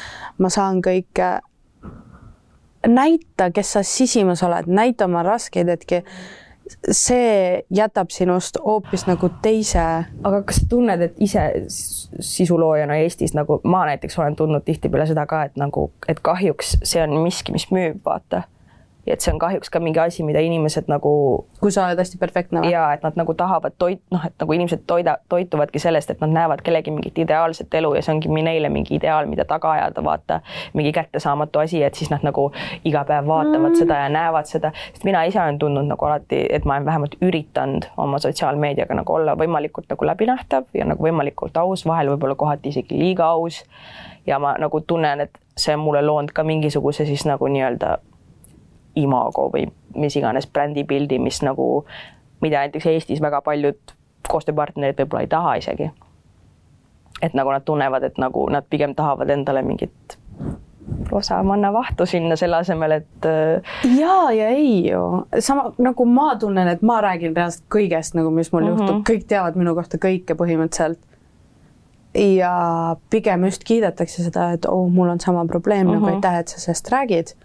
ma 0.43 0.52
saan 0.54 0.82
kõike 0.86 1.38
näita, 2.88 3.52
kes 3.54 3.78
sa 3.78 3.84
sisimas 3.84 4.43
oled, 4.43 4.67
näita 4.67 5.08
oma 5.08 5.24
raskeid 5.24 5.72
hetki. 5.72 6.04
see 6.91 7.63
jätab 7.72 8.10
sinust 8.12 8.58
hoopis 8.60 9.06
nagu 9.08 9.30
teise. 9.41 9.84
aga 10.24 10.41
kas 10.43 10.60
sa 10.60 10.65
tunned, 10.70 11.02
et 11.02 11.15
ise 11.24 11.46
sisuloojana 12.20 12.98
Eestis 13.00 13.34
nagu 13.34 13.62
ma 13.63 13.86
näiteks 13.88 14.20
olen 14.20 14.36
tundnud 14.36 14.65
tihtipeale 14.67 15.08
seda 15.08 15.26
ka, 15.26 15.46
et 15.48 15.56
nagu, 15.56 15.91
et 16.08 16.20
kahjuks 16.20 16.78
see 16.84 17.04
on 17.04 17.15
miski, 17.24 17.56
mis 17.56 17.70
müüb, 17.72 18.04
vaata 18.06 18.43
ja 19.08 19.13
et 19.13 19.24
see 19.24 19.32
on 19.32 19.39
kahjuks 19.39 19.70
ka 19.72 19.80
mingi 19.80 20.00
asi, 20.00 20.24
mida 20.24 20.39
inimesed 20.43 20.89
nagu. 20.91 21.12
kui 21.62 21.72
sa 21.72 21.86
oled 21.88 22.00
hästi 22.00 22.20
perfektne 22.20 22.62
või? 22.62 22.72
ja 22.74 22.84
et 22.93 23.04
nad 23.06 23.15
nagu 23.20 23.34
tahavad 23.38 23.76
toit, 23.80 24.02
noh, 24.12 24.24
et 24.28 24.34
nagu 24.39 24.54
inimesed 24.54 24.84
toida, 24.88 25.17
toituvadki 25.30 25.80
sellest, 25.80 26.12
et 26.12 26.22
nad 26.24 26.34
näevad 26.36 26.62
kellegi 26.65 26.91
mingit 26.91 27.17
ideaalset 27.24 27.74
elu 27.80 27.93
ja 27.96 28.04
see 28.04 28.15
ongi 28.15 28.43
neile 28.48 28.70
mingi 28.74 28.98
ideaal, 28.98 29.30
mida 29.32 29.46
taga 29.48 29.72
ajada, 29.78 30.04
vaata. 30.04 30.39
mingi 30.74 30.91
kättesaamatu 30.91 31.60
asi, 31.63 31.84
et 31.84 31.96
siis 31.96 32.12
nad 32.12 32.26
nagu 32.28 32.50
iga 32.86 33.04
päev 33.08 33.28
vaatavad 33.28 33.72
mm. 33.72 33.80
seda 33.80 34.02
ja 34.04 34.10
näevad 34.12 34.52
seda, 34.52 34.72
sest 34.91 35.08
mina 35.08 35.24
ise 35.30 35.41
olen 35.41 35.60
tundnud 35.60 35.88
nagu 35.88 36.06
alati, 36.06 36.43
et 36.50 36.65
ma 36.65 36.76
olen 36.76 36.86
vähemalt 36.86 37.17
üritanud 37.22 37.89
oma 37.98 38.20
sotsiaalmeediaga 38.20 39.00
nagu 39.02 39.13
olla 39.13 39.38
võimalikult 39.39 39.88
nagu 39.89 40.12
läbinähtav 40.12 40.67
ja 40.74 40.86
nagu 40.86 41.04
võimalikult 41.04 41.58
aus, 41.58 41.86
vahel 41.88 42.12
võib-olla 42.13 42.36
kohati 42.36 42.76
isegi 42.76 43.00
liiga 43.00 43.32
aus. 43.38 43.63
ja 44.28 44.39
ma 44.39 44.58
nagu 44.60 44.82
tunnen, 44.82 45.22
et 45.24 45.39
see 45.58 45.74
on 45.74 45.80
mulle 45.80 46.02
loonud 46.06 46.32
ka 46.36 46.43
mingisuguse 46.43 47.06
siis 47.06 47.24
nagu 47.26 47.48
nii-öelda 47.48 47.98
imago 48.98 49.50
või 49.54 49.68
mis 49.96 50.16
iganes 50.18 50.48
brändipildi, 50.48 51.20
mis 51.20 51.42
nagu, 51.46 51.86
mida 52.42 52.64
näiteks 52.66 52.86
Eestis 52.92 53.22
väga 53.22 53.42
paljud 53.46 53.96
koostööpartnerid 54.28 55.00
võib-olla 55.00 55.26
ei 55.26 55.32
taha 55.32 55.56
isegi. 55.62 55.92
et 57.22 57.34
nagu 57.34 57.50
nad 57.50 57.64
tunnevad, 57.66 58.04
et 58.04 58.18
nagu 58.22 58.50
nad 58.54 58.66
pigem 58.70 58.94
tahavad 58.96 59.30
endale 59.34 59.62
mingit 59.66 60.18
osa 61.12 61.44
mannavahtu 61.44 62.06
sinna 62.06 62.36
selle 62.36 62.56
asemel, 62.56 62.92
et. 62.92 63.26
Äh, 63.26 63.98
ja, 64.00 64.32
ja 64.32 64.48
ei 64.48 64.90
ju, 64.92 65.02
sama 65.40 65.72
nagu 65.78 66.06
ma 66.06 66.36
tunnen, 66.36 66.68
et 66.68 66.82
ma 66.82 67.00
räägin 67.02 67.36
reaalselt 67.36 67.66
kõigest 67.74 68.18
nagu, 68.18 68.32
mis 68.32 68.52
mul 68.52 68.64
mm 68.64 68.68
-hmm. 68.68 68.82
juhtub, 68.82 69.02
kõik 69.10 69.28
teavad 69.28 69.56
minu 69.56 69.76
kohta 69.76 69.98
kõike 69.98 70.38
põhimõtteliselt. 70.38 71.00
ja 72.14 72.96
pigem 73.10 73.44
just 73.46 73.64
kiidetakse 73.64 74.24
seda, 74.24 74.52
et 74.52 74.66
oh, 74.66 74.90
mul 74.90 75.10
on 75.10 75.20
sama 75.20 75.46
probleem 75.46 75.88
mm, 75.88 75.90
-hmm. 75.90 75.94
nagu 75.94 76.06
mhm. 76.06 76.16
aitäh, 76.16 76.40
et 76.40 76.48
sa 76.48 76.60
sellest 76.60 76.92
räägid 76.92 77.36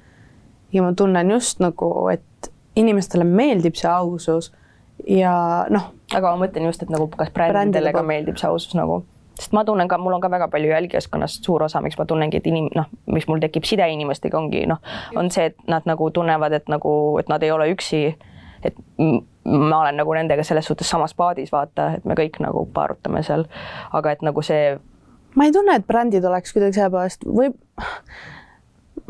ja 0.73 0.83
ma 0.83 0.93
tunnen 0.97 1.31
just 1.31 1.61
nagu, 1.61 2.09
et 2.13 2.53
inimestele 2.77 3.25
meeldib 3.29 3.77
see 3.77 3.91
ausus 3.91 4.53
ja 5.09 5.33
noh. 5.71 5.91
aga 6.15 6.35
ma 6.35 6.47
mõtlen 6.47 6.69
just, 6.69 6.83
et 6.83 6.93
nagu 6.93 7.09
kas 7.17 7.33
brändidele 7.35 7.93
ka 7.93 8.05
meeldib 8.07 8.39
see 8.41 8.49
ausus 8.49 8.77
nagu 8.79 9.03
sest 9.39 9.55
ma 9.57 9.65
tunnen 9.65 9.89
ka, 9.89 9.99
mul 9.99 10.17
on 10.17 10.21
ka 10.21 10.31
väga 10.31 10.49
palju 10.53 10.71
jälgijaskonnast 10.71 11.45
suur 11.45 11.63
osa, 11.63 11.81
miks 11.81 11.99
ma 11.99 12.07
tunnengi, 12.07 12.39
et 12.39 12.47
inim-, 12.47 12.71
noh, 12.77 12.89
miks 13.11 13.27
mul 13.31 13.41
tekib 13.43 13.67
side 13.69 13.87
inimestega, 13.95 14.39
ongi 14.39 14.65
noh, 14.71 14.83
on 15.19 15.31
see, 15.35 15.49
et 15.51 15.57
nad 15.71 15.87
nagu 15.89 16.11
tunnevad, 16.15 16.55
et 16.59 16.69
nagu, 16.73 16.93
et 17.21 17.33
nad 17.33 17.43
ei 17.43 17.51
ole 17.51 17.71
üksi. 17.73 18.05
et 18.63 18.77
ma 19.45 19.81
olen 19.81 19.97
nagu 19.99 20.13
nendega 20.15 20.45
selles 20.47 20.69
suhtes 20.71 20.91
samas 20.91 21.15
paadis, 21.19 21.51
vaata, 21.53 21.89
et 21.97 22.05
me 22.07 22.15
kõik 22.15 22.39
nagu 22.45 22.63
paarutame 22.75 23.25
seal, 23.27 23.49
aga 23.93 24.13
et 24.13 24.23
nagu 24.23 24.43
see. 24.47 24.77
ma 25.35 25.49
ei 25.49 25.53
tunne, 25.53 25.75
et 25.75 25.87
brändid 25.87 26.25
oleks 26.25 26.53
kuidagi 26.53 26.79
selle 26.79 26.93
poolest 26.93 27.27
või 27.27 27.51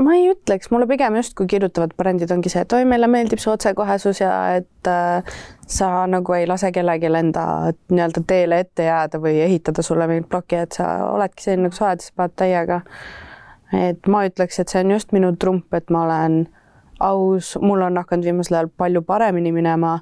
ma 0.01 0.15
ei 0.17 0.29
ütleks, 0.33 0.71
mulle 0.73 0.87
pigem 0.89 1.17
justkui 1.19 1.47
kirjutavad 1.51 1.93
brändid 1.99 2.31
ongi 2.35 2.53
see, 2.53 2.63
et 2.65 2.73
oi, 2.77 2.85
meile 2.89 3.09
meeldib 3.11 3.43
see 3.43 3.53
otsekohesus 3.53 4.23
ja 4.23 4.33
et 4.57 4.89
äh, 4.91 5.35
sa 5.69 5.91
nagu 6.11 6.37
ei 6.37 6.47
lase 6.49 6.73
kellelgi 6.73 7.11
enda 7.11 7.45
nii-öelda 7.93 8.23
teele 8.29 8.63
ette 8.65 8.89
jääda 8.89 9.21
või 9.23 9.37
ehitada 9.45 9.85
sulle 9.85 10.09
mingit 10.11 10.31
ploki, 10.33 10.63
et 10.65 10.79
sa 10.79 10.89
oledki 11.11 11.45
selline, 11.45 11.69
nagu 11.69 11.79
sa 11.79 11.91
oled, 11.91 12.05
siis 12.05 12.17
paned 12.17 12.37
täiega. 12.41 12.81
et 13.73 14.09
ma 14.09 14.25
ütleks, 14.29 14.61
et 14.61 14.69
see 14.69 14.85
on 14.85 14.97
just 14.97 15.13
minu 15.17 15.33
trump, 15.41 15.73
et 15.75 15.91
ma 15.91 16.05
olen 16.07 16.47
aus, 17.01 17.57
mul 17.61 17.83
on 17.83 17.97
hakanud 18.01 18.25
viimasel 18.25 18.59
ajal 18.59 18.71
palju 18.77 19.03
paremini 19.03 19.53
minema 19.53 19.99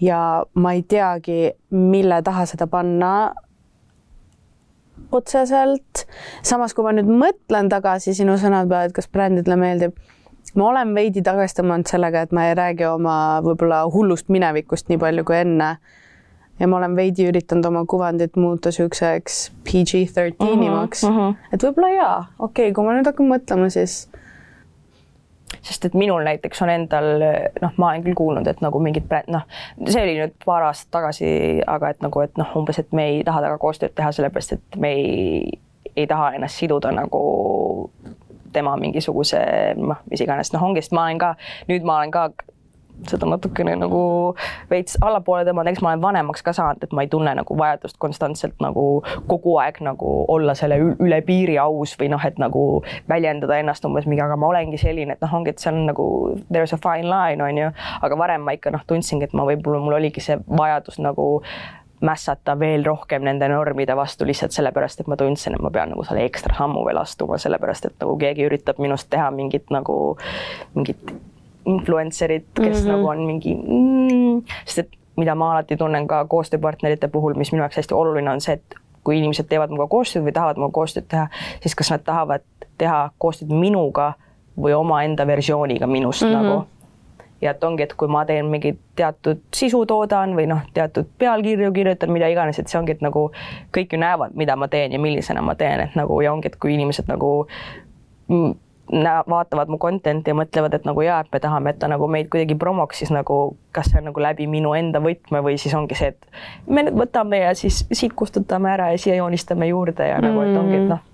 ja 0.00 0.44
ma 0.54 0.72
ei 0.72 0.82
teagi, 0.82 1.52
mille 1.70 2.22
taha 2.22 2.46
seda 2.48 2.66
panna 2.66 3.32
otseselt. 5.12 6.06
samas, 6.42 6.74
kui 6.74 6.86
ma 6.86 6.94
nüüd 6.96 7.10
mõtlen 7.10 7.70
tagasi 7.72 8.14
sinu 8.16 8.36
sõnade 8.40 8.70
peale, 8.70 8.90
et 8.90 8.96
kas 8.96 9.08
brändidele 9.12 9.56
meeldib, 9.60 9.96
ma 10.54 10.68
olen 10.70 10.94
veidi 10.94 11.22
tagasi 11.26 11.60
tõmmanud 11.60 11.90
sellega, 11.90 12.24
et 12.26 12.36
ma 12.36 12.48
ei 12.48 12.56
räägi 12.58 12.86
oma 12.90 13.16
võib-olla 13.44 13.84
hullust 13.92 14.30
minevikust 14.32 14.90
nii 14.90 15.00
palju 15.00 15.24
kui 15.24 15.40
enne. 15.40 15.76
ja 16.60 16.66
ma 16.68 16.76
olen 16.76 16.92
veidi 16.96 17.24
üritanud 17.24 17.64
oma 17.64 17.86
kuvandit 17.88 18.34
muuta 18.36 18.68
niisuguseks 18.68 19.36
PG-13 19.64 20.64
imaks 20.66 21.04
uh, 21.08 21.10
-huh. 21.10 21.36
et 21.52 21.62
võib-olla 21.64 21.88
jaa, 21.94 22.18
okei 22.38 22.66
okay,, 22.66 22.74
kui 22.74 22.84
ma 22.84 22.92
nüüd 22.92 23.08
hakkan 23.08 23.30
mõtlema, 23.30 23.70
siis 23.72 24.10
sest 25.62 25.84
et 25.88 25.96
minul 25.98 26.24
näiteks 26.26 26.62
on 26.64 26.72
endal 26.72 27.08
noh, 27.62 27.72
ma 27.76 27.90
olen 27.90 28.04
küll 28.06 28.18
kuulnud, 28.18 28.46
et 28.50 28.62
nagu 28.64 28.80
mingid 28.82 29.06
bränd, 29.10 29.30
noh, 29.34 29.46
see 29.86 30.02
oli 30.02 30.16
nüüd 30.20 30.36
paar 30.44 30.68
aastat 30.68 30.92
tagasi, 30.98 31.30
aga 31.66 31.94
et 31.94 32.04
nagu, 32.04 32.22
et 32.24 32.38
noh, 32.40 32.54
umbes, 32.60 32.80
et 32.82 32.92
me 32.96 33.08
ei 33.14 33.24
taha 33.26 33.42
temaga 33.44 33.60
koostööd 33.62 33.94
teha, 33.96 34.12
sellepärast 34.16 34.56
et 34.56 34.80
me 34.80 34.94
ei, 34.96 35.58
ei 35.96 36.06
taha 36.10 36.32
ennast 36.38 36.62
siduda 36.62 36.92
nagu 36.94 37.22
tema 38.52 38.74
mingisuguse 38.80 39.40
noh, 39.78 40.00
mis 40.10 40.22
iganes, 40.24 40.52
noh, 40.54 40.64
ongi, 40.70 40.82
sest 40.84 40.94
ma 40.96 41.06
olen 41.08 41.20
ka, 41.22 41.34
nüüd 41.70 41.86
ma 41.86 42.00
olen 42.00 42.14
ka 42.14 42.28
seda 43.08 43.28
natukene 43.28 43.74
nagu 43.78 44.02
veits 44.70 44.98
allapoole 45.04 45.44
tõmmata, 45.48 45.72
eks 45.72 45.82
ma 45.84 45.92
olen 45.92 46.02
vanemaks 46.04 46.44
ka 46.46 46.54
saanud, 46.56 46.82
et 46.84 46.94
ma 46.96 47.04
ei 47.04 47.10
tunne 47.12 47.34
nagu 47.38 47.56
vajadust 47.58 47.98
konstantselt 48.02 48.56
nagu 48.62 48.86
kogu 49.30 49.56
aeg 49.62 49.80
nagu 49.84 50.14
olla 50.28 50.54
selle 50.58 50.80
üle 50.92 51.20
piiri 51.26 51.58
aus 51.62 51.96
või 52.00 52.10
noh, 52.12 52.24
et 52.26 52.38
nagu 52.42 52.64
väljendada 53.10 53.60
ennast 53.60 53.84
umbes 53.88 54.08
mingi, 54.10 54.22
aga 54.24 54.38
ma 54.40 54.50
olengi 54.52 54.80
selline, 54.80 55.16
et 55.16 55.24
noh, 55.24 55.34
ongi, 55.40 55.54
et 55.54 55.62
see 55.62 55.72
on 55.72 55.84
nagu 55.88 56.06
there 56.50 56.66
is 56.66 56.76
a 56.76 56.80
fine 56.80 57.08
line 57.10 57.44
on 57.44 57.64
ju, 57.64 57.72
aga 58.00 58.20
varem 58.20 58.46
ma 58.46 58.56
ikka 58.56 58.74
noh, 58.74 58.86
tundsingi, 58.86 59.28
et 59.28 59.36
ma 59.36 59.46
võib-olla 59.48 59.82
mul 59.84 60.00
oligi 60.00 60.24
see 60.24 60.40
vajadus 60.48 61.00
nagu 61.02 61.30
mässata 62.00 62.58
veel 62.58 62.84
rohkem 62.84 63.24
nende 63.24 63.48
normide 63.48 63.96
vastu 63.96 64.26
lihtsalt 64.26 64.54
sellepärast, 64.56 65.00
et 65.00 65.08
ma 65.10 65.16
tundsin, 65.20 65.54
et 65.54 65.62
ma 65.62 65.70
pean 65.70 65.92
nagu 65.92 66.04
selle 66.08 66.24
ekstra 66.24 66.56
sammu 66.56 66.84
veel 66.86 67.00
astuma, 67.00 67.38
sellepärast 67.40 67.90
et 67.90 67.98
nagu 68.00 68.16
keegi 68.20 68.46
üritab 68.48 68.80
minust 68.80 69.10
teha 69.12 69.28
mingit 69.34 69.68
nagu 69.74 69.96
mingit 70.74 71.12
influencer'id, 71.66 72.44
kes 72.54 72.82
mm 72.82 72.88
-hmm. 72.88 72.92
nagu 72.92 73.06
on 73.08 73.18
mingi 73.18 73.54
mm,, 73.54 74.42
sest 74.64 74.78
et 74.78 75.00
mida 75.16 75.34
ma 75.34 75.52
alati 75.52 75.76
tunnen 75.76 76.06
ka 76.06 76.24
koostööpartnerite 76.24 77.08
puhul, 77.08 77.34
mis 77.34 77.52
minu 77.52 77.62
jaoks 77.62 77.76
hästi 77.76 77.94
oluline 77.94 78.30
on 78.30 78.40
see, 78.40 78.54
et 78.54 78.80
kui 79.04 79.18
inimesed 79.18 79.48
teevad 79.48 79.72
minuga 79.72 79.88
koostööd 79.92 80.24
või 80.24 80.32
tahavad 80.36 80.60
minuga 80.60 80.72
koostööd 80.72 81.08
teha, 81.08 81.28
siis 81.60 81.74
kas 81.74 81.90
nad 81.90 82.04
tahavad 82.04 82.44
teha 82.78 83.10
koostööd 83.18 83.52
minuga 83.52 84.12
või 84.60 84.74
omaenda 84.76 85.26
versiooniga 85.26 85.86
minust 85.86 86.22
mm 86.22 86.28
-hmm. 86.28 86.42
nagu. 86.42 86.66
ja 87.40 87.50
et 87.50 87.64
ongi, 87.64 87.82
et 87.82 87.94
kui 87.94 88.08
ma 88.08 88.24
teen 88.24 88.46
mingit 88.46 88.78
teatud 88.96 89.38
sisu 89.54 89.86
toodan 89.86 90.34
või 90.36 90.46
noh, 90.46 90.58
teatud 90.74 91.06
pealkirju 91.18 91.72
kirjutan, 91.72 92.10
mida 92.12 92.28
iganes, 92.28 92.58
et 92.58 92.68
see 92.68 92.78
ongi, 92.78 92.92
et 92.92 93.00
nagu 93.00 93.30
kõik 93.76 93.92
ju 93.92 93.98
näevad, 93.98 94.34
mida 94.34 94.56
ma 94.56 94.68
teen 94.68 94.92
ja 94.92 94.98
millisena 94.98 95.42
ma 95.42 95.54
teen, 95.54 95.80
et 95.80 95.94
nagu 95.96 96.20
ja 96.20 96.32
ongi, 96.32 96.46
et 96.46 96.56
kui 96.56 96.74
inimesed 96.74 97.08
nagu 97.08 97.48
vaatavad 98.90 99.70
mu 99.70 99.78
content'i 99.78 100.32
ja 100.32 100.36
mõtlevad, 100.36 100.74
et 100.74 100.86
nagu 100.88 101.02
jaa, 101.04 101.20
et 101.24 101.32
me 101.32 101.40
tahame, 101.40 101.70
et 101.70 101.78
ta 101.78 101.88
nagu 101.90 102.08
meid 102.10 102.30
kuidagi 102.32 102.56
promoks, 102.58 102.98
siis 103.02 103.12
nagu 103.14 103.56
kas 103.72 103.90
see 103.90 104.00
on 104.00 104.10
nagu 104.10 104.22
läbi 104.22 104.48
minu 104.50 104.74
enda 104.74 105.02
võtme 105.02 105.42
või 105.46 105.58
siis 105.62 105.74
ongi 105.78 105.98
see, 105.98 106.10
et 106.14 106.66
me 106.66 106.82
nüüd 106.86 106.98
võtame 106.98 107.44
ja 107.44 107.54
siis 107.54 107.84
siit 107.92 108.16
kustutame 108.18 108.72
ära 108.72 108.90
ja 108.90 108.98
siia 108.98 109.20
joonistame 109.20 109.70
juurde 109.70 110.10
ja 110.10 110.18
mm. 110.18 110.26
nagu, 110.26 110.42
et 110.42 110.58
ongi, 110.58 110.82
et 110.82 110.90
noh 110.90 111.06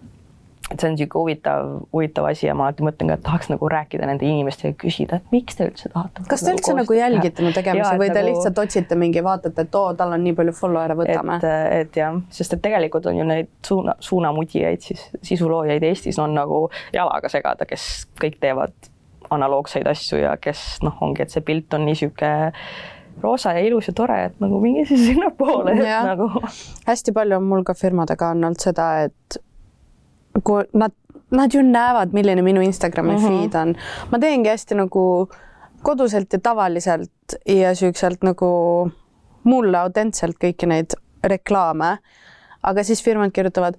et 0.71 0.81
see 0.81 0.89
on 0.89 0.97
niisugune 0.97 1.23
huvitav, 1.23 1.69
huvitav 1.95 2.27
asi 2.27 2.49
ja 2.49 2.55
ma 2.59 2.67
alati 2.67 2.83
mõtlen 2.87 3.11
ka, 3.11 3.17
et 3.19 3.23
tahaks 3.27 3.51
nagu 3.53 3.69
rääkida 3.71 4.09
nende 4.09 4.27
inimestega, 4.27 4.75
küsida, 4.81 5.21
et 5.21 5.35
miks 5.35 5.59
te 5.59 5.69
üldse 5.69 5.91
tahate. 5.93 6.25
kas 6.31 6.43
te 6.43 6.55
üldse 6.57 6.75
nagu 6.75 6.97
jälgite 6.97 7.45
mu 7.47 7.53
tegemisi 7.55 8.01
või 8.01 8.11
te 8.11 8.19
nagu... 8.19 8.31
lihtsalt 8.33 8.59
otsite 8.65 8.99
mingi, 8.99 9.23
vaatate, 9.25 9.67
et 9.69 9.79
oo, 9.79 9.93
tal 9.99 10.17
on 10.17 10.25
nii 10.27 10.35
palju 10.41 10.57
follower'e, 10.59 10.99
võtame? 10.99 11.39
et, 11.39 11.47
et 11.85 12.01
jah, 12.03 12.19
sest 12.35 12.59
et 12.59 12.65
tegelikult 12.67 13.07
on 13.07 13.21
ju 13.21 13.29
neid 13.29 13.53
suuna, 13.67 13.95
suunamudjaid 14.09 14.83
siis, 14.91 15.07
sisuloojaid 15.31 15.87
Eestis 15.87 16.19
on 16.23 16.35
nagu 16.35 16.67
jalaga 16.95 17.31
segada, 17.31 17.69
kes 17.69 18.09
kõik 18.19 18.41
teevad 18.43 18.75
analoogseid 19.31 19.87
asju 19.91 20.21
ja 20.25 20.35
kes 20.41 20.67
noh, 20.87 20.99
ongi, 21.03 21.23
et 21.23 21.35
see 21.35 21.47
pilt 21.47 21.75
on 21.79 21.87
niisugune 21.87 22.51
roosa 23.23 23.55
ja 23.57 23.63
ilus 23.65 23.89
ja 23.89 23.95
tore, 23.97 24.19
et 24.29 24.41
nagu 24.43 24.59
minge 24.61 24.85
siis 24.89 25.07
sinnapoole, 25.09 25.79
et 25.79 26.07
nagu. 26.11 26.29
hästi 26.87 27.15
palju 27.17 27.39
on 27.39 27.51
mul 27.55 27.65
ka 27.67 27.75
firmadega 27.79 28.35
on 28.35 28.51
olnud 28.51 28.63
seda, 28.63 28.91
et 29.07 29.39
kui 30.45 30.65
nad, 30.73 30.93
nad 31.31 31.55
ju 31.55 31.63
näevad, 31.63 32.13
milline 32.13 32.43
minu 32.43 32.61
Instagrami 32.61 33.13
mhm. 33.13 33.25
-huh. 33.25 33.41
feed 33.41 33.55
on. 33.63 33.75
ma 34.11 34.19
teengi 34.19 34.49
hästi 34.49 34.75
nagu 34.75 35.29
koduselt 35.83 36.33
ja 36.33 36.39
tavaliselt 36.43 37.37
ja 37.47 37.75
siukselt 37.75 38.23
nagu 38.23 38.91
mulle 39.45 39.79
autentselt 39.79 40.37
kõiki 40.45 40.67
neid 40.67 40.97
reklaame. 41.25 41.99
Aga 42.67 42.83
siis 42.85 43.03
firmad 43.05 43.33
kirjutavad 43.33 43.79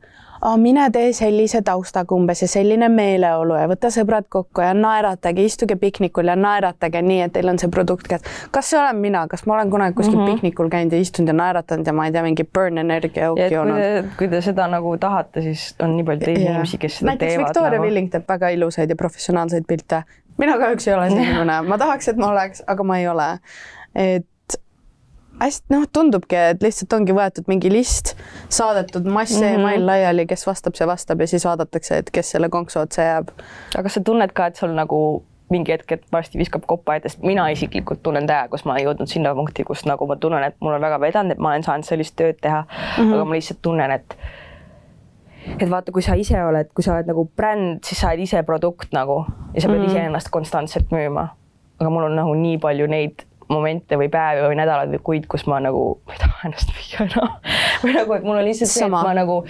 mine 0.57 0.89
tee 0.93 1.13
sellise 1.13 1.61
taustaga 1.65 2.15
umbes 2.15 2.41
ja 2.41 2.47
selline 2.47 2.89
meeleolu 2.93 3.57
ja 3.57 3.67
võta 3.69 3.89
sõbrad 3.93 4.27
kokku 4.29 4.61
ja 4.61 4.73
naeratage, 4.77 5.43
istuge 5.43 5.75
piknikul 5.81 6.29
ja 6.29 6.35
naeratage 6.37 7.01
nii, 7.01 7.21
et 7.25 7.33
teil 7.33 7.49
on 7.49 7.59
see 7.59 7.71
produkt 7.73 8.07
käes. 8.07 8.21
kas 8.51 8.69
see 8.69 8.79
olen 8.79 9.01
mina, 9.01 9.25
kas 9.27 9.45
ma 9.45 9.55
olen 9.57 9.71
kunagi 9.71 9.95
kuskil 9.97 10.17
mm 10.17 10.25
-hmm. 10.25 10.35
piknikul 10.35 10.69
käinud 10.69 10.93
ja 10.93 10.99
istunud 10.99 11.27
ja 11.27 11.33
naeratanud 11.33 11.87
ja 11.87 11.93
ma 11.93 12.05
ei 12.05 12.11
tea, 12.11 12.23
mingi 12.23 12.43
burn 12.43 12.77
energia 12.77 13.25
jooki 13.25 13.53
joonud? 13.53 14.13
kui 14.17 14.27
te 14.27 14.41
seda 14.41 14.67
nagu 14.67 14.97
tahate, 14.97 15.41
siis 15.41 15.75
on 15.79 15.97
nii 15.97 16.05
palju 16.05 16.25
teisi 16.25 16.45
inimesi, 16.45 16.77
kes 16.77 16.97
seda 16.99 17.11
Näiteks 17.11 17.33
teevad. 17.33 17.41
näiteks 17.41 17.59
Victoria 17.59 17.79
nagu... 17.79 17.87
Villing 17.87 18.11
teeb 18.11 18.23
väga 18.29 18.49
ilusaid 18.49 18.89
ja 18.89 18.95
professionaalseid 18.95 19.63
pilte. 19.67 20.03
mina 20.37 20.57
kahjuks 20.57 20.87
ei 20.87 20.93
ole 20.93 21.09
see 21.09 21.23
inimene, 21.29 21.61
ma 21.61 21.77
tahaks, 21.77 22.07
et 22.07 22.17
ma 22.17 22.31
oleks, 22.31 22.63
aga 22.67 22.83
ma 22.83 22.97
ei 22.97 23.07
ole. 23.07 23.37
et 23.95 24.25
hästi 25.39 25.73
noh, 25.73 25.85
tundubki, 25.93 26.35
et 26.53 26.63
lihtsalt 26.63 26.93
ongi 26.97 27.15
võetud 27.15 27.47
mingi 27.51 27.71
list, 27.71 28.15
saadetud 28.49 29.05
mass 29.05 29.37
mm 29.37 29.43
-hmm. 29.43 29.59
email 29.59 29.85
laiali, 29.85 30.25
kes 30.25 30.47
vastab, 30.47 30.75
see 30.75 30.87
vastab 30.87 31.21
ja 31.21 31.27
siis 31.27 31.45
vaadatakse, 31.45 31.97
et 31.97 32.11
kes 32.11 32.31
selle 32.31 32.49
konksu 32.49 32.79
otsa 32.79 33.01
jääb. 33.01 33.29
aga 33.75 33.83
kas 33.83 33.93
sa 33.93 34.01
tunned 34.01 34.33
ka, 34.33 34.45
et 34.45 34.55
sul 34.55 34.73
nagu 34.73 35.23
mingi 35.49 35.71
hetk, 35.71 35.91
et 35.91 36.03
varsti 36.11 36.39
viskab 36.39 36.65
kopa 36.67 36.95
ette, 36.95 37.09
sest 37.09 37.23
mina 37.23 37.47
isiklikult 37.49 38.01
tunnen 38.03 38.27
täiega, 38.27 38.49
kus 38.51 38.65
ma 38.65 38.73
olen 38.73 38.83
jõudnud 38.83 39.11
sinna 39.11 39.35
punkti, 39.35 39.63
kus 39.63 39.85
nagu 39.85 40.07
ma 40.07 40.15
tunnen, 40.15 40.43
et 40.43 40.55
mul 40.59 40.75
on 40.75 40.81
väga 40.81 40.99
vedanud, 40.99 41.31
et 41.31 41.39
ma 41.43 41.53
olen 41.53 41.63
saanud 41.63 41.87
sellist 41.87 42.15
tööd 42.19 42.41
teha 42.41 42.63
mm, 42.63 43.03
-hmm. 43.03 43.13
aga 43.13 43.25
ma 43.25 43.39
lihtsalt 43.39 43.61
tunnen, 43.61 43.91
et 43.91 44.17
et 45.61 45.69
vaata, 45.69 45.91
kui 45.91 46.01
sa 46.01 46.15
ise 46.19 46.43
oled, 46.43 46.69
kui 46.75 46.83
sa 46.83 46.93
oled 46.93 47.07
nagu 47.07 47.29
bränd, 47.35 47.79
siis 47.83 48.01
sa 48.01 48.11
oled 48.11 48.19
ise 48.19 48.43
produkt 48.43 48.91
nagu 48.91 49.25
ja 49.53 49.61
sa 49.61 49.67
pead 49.67 49.77
mm 49.77 49.85
-hmm. 49.85 49.89
iseennast 49.89 50.29
konstantselt 50.29 50.91
müüma. 50.91 51.27
aga 51.79 51.89
mul 51.89 52.03
on 52.03 52.15
nagu 52.15 52.33
nii 52.33 52.57
palju 52.57 52.87
neid 52.87 53.26
momente 53.49 53.97
või 53.99 54.09
päevi 54.11 54.45
või 54.47 54.59
nädalaid 54.59 54.93
või 54.95 55.03
kuid, 55.09 55.27
kus 55.31 55.45
ma 55.47 55.59
nagu 55.63 55.83
ei 56.11 56.21
taha 56.21 56.49
ennast 56.49 56.71
müüa 56.75 57.07
enam 57.07 57.35
või 57.83 57.93
nagu, 57.95 58.15
et 58.17 58.25
mul 58.27 58.39
on 58.39 58.47
lihtsalt 58.47 58.73
see, 58.73 58.87
et 58.87 58.93
ma 58.93 59.13
nagu 59.15 59.41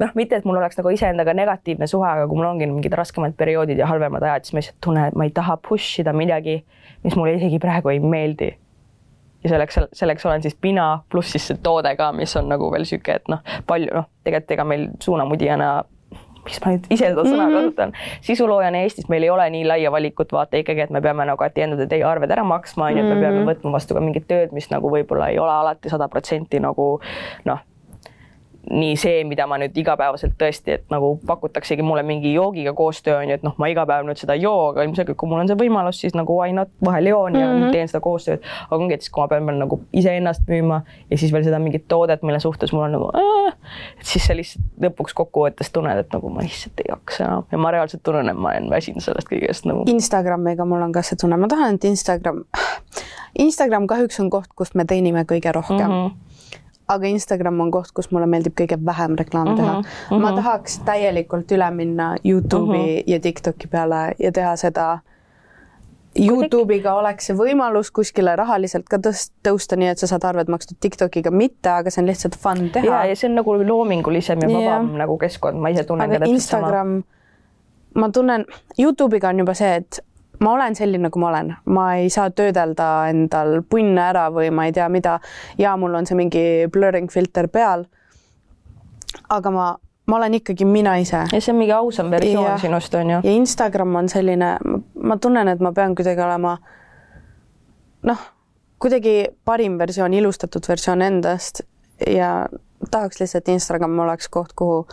noh, 0.00 0.10
mitte 0.18 0.38
et 0.38 0.46
mul 0.48 0.58
oleks 0.58 0.78
nagu 0.78 0.92
iseendaga 0.94 1.34
negatiivne 1.36 1.86
suhe, 1.90 2.08
aga 2.08 2.26
kui 2.30 2.38
mul 2.38 2.50
ongi 2.50 2.68
mingid 2.70 2.96
raskemad 2.98 3.36
perioodid 3.38 3.80
ja 3.80 3.88
halvemad 3.90 4.24
ajad, 4.26 4.46
siis 4.46 4.56
ma 4.56 4.62
lihtsalt 4.62 4.82
tunnen, 4.84 5.08
et 5.10 5.18
ma 5.18 5.28
ei 5.28 5.32
taha 5.34 5.56
push 5.68 6.02
ida 6.02 6.14
midagi, 6.16 6.60
mis 7.04 7.16
mulle 7.18 7.36
isegi 7.38 7.60
praegu 7.62 7.92
ei 7.94 8.02
meeldi. 8.02 8.52
ja 9.44 9.50
selleks, 9.52 9.78
selleks 9.92 10.26
olen 10.26 10.42
siis 10.42 10.56
mina, 10.62 11.02
pluss 11.12 11.34
siis 11.34 11.50
see 11.50 11.58
toode 11.62 11.90
ka, 11.96 12.12
mis 12.16 12.32
on 12.40 12.48
nagu 12.48 12.70
veel 12.72 12.86
sihuke, 12.88 13.18
et 13.20 13.28
noh, 13.28 13.42
palju 13.68 13.92
noh, 13.92 14.06
tegelikult 14.24 14.54
ega 14.56 14.64
meil 14.64 14.86
suunamudijana 15.04 15.72
miks 16.44 16.60
ma 16.64 16.74
nüüd 16.74 16.88
ise 16.90 17.10
seda 17.10 17.24
sõna 17.24 17.46
mm 17.46 17.50
-hmm. 17.50 17.58
kasutan, 17.58 17.92
sisuloojana 18.28 18.84
Eestis 18.84 19.08
meil 19.08 19.22
ei 19.22 19.30
ole 19.30 19.48
nii 19.50 19.64
laia 19.68 19.92
valikut, 19.92 20.32
vaata 20.32 20.60
ikkagi, 20.60 20.86
et 20.86 20.90
me 20.90 21.00
peame 21.00 21.24
nagu 21.24 21.44
at 21.44 21.54
the 21.54 21.62
end 21.62 21.72
of 21.72 21.78
the 21.78 21.88
day 21.90 22.02
arved 22.02 22.30
ära 22.30 22.44
maksma, 22.44 22.86
on 22.86 22.98
ju, 22.98 23.04
et 23.04 23.14
me 23.14 23.20
peame 23.20 23.40
mhm. 23.40 23.50
võtma 23.50 23.72
vastu 23.72 23.94
ka 23.94 24.00
mingit 24.00 24.28
tööd, 24.28 24.52
mis 24.52 24.70
nagu 24.70 24.90
võib-olla 24.90 25.30
ei 25.30 25.38
ole 25.38 25.52
alati 25.52 25.88
sada 25.88 26.08
protsenti 26.08 26.60
nagu 26.60 27.00
noh, 27.44 27.58
nii 28.70 28.96
see, 28.96 29.24
mida 29.28 29.46
ma 29.50 29.58
nüüd 29.60 29.76
igapäevaselt 29.76 30.36
tõesti, 30.40 30.78
et 30.78 30.84
nagu 30.92 31.14
pakutaksegi 31.26 31.84
mulle 31.84 32.02
mingi 32.06 32.32
joogiga 32.34 32.72
koostöö 32.76 33.18
on 33.18 33.28
ju, 33.28 33.36
et 33.38 33.44
noh, 33.46 33.54
ma 33.60 33.68
iga 33.72 33.84
päev 33.88 34.06
nüüd 34.08 34.20
seda 34.20 34.36
ei 34.38 34.44
joo, 34.44 34.70
aga 34.70 34.86
ilmselgelt 34.86 35.18
kui 35.20 35.28
mul 35.28 35.42
on 35.42 35.50
see 35.50 35.58
võimalus, 35.60 36.00
siis 36.00 36.16
nagu 36.16 36.36
why 36.38 36.54
not, 36.56 36.72
vahel 36.84 37.10
joon 37.10 37.36
ja 37.36 37.46
mm 37.46 37.60
-hmm. 37.60 37.72
teen 37.72 37.88
seda 37.88 38.00
koostööd. 38.04 38.40
aga 38.70 38.80
ongi, 38.80 38.94
et 38.94 39.02
siis 39.02 39.10
kui 39.10 39.22
ma 39.22 39.28
pean 39.28 39.46
veel 39.46 39.58
nagu 39.58 39.80
iseennast 39.92 40.48
müüma 40.48 40.82
ja 41.10 41.18
siis 41.18 41.32
veel 41.32 41.44
seda 41.44 41.58
mingit 41.58 41.88
toodet, 41.88 42.22
mille 42.22 42.40
suhtes 42.40 42.72
mul 42.72 42.82
on 42.82 42.92
nagu 42.92 43.10
äh,, 43.14 43.52
et 44.00 44.06
siis 44.06 44.26
sa 44.26 44.36
lihtsalt 44.36 44.64
lõpuks 44.80 45.14
kokkuvõttes 45.14 45.72
tunned, 45.72 45.98
et 45.98 46.12
nagu 46.12 46.30
ma 46.30 46.40
lihtsalt 46.40 46.80
ei 46.80 46.88
jaksa 46.88 47.24
enam 47.24 47.44
ja 47.52 47.58
ma 47.58 47.70
reaalselt 47.70 48.02
tunnen, 48.02 48.28
et 48.28 48.36
ma 48.36 48.50
olen 48.50 48.70
väsinud 48.70 49.00
sellest 49.00 49.28
kõigest 49.28 49.68
nagu. 49.68 49.84
Instagramiga 49.86 50.64
mul 50.64 50.82
on 50.82 50.92
ka 50.92 51.02
see 51.02 51.16
tunne, 51.20 51.36
ma 51.36 51.48
tahan, 51.48 51.74
et 51.74 51.84
Instagram, 51.84 52.44
Instagram 53.38 53.86
kahjuks 53.86 54.20
on 54.20 54.30
koht, 54.30 54.52
kust 54.56 54.74
me 54.74 54.84
teenime 54.84 55.24
kõige 55.24 55.52
rohkem 55.52 55.88
mm. 55.88 56.06
-hmm 56.06 56.33
aga 56.88 57.06
Instagram 57.08 57.60
on 57.60 57.70
koht, 57.72 57.92
kus 57.96 58.10
mulle 58.12 58.26
meeldib 58.30 58.54
kõige 58.58 58.78
vähem 58.84 59.16
reklaami 59.18 59.56
teha 59.56 59.72
mm. 59.72 59.88
-hmm. 60.10 60.20
ma 60.20 60.32
tahaks 60.36 60.78
täielikult 60.84 61.52
üle 61.56 61.70
minna 61.70 62.14
Youtube'i 62.24 62.78
mm 62.78 63.00
-hmm. 63.00 63.02
ja 63.06 63.20
TikTok'i 63.20 63.68
peale 63.70 64.14
ja 64.18 64.32
teha 64.32 64.56
seda. 64.56 64.98
Youtube'iga 66.20 66.94
oleks 66.94 67.26
see 67.26 67.36
võimalus 67.36 67.90
kuskile 67.90 68.36
rahaliselt 68.36 68.84
ka 68.88 68.96
tõst-, 68.96 69.32
tõusta, 69.48 69.76
nii 69.76 69.88
et 69.88 69.98
sa 69.98 70.06
saad 70.06 70.24
arved 70.24 70.48
makstud 70.48 70.76
TikTok'iga 70.80 71.30
mitte, 71.30 71.70
aga 71.70 71.90
see 71.90 72.02
on 72.02 72.06
lihtsalt 72.06 72.36
fun 72.36 72.70
teha. 72.70 72.86
ja, 72.86 73.04
ja 73.04 73.16
see 73.16 73.28
on 73.28 73.34
nagu 73.34 73.56
loomingulisem 73.66 74.38
ja 74.42 74.48
vabam 74.48 74.62
yeah. 74.62 74.98
nagu 74.98 75.18
keskkond, 75.18 75.58
ma 75.58 75.68
ise 75.68 75.84
tunnen. 75.84 76.10
aga 76.10 76.26
Instagram, 76.26 77.02
ma 77.94 78.10
tunnen, 78.10 78.46
Youtube'iga 78.78 79.28
on 79.28 79.38
juba 79.38 79.54
see, 79.54 79.74
et 79.74 80.04
ma 80.40 80.52
olen 80.52 80.74
selline, 80.74 81.06
nagu 81.08 81.18
ma 81.22 81.28
olen, 81.28 81.54
ma 81.64 81.86
ei 82.00 82.10
saa 82.10 82.30
töödelda 82.30 82.88
endal 83.10 83.60
punne 83.70 84.00
ära 84.02 84.26
või 84.34 84.50
ma 84.54 84.66
ei 84.68 84.74
tea 84.74 84.88
mida 84.92 85.18
ja 85.58 85.76
mul 85.80 85.94
on 85.94 86.06
see 86.06 86.18
mingi 86.18 86.44
blurring 86.72 87.10
filter 87.12 87.48
peal. 87.48 87.86
aga 89.28 89.50
ma, 89.50 89.66
ma 90.06 90.16
olen 90.16 90.34
ikkagi 90.40 90.64
mina 90.64 90.96
ise. 90.98 91.24
ja 91.32 91.40
see 91.40 91.52
on 91.52 91.58
mingi 91.58 91.72
ausam 91.72 92.10
versioon 92.10 92.50
ja, 92.50 92.58
sinust 92.58 92.94
on 92.94 93.10
ju. 93.10 93.20
ja 93.24 93.30
Instagram 93.30 93.94
on 94.02 94.08
selline, 94.08 94.56
ma 95.02 95.16
tunnen, 95.16 95.48
et 95.48 95.60
ma 95.60 95.72
pean 95.72 95.94
kuidagi 95.94 96.20
olema 96.20 96.56
noh, 98.02 98.28
kuidagi 98.78 99.24
parim 99.44 99.78
versioon, 99.78 100.14
ilustatud 100.14 100.66
versioon 100.68 101.02
endast 101.02 101.62
ja 102.06 102.46
tahaks 102.90 103.20
lihtsalt, 103.20 103.48
Instagram 103.48 103.98
oleks 103.98 104.28
koht, 104.28 104.52
kuhu 104.56 104.86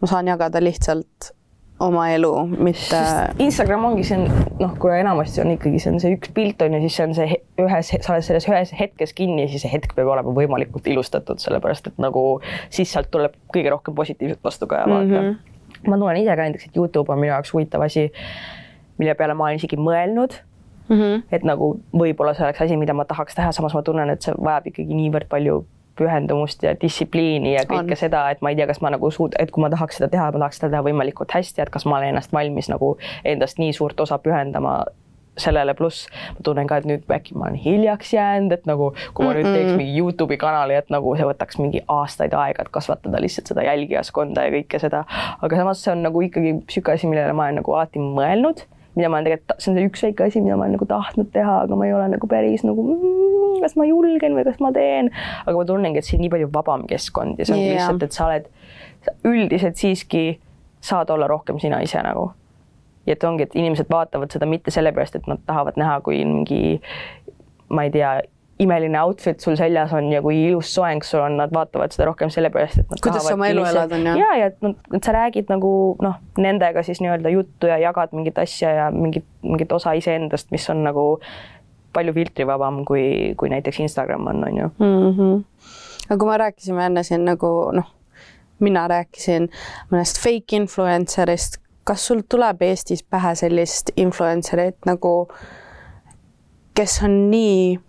ma 0.00 0.08
saan 0.08 0.28
jagada 0.28 0.62
lihtsalt 0.62 1.34
oma 1.84 2.06
elu, 2.14 2.30
mitte. 2.56 3.00
Instagram 3.42 3.84
ongi, 3.90 4.04
see 4.08 4.18
on 4.18 4.28
noh, 4.60 4.74
kui 4.80 4.92
enamasti 4.96 5.42
on 5.44 5.52
ikkagi, 5.54 5.80
see 5.82 5.92
on 5.92 6.00
see 6.02 6.14
üks 6.16 6.32
pilt 6.36 6.62
on 6.64 6.76
ju, 6.76 6.80
siis 6.84 6.98
see 6.98 7.06
on 7.08 7.14
see 7.16 7.38
ühes, 7.64 7.90
sa 7.94 8.14
oled 8.14 8.26
selles 8.26 8.48
ühes 8.50 8.72
hetkes 8.78 9.14
kinni 9.16 9.44
ja 9.44 9.52
siis 9.52 9.64
see 9.64 9.72
hetk 9.72 9.94
peab 9.96 10.10
olema 10.14 10.34
võimalikult 10.36 10.86
ilustatud, 10.90 11.42
sellepärast 11.42 11.92
et 11.92 12.00
nagu 12.02 12.24
siis 12.72 12.92
sealt 12.92 13.10
tuleb 13.14 13.36
kõige 13.54 13.72
rohkem 13.74 13.96
positiivset 13.98 14.42
vastukaja 14.44 14.88
vaata 14.90 15.04
mm. 15.04 15.28
-hmm. 15.28 15.86
ma 15.90 16.00
tunnen 16.00 16.22
ise 16.22 16.36
ka 16.36 16.48
näiteks, 16.48 16.70
et 16.70 16.76
Youtube 16.80 17.12
on 17.12 17.22
minu 17.22 17.32
jaoks 17.32 17.54
huvitav 17.54 17.86
asi, 17.86 18.10
mille 18.98 19.14
peale 19.14 19.34
ma 19.34 19.48
olen 19.48 19.62
isegi 19.62 19.76
mõelnud 19.76 20.38
mm. 20.88 20.96
-hmm. 20.96 21.22
et 21.32 21.44
nagu 21.44 21.76
võib-olla 21.92 22.34
see 22.34 22.46
oleks 22.46 22.62
asi, 22.62 22.76
mida 22.76 22.94
ma 22.94 23.04
tahaks 23.04 23.34
teha, 23.34 23.52
samas 23.52 23.74
ma 23.74 23.82
tunnen, 23.82 24.10
et 24.10 24.22
see 24.22 24.34
vajab 24.34 24.72
ikkagi 24.72 24.94
niivõrd 24.94 25.28
palju 25.28 25.64
pühendumust 25.98 26.62
ja 26.66 26.74
distsipliini 26.80 27.54
ja 27.54 27.64
kõike 27.68 27.94
on. 27.94 28.00
seda, 28.00 28.26
et 28.30 28.42
ma 28.42 28.52
ei 28.52 28.58
tea, 28.58 28.66
kas 28.70 28.82
ma 28.84 28.92
nagu 28.94 29.10
suud-, 29.14 29.36
et 29.38 29.52
kui 29.54 29.62
ma 29.64 29.70
tahaks 29.72 30.00
seda 30.00 30.10
teha, 30.12 30.30
ma 30.34 30.44
tahaks 30.44 30.60
seda 30.60 30.74
teha 30.74 30.82
võimalikult 30.86 31.34
hästi, 31.34 31.62
et 31.64 31.72
kas 31.74 31.86
ma 31.86 31.98
olen 31.98 32.14
ennast 32.14 32.34
valmis 32.34 32.70
nagu 32.72 32.96
endast 33.24 33.62
nii 33.62 33.72
suurt 33.76 34.00
osa 34.00 34.18
pühendama 34.22 34.82
sellele, 35.38 35.74
pluss 35.74 36.08
ma 36.34 36.44
tunnen 36.46 36.68
ka, 36.70 36.78
et 36.78 36.88
nüüd 36.88 37.08
äkki 37.10 37.34
ma 37.38 37.48
olen 37.48 37.58
hiljaks 37.58 38.12
jäänud, 38.14 38.52
et 38.54 38.66
nagu 38.70 38.92
kui 39.14 39.26
ma 39.26 39.32
mm 39.32 39.38
-mm. 39.38 39.42
nüüd 39.42 39.56
teeks 39.56 39.76
mingi 39.76 39.98
Youtube'i 39.98 40.38
kanali, 40.38 40.74
et 40.74 40.90
nagu 40.90 41.16
see 41.16 41.26
võtaks 41.26 41.58
mingi 41.58 41.82
aastaid 41.88 42.34
aega, 42.34 42.62
et 42.62 42.70
kasvatada 42.70 43.20
lihtsalt 43.20 43.50
seda 43.50 43.64
jälgijaskonda 43.66 44.44
ja 44.44 44.54
kõike 44.58 44.78
seda. 44.78 45.04
aga 45.42 45.56
samas 45.56 45.84
see 45.84 45.92
on 45.92 46.02
nagu 46.02 46.20
ikkagi 46.20 46.52
niisugune 46.52 46.94
asi, 46.94 47.06
millele 47.06 47.32
ma 47.32 47.44
olen 47.48 47.62
nagu 47.62 47.74
alati 47.74 47.98
mõelnud 47.98 48.66
mida 48.94 49.10
ma 49.10 49.18
olen 49.18 49.28
tegelikult, 49.28 49.56
see 49.58 49.72
on 49.72 49.78
see 49.78 49.88
üks 49.88 50.04
väike 50.06 50.28
asi, 50.28 50.42
mida 50.44 50.56
ma 50.56 50.66
olen 50.66 50.76
nagu 50.76 50.86
tahtnud 50.90 51.30
teha, 51.34 51.56
aga 51.66 51.78
ma 51.78 51.88
ei 51.88 51.94
ole 51.96 52.06
nagu 52.14 52.30
päris 52.30 52.64
nagu 52.66 52.84
mm, 52.84 53.58
kas 53.64 53.76
ma 53.80 53.86
julgen 53.88 54.36
või 54.38 54.46
kas 54.46 54.60
ma 54.62 54.70
teen, 54.76 55.10
aga 55.44 55.56
ma 55.56 55.66
tunnengi, 55.68 56.00
et 56.00 56.08
siin 56.08 56.22
nii 56.24 56.32
palju 56.34 56.50
vabam 56.54 56.86
keskkond 56.90 57.40
ja 57.40 57.48
see 57.48 57.56
ongi 57.56 57.66
yeah. 57.66 57.80
lihtsalt, 57.80 58.06
et 58.06 58.16
sa 58.16 58.28
oled 58.28 58.48
üldiselt 59.28 59.80
siiski 59.80 60.24
saad 60.84 61.10
olla 61.10 61.28
rohkem 61.30 61.58
sina 61.62 61.80
ise 61.84 62.00
nagu. 62.04 62.30
ja 63.06 63.12
et 63.12 63.24
ongi, 63.24 63.44
et 63.44 63.56
inimesed 63.58 63.90
vaatavad 63.92 64.32
seda 64.32 64.46
mitte 64.48 64.72
sellepärast, 64.72 65.18
et 65.18 65.26
nad 65.28 65.42
tahavad 65.46 65.76
näha, 65.80 65.98
kui 66.04 66.22
mingi 66.24 66.80
ma 67.68 67.84
ei 67.84 67.90
tea, 67.92 68.14
imeline 68.58 69.00
outfit 69.02 69.40
sul 69.40 69.56
seljas 69.58 69.92
on 69.92 70.12
ja 70.12 70.20
kui 70.22 70.36
ilus 70.48 70.74
soeng 70.74 71.02
sul 71.02 71.24
on, 71.24 71.38
nad 71.40 71.50
vaatavad 71.54 71.94
seda 71.94 72.06
rohkem 72.06 72.30
sellepärast, 72.30 72.84
et 72.84 72.92
nad 72.92 73.00
kuidas 73.02 73.26
sa 73.26 73.34
oma 73.34 73.48
elu 73.50 73.64
elad, 73.66 73.94
on 73.96 74.06
ju. 74.06 74.12
ja, 74.20 74.28
ja 74.38 74.50
et 74.52 74.60
nad, 74.62 74.76
et 74.94 75.06
sa 75.06 75.14
räägid 75.16 75.50
nagu 75.50 75.70
noh, 76.02 76.20
nendega 76.38 76.84
siis 76.86 77.00
nii-öelda 77.02 77.32
juttu 77.34 77.70
ja 77.70 77.80
jagad 77.82 78.14
mingit 78.14 78.38
asja 78.38 78.70
ja 78.76 78.84
mingit, 78.94 79.26
mingit 79.42 79.72
osa 79.74 79.96
iseendast, 79.98 80.52
mis 80.54 80.68
on 80.70 80.84
nagu 80.86 81.06
palju 81.94 82.14
filtrivabam 82.14 82.84
kui, 82.86 83.34
kui 83.38 83.50
näiteks 83.50 83.80
Instagram 83.82 84.30
on, 84.30 84.44
on 84.46 84.56
ju 84.58 84.68
mm. 84.78 85.10
-hmm. 85.18 85.42
aga 86.08 86.18
kui 86.18 86.28
me 86.30 86.38
rääkisime 86.38 86.86
enne 86.86 87.02
siin 87.02 87.24
nagu 87.24 87.50
noh, 87.74 87.90
mina 88.60 88.88
rääkisin 88.88 89.48
mõnest 89.90 90.20
fake 90.22 90.56
influencer'ist, 90.60 91.58
kas 91.84 92.06
sul 92.06 92.22
tuleb 92.28 92.62
Eestis 92.62 93.02
pähe 93.02 93.34
sellist 93.34 93.90
influencer'it 93.96 94.86
nagu, 94.86 95.28
kes 96.74 97.02
on 97.02 97.18
nii 97.30 97.80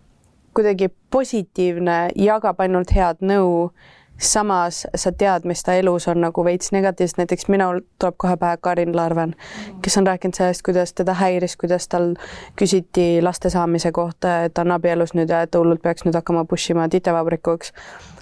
kuidagi 0.56 0.90
positiivne, 1.12 2.00
jagab 2.16 2.60
ainult 2.64 2.92
head 2.96 3.22
nõu, 3.22 3.70
samas 4.18 4.86
sa 4.96 5.12
tead, 5.12 5.44
mis 5.44 5.64
ta 5.64 5.76
elus 5.76 6.08
on 6.08 6.22
nagu 6.24 6.44
veits 6.48 6.72
negatiivset, 6.72 7.18
näiteks 7.20 7.50
minul 7.52 7.82
tuleb 8.00 8.16
kohe 8.18 8.38
pähe 8.40 8.58
Karin 8.62 8.96
Larven, 8.96 9.36
kes 9.84 9.98
on 9.98 10.08
rääkinud 10.08 10.38
sellest, 10.38 10.64
kuidas 10.66 10.94
teda 10.94 11.14
häiris, 11.20 11.58
kuidas 11.60 11.88
tal 11.92 12.14
küsiti 12.60 13.20
laste 13.22 13.50
saamise 13.50 13.92
kohta, 13.92 14.44
et 14.46 14.54
ta 14.54 14.64
on 14.64 14.72
abielus 14.78 15.14
nüüd 15.14 15.30
ja 15.30 15.44
et 15.44 15.56
hullult 15.56 15.84
peaks 15.84 16.08
nüüd 16.08 16.16
hakkama 16.16 16.46
push 16.46 16.72
ima 16.72 16.88
titevabrikuks. 16.90 17.74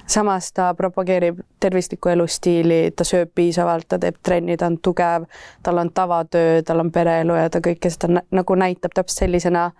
samas 0.08 0.52
ta 0.54 0.74
propageerib 0.74 1.40
tervislikku 1.60 2.10
elustiili, 2.10 2.92
ta 2.96 3.04
sööb 3.04 3.30
piisavalt, 3.36 3.88
ta 3.88 4.00
teeb 4.00 4.18
trenni, 4.24 4.58
ta 4.58 4.66
on 4.66 4.78
tugev, 4.78 5.30
tal 5.64 5.78
on 5.78 5.92
tavatöö, 5.94 6.62
tal 6.62 6.80
on 6.80 6.92
pereelu 6.92 7.36
ja 7.36 7.50
ta 7.50 7.60
kõike 7.60 7.90
seda 7.90 8.24
nagu 8.32 8.56
näitab 8.56 8.92
täpselt 8.94 9.20
sellisena 9.20 9.72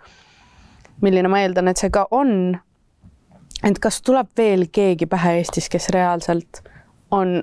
milline 1.00 1.28
ma 1.28 1.40
eeldan, 1.40 1.68
et 1.68 1.80
see 1.80 1.90
ka 1.90 2.06
on. 2.10 2.60
et 3.64 3.78
kas 3.80 4.02
tuleb 4.02 4.28
veel 4.36 4.66
keegi 4.72 5.06
pähe 5.06 5.38
Eestis, 5.38 5.68
kes 5.68 5.88
reaalselt 5.94 6.62
on 7.10 7.42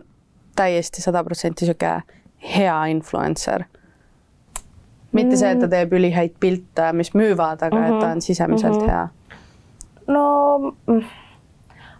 täiesti 0.55 1.01
sada 1.01 1.23
protsenti 1.23 1.65
sihuke 1.65 2.01
hea 2.55 2.79
influencer? 2.85 3.65
mitte 5.11 5.35
see, 5.35 5.51
et 5.51 5.59
ta 5.59 5.67
teeb 5.67 5.93
ülihäid 5.93 6.37
pilte, 6.39 6.91
mis 6.95 7.13
müüvad, 7.13 7.63
aga 7.63 7.75
mm 7.75 7.83
-hmm. 7.83 7.95
et 7.95 7.99
ta 7.99 8.11
on 8.11 8.21
sisemiselt 8.21 8.75
mm 8.75 8.81
-hmm. 8.81 8.89
hea. 8.89 9.07
no 10.07 10.73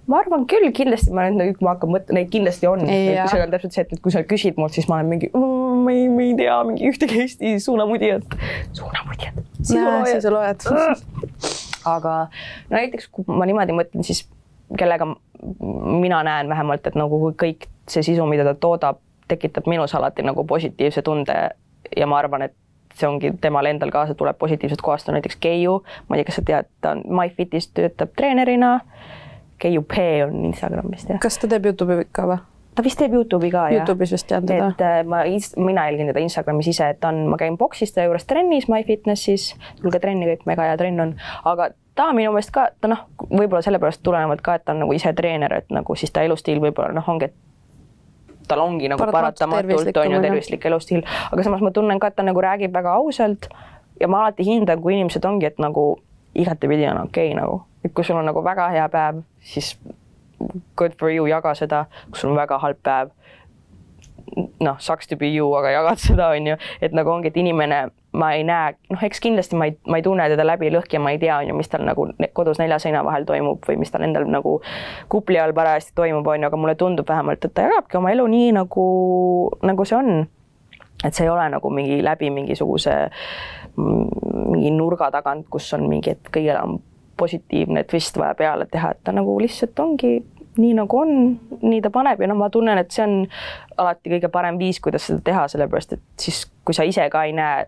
ma 0.09 0.21
arvan 0.21 0.45
küll, 0.49 0.67
kindlasti 0.75 1.13
ma 1.15 1.27
nüüd, 1.29 1.57
kui 1.57 1.67
ma 1.67 1.75
hakkan 1.75 1.91
mõtlema, 1.93 2.17
neid 2.19 2.31
kindlasti 2.33 2.69
on. 2.69 2.85
see 2.87 3.43
on 3.43 3.53
täpselt 3.53 3.77
see, 3.77 3.85
et 3.85 4.03
kui 4.03 4.13
sa 4.13 4.23
küsid 4.27 4.59
mult, 4.59 4.75
siis 4.75 4.89
ma 4.89 4.99
olen 4.99 5.11
mingi 5.13 5.31
mm,, 5.33 5.83
ma 5.85 5.95
ei, 5.95 6.07
ma 6.11 6.25
ei 6.25 6.35
tea 6.39 6.57
mingi 6.67 6.89
ühtegi 6.89 7.21
Eesti 7.25 7.53
suunamudijat, 7.63 8.37
suunamudijat. 8.77 9.41
sisuloojad 9.61 10.67
aga 11.95 12.15
no 12.69 12.77
näiteks, 12.77 13.09
kui 13.13 13.27
ma 13.29 13.47
niimoodi 13.49 13.75
mõtlen, 13.77 14.05
siis 14.07 14.25
kellega 14.77 15.07
mina 16.01 16.23
näen 16.23 16.49
vähemalt, 16.49 16.85
et 16.87 16.97
nagu 16.97 17.19
kõik 17.37 17.67
see 17.89 18.03
sisu, 18.05 18.25
mida 18.29 18.45
ta 18.47 18.55
toodab, 18.55 19.01
tekitab 19.31 19.67
minus 19.69 19.95
alati 19.95 20.23
nagu 20.25 20.43
positiivse 20.47 21.01
tunde 21.05 21.37
ja 21.97 22.07
ma 22.07 22.19
arvan, 22.19 22.47
et 22.47 22.55
see 22.97 23.07
ongi 23.07 23.31
temal 23.41 23.65
endal 23.69 23.91
kaasa 23.91 24.15
tuleb 24.17 24.37
positiivsest 24.39 24.81
kohast 24.83 25.09
on 25.09 25.17
näiteks 25.17 25.37
Keiu, 25.39 25.79
ma 26.07 26.15
ei 26.15 26.21
tea, 26.21 26.29
kas 26.29 26.39
sa 26.39 26.45
tead, 26.47 26.69
ta 26.81 26.95
on 26.95 27.03
MyFitis 27.07 27.71
töötab 27.75 28.13
treenerina. 28.17 28.79
Keiu 29.61 29.83
P 29.87 30.07
on 30.25 30.45
Instagramist 30.49 31.11
jah. 31.11 31.21
kas 31.21 31.37
ta 31.41 31.49
teeb 31.51 31.69
Youtube'i 31.69 32.07
ka 32.11 32.25
või? 32.29 32.39
ta 32.75 32.85
vist 32.85 32.99
teeb 33.01 33.13
Youtube'i 33.17 33.51
ka 33.51 33.67
jah. 33.69 33.81
Youtube'is 33.81 34.13
vist 34.15 34.27
tean 34.29 34.47
teda. 34.47 34.71
et 34.73 34.81
äh, 34.85 35.01
ma, 35.07 35.23
mina 35.57 35.85
jälgin 35.89 36.11
teda 36.11 36.23
Instagramis 36.23 36.71
ise, 36.71 36.89
et 36.93 36.99
ta 37.03 37.11
on, 37.11 37.25
ma 37.31 37.39
käin 37.41 37.57
boksis 37.59 37.93
ta 37.95 38.07
juures 38.07 38.25
trennis, 38.29 38.69
MyFitnessis, 38.71 39.51
tulge 39.81 40.01
trenni 40.03 40.29
kõik, 40.29 40.47
mega 40.49 40.69
hea 40.69 40.79
trenn 40.79 41.03
on, 41.03 41.15
aga 41.51 41.71
ta 41.95 42.09
minu 42.15 42.31
meelest 42.31 42.53
ka, 42.55 42.69
ta 42.81 42.91
noh, 42.91 43.05
võib-olla 43.27 43.61
sellepärast 43.65 44.03
tulenevalt 44.05 44.43
ka, 44.45 44.57
et 44.57 44.65
ta 44.65 44.75
on 44.75 44.85
nagu 44.85 44.95
ise 44.95 45.11
treener, 45.17 45.53
et 45.61 45.73
nagu 45.73 45.95
siis 45.99 46.13
ta 46.15 46.23
elustiil 46.27 46.61
võib-olla 46.63 46.95
noh, 46.95 47.09
ongi, 47.11 47.27
et 47.29 48.47
tal 48.47 48.63
ongi 48.63 48.89
nagu 48.91 49.11
paratamatult 49.11 49.97
on 50.01 50.15
ju 50.15 50.21
tervislik 50.23 50.65
elustiil, 50.71 51.03
aga 51.31 51.43
samas 51.47 51.63
ma 51.63 51.73
tunnen 51.75 51.99
ka, 51.99 52.11
et 52.11 52.17
ta 52.17 52.25
nagu 52.27 52.41
räägib 52.43 52.73
väga 52.75 52.95
ausalt 52.99 53.49
ja 53.99 54.09
ma 54.11 54.25
alati 54.25 54.47
hindan, 54.47 54.81
kui 54.81 54.95
inimesed 54.97 55.25
ongi, 55.27 55.51
et 55.51 55.59
nagu 55.61 55.85
igatepidi 56.35 56.87
on 56.89 57.03
okei 57.05 57.31
okay, 57.31 57.39
nagu, 57.39 57.61
et 57.85 57.93
kui 57.93 58.05
sul 58.07 58.19
on 58.19 58.25
nagu 58.25 58.43
väga 58.43 58.69
hea 58.73 58.87
päev, 58.89 59.23
siis 59.39 59.75
good 60.77 60.93
for 60.99 61.11
you, 61.11 61.25
jaga 61.29 61.53
seda, 61.57 61.85
kui 62.09 62.19
sul 62.19 62.31
on 62.33 62.39
väga 62.39 62.59
halb 62.61 62.79
päev, 62.83 63.11
noh, 64.59 64.77
sucks 64.79 65.07
to 65.07 65.17
be 65.17 65.27
you, 65.27 65.49
aga 65.57 65.73
jagad 65.75 66.01
seda, 66.07 66.29
on 66.35 66.53
ju, 66.53 66.57
et 66.81 66.95
nagu 66.95 67.11
ongi, 67.11 67.31
et 67.31 67.37
inimene 67.37 67.83
ma 68.17 68.33
ei 68.35 68.43
näe, 68.43 68.75
noh, 68.91 69.03
eks 69.07 69.21
kindlasti 69.23 69.55
ma 69.59 69.69
ei, 69.69 69.77
ma 69.87 69.99
ei 69.99 70.03
tunne 70.05 70.25
teda 70.31 70.43
läbi 70.47 70.71
lõhki 70.73 70.97
ja 70.97 71.03
ma 71.03 71.13
ei 71.13 71.19
tea, 71.21 71.37
on 71.39 71.51
ju, 71.51 71.55
mis 71.57 71.71
tal 71.71 71.85
nagu 71.87 72.09
kodus 72.35 72.59
nelja 72.59 72.79
seina 72.83 73.05
vahel 73.07 73.25
toimub 73.27 73.63
või 73.67 73.79
mis 73.79 73.93
tal 73.93 74.03
endal 74.07 74.27
nagu 74.27 74.57
kupli 75.11 75.39
all 75.39 75.55
parajasti 75.55 75.95
toimub, 75.95 76.27
on 76.27 76.43
ju, 76.43 76.51
aga 76.51 76.59
mulle 76.59 76.75
tundub 76.79 77.07
vähemalt, 77.07 77.47
et 77.47 77.55
ta 77.55 77.69
jagabki 77.69 77.99
oma 77.99 78.11
elu 78.11 78.27
nii 78.35 78.51
nagu, 78.59 78.85
nagu 79.67 79.87
see 79.87 79.99
on. 79.99 80.27
et 81.01 81.15
see 81.17 81.25
ei 81.25 81.31
ole 81.33 81.47
nagu 81.49 81.69
mingi 81.73 82.01
läbi 82.05 82.29
mingisuguse 82.29 82.93
mingi 83.81 84.71
nurga 84.75 85.11
tagant, 85.13 85.47
kus 85.49 85.71
on 85.77 85.87
mingi, 85.89 86.15
et 86.15 86.31
kõigil 86.33 86.57
on 86.59 86.79
positiivne 87.17 87.83
twist 87.89 88.17
vaja 88.17 88.35
peale 88.37 88.65
teha, 88.71 88.93
et 88.95 89.03
ta 89.05 89.13
nagu 89.13 89.35
lihtsalt 89.41 89.79
ongi 89.83 90.15
nii 90.57 90.73
nagu 90.75 90.97
on, 90.99 91.11
nii 91.61 91.81
ta 91.83 91.91
paneb. 91.93 92.21
Ja 92.21 92.29
noh, 92.31 92.39
ma 92.39 92.49
tunnen, 92.51 92.79
et 92.81 92.91
see 92.91 93.05
on 93.05 93.13
alati 93.79 94.11
kõige 94.15 94.31
parem 94.33 94.59
viis, 94.59 94.81
kuidas 94.83 95.07
seda 95.07 95.23
teha, 95.29 95.45
sellepärast 95.51 95.95
et 95.95 96.03
siis, 96.19 96.43
kui 96.65 96.75
sa 96.75 96.85
ise 96.87 97.07
ka 97.13 97.23
ei 97.27 97.35
näe 97.37 97.67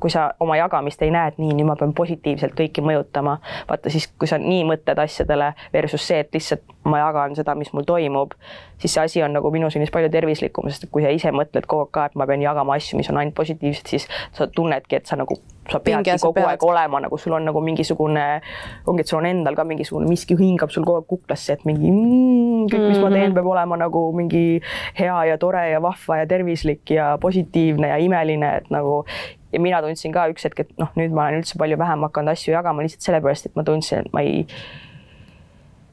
kui 0.00 0.10
sa 0.12 0.30
oma 0.40 0.56
jagamist 0.56 1.02
ei 1.02 1.10
näe, 1.14 1.32
et 1.32 1.38
nii, 1.40 1.54
nüüd 1.56 1.68
ma 1.70 1.76
pean 1.78 1.94
positiivselt 1.96 2.56
kõiki 2.58 2.84
mõjutama, 2.84 3.38
vaata 3.68 3.92
siis, 3.92 4.08
kui 4.18 4.28
sa 4.28 4.38
nii 4.40 4.64
mõtled 4.68 5.00
asjadele 5.02 5.52
versus 5.72 6.04
see, 6.08 6.20
et 6.24 6.34
lihtsalt 6.36 6.64
ma 6.86 7.00
jagan 7.00 7.34
seda, 7.36 7.54
mis 7.58 7.72
mul 7.74 7.86
toimub, 7.86 8.34
siis 8.78 8.94
see 8.94 9.02
asi 9.02 9.22
on 9.24 9.34
nagu 9.34 9.50
minu 9.54 9.70
silmis 9.72 9.90
palju 9.94 10.10
tervislikum, 10.12 10.68
sest 10.70 10.88
kui 10.92 11.04
sa 11.04 11.12
ise 11.14 11.32
mõtled 11.34 11.66
kogu 11.68 11.86
aeg 11.86 11.92
ka, 11.94 12.06
et 12.10 12.18
ma 12.18 12.26
pean 12.28 12.42
jagama 12.44 12.76
asju, 12.76 12.98
mis 13.00 13.10
on 13.10 13.20
ainult 13.20 13.36
positiivsed, 13.38 13.88
siis 13.90 14.08
sa 14.36 14.46
tunnedki, 14.52 15.00
et 15.00 15.08
sa 15.10 15.18
nagu, 15.18 15.38
sa 15.70 15.80
peadki 15.82 16.18
kogu 16.22 16.36
pead. 16.38 16.50
aeg 16.52 16.66
olema 16.66 17.00
nagu 17.06 17.18
sul 17.20 17.36
on 17.38 17.48
nagu 17.48 17.62
mingisugune, 17.64 18.26
ongi, 18.86 19.04
et 19.04 19.12
sul 19.12 19.20
on 19.22 19.30
endal 19.30 19.58
ka 19.58 19.66
mingisugune 19.66 20.10
miski 20.10 20.36
hingab 20.38 20.74
sul 20.74 20.86
kogu 20.86 21.00
aeg 21.00 21.08
kuklasse, 21.10 21.56
et 21.56 21.64
mingi 21.68 21.90
mm, 21.90 22.68
kõik, 22.72 22.86
mis 22.90 23.00
ma 23.00 23.10
teen, 23.10 23.30
mhm. 23.30 23.38
peab 23.38 23.50
olema 23.54 23.80
nagu 23.80 24.04
mingi 24.16 24.44
hea 25.00 25.16
ja 25.32 25.40
tore 25.42 25.66
ja 25.72 25.82
vahva 25.82 26.22
ja 26.22 26.30
tervislik 26.30 26.94
ja 26.94 27.14
positiivne 27.22 27.90
ja 27.94 27.98
imeline, 28.02 28.54
et 28.60 28.70
nagu 28.74 29.02
ja 29.56 29.62
mina 29.62 29.80
tundsin 29.82 30.12
ka 30.12 30.26
üks 30.32 30.44
hetk, 30.44 30.66
et 30.66 30.72
noh, 30.80 30.92
nüüd 31.00 31.14
ma 31.16 31.30
olen 31.30 31.40
üldse 31.40 31.56
palju 31.58 31.78
vähem 31.80 32.04
hakanud 32.04 32.34
asju 32.34 32.52
jagama 32.52 32.84
lihtsalt 32.84 33.08
sellepärast, 33.08 33.48
et 33.48 33.56
ma 33.56 33.64
tundsin, 33.64 34.04
et 34.04 34.12
ma 34.12 34.24
ei, 34.26 34.42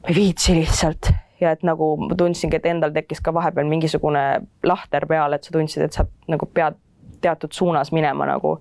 ma 0.04 0.12
ei 0.12 0.16
viitsi 0.18 0.56
lihtsalt 0.58 1.14
ja 1.40 1.54
et 1.56 1.64
nagu 1.66 1.94
ma 2.00 2.16
tundsingi, 2.18 2.60
et 2.60 2.66
endal 2.68 2.92
tekkis 2.94 3.22
ka 3.24 3.32
vahepeal 3.34 3.68
mingisugune 3.70 4.24
lahter 4.68 5.08
peal, 5.08 5.36
et 5.36 5.46
sa 5.48 5.54
tundsid, 5.56 5.86
et 5.86 5.96
sa 5.96 6.04
nagu 6.30 6.48
pead 6.52 6.76
teatud 7.24 7.56
suunas 7.56 7.92
minema 7.92 8.26
nagu. 8.28 8.58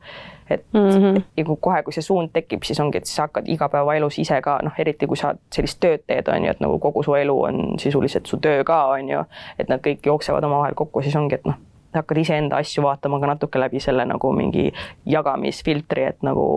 et 0.50 0.66
mm 0.74 0.90
-hmm. 0.90 1.22
ja 1.38 1.46
kui 1.46 1.58
kohe, 1.60 1.84
kui 1.84 1.94
see 1.94 2.02
suund 2.02 2.30
tekib, 2.34 2.64
siis 2.64 2.80
ongi, 2.80 2.98
et 2.98 3.06
sa 3.06 3.24
hakkad 3.24 3.48
igapäevaelus 3.48 4.20
ise 4.20 4.42
ka 4.42 4.60
noh, 4.64 4.74
eriti 4.78 5.08
kui 5.08 5.18
sa 5.18 5.36
sellist 5.56 5.80
tööd 5.80 6.04
teed, 6.08 6.28
on 6.28 6.46
ju, 6.46 6.52
et 6.52 6.60
nagu 6.60 6.80
kogu 6.80 7.04
su 7.04 7.16
elu 7.16 7.44
on 7.44 7.80
sisuliselt 7.80 8.26
su 8.26 8.38
töö 8.38 8.64
ka 8.64 8.86
on 8.88 9.10
ju, 9.10 9.24
et 9.60 9.70
nad 9.70 9.80
kõik 9.88 10.00
jooksevad 10.06 10.44
omavahel 10.44 10.74
kokku, 10.76 11.02
siis 11.02 11.16
ongi, 11.16 11.36
et 11.36 11.46
noh 11.46 11.56
hakkad 11.96 12.18
iseenda 12.18 12.58
asju 12.62 12.84
vaatama 12.84 13.20
ka 13.20 13.30
natuke 13.34 13.60
läbi 13.60 13.80
selle 13.84 14.06
nagu 14.06 14.32
mingi 14.36 14.72
jagamisfiltri, 15.06 16.08
et 16.14 16.26
nagu 16.26 16.48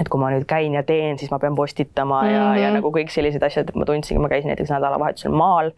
et 0.00 0.08
kui 0.08 0.20
ma 0.20 0.30
nüüd 0.30 0.46
käin 0.46 0.74
ja 0.74 0.84
teen, 0.86 1.18
siis 1.18 1.30
ma 1.30 1.40
pean 1.42 1.56
postitama 1.58 2.22
ja 2.26 2.30
mm, 2.30 2.52
-hmm. 2.52 2.60
ja 2.62 2.68
mhm. 2.68 2.76
nagu 2.78 2.92
kõik 2.94 3.10
sellised 3.10 3.42
asjad, 3.42 3.68
et 3.68 3.76
ma 3.76 3.84
tundsingi, 3.84 4.22
ma 4.22 4.28
käisin 4.28 4.48
näiteks 4.48 4.70
nädalavahetusel 4.70 5.32
maal 5.32 5.72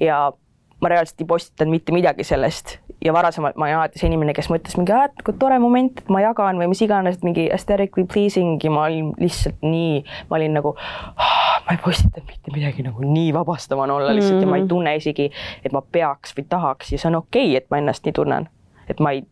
ja 0.00 0.32
ma 0.80 0.88
reaalselt 0.88 1.20
ei 1.20 1.26
postitanud 1.26 1.70
mitte 1.70 1.92
midagi 1.92 2.24
sellest 2.24 2.78
ja 3.04 3.12
varasemalt 3.12 3.56
ma 3.56 3.64
olin 3.64 3.76
alati 3.76 4.00
see 4.00 4.08
inimene, 4.10 4.34
kes 4.34 4.48
mõtles 4.50 4.74
mingi, 4.78 4.94
et 5.04 5.22
kui 5.24 5.36
tore 5.38 5.58
moment, 5.62 6.00
et 6.02 6.08
ma 6.12 6.22
jagan 6.22 6.58
või 6.58 6.70
mis 6.72 6.82
iganes, 6.82 7.20
mingi 7.22 7.46
aesthetically 7.54 8.06
pleasing 8.10 8.64
ja 8.64 8.72
ma 8.74 8.86
olin 8.88 9.12
lihtsalt 9.20 9.62
nii, 9.62 10.00
ma 10.30 10.38
olin 10.38 10.56
nagu 10.58 10.74
ma 10.74 11.76
ei 11.76 11.82
postita 11.84 12.22
mitte 12.26 12.54
midagi 12.54 12.82
nagu 12.86 13.04
nii 13.04 13.32
vabastav 13.36 13.78
on 13.84 13.90
olla 13.90 14.14
lihtsalt 14.14 14.34
mm 14.34 14.38
-hmm. 14.38 14.46
ja 14.46 14.50
ma 14.50 14.56
ei 14.56 14.62
mhm. 14.62 14.68
tunne 14.68 14.96
isegi, 14.96 15.30
et 15.64 15.72
ma 15.72 15.82
peaks 15.82 16.34
või 16.38 16.46
tahaks 16.48 16.92
ja 16.92 16.98
see 16.98 17.08
on 17.08 17.20
okei 17.22 17.46
okay,, 17.46 17.56
et 17.56 17.70
ma 17.70 17.78
ennast 17.78 18.04
nii 18.04 18.12
tunnen, 18.12 18.48
et 18.88 19.00
ma 19.00 19.12
ei 19.12 19.22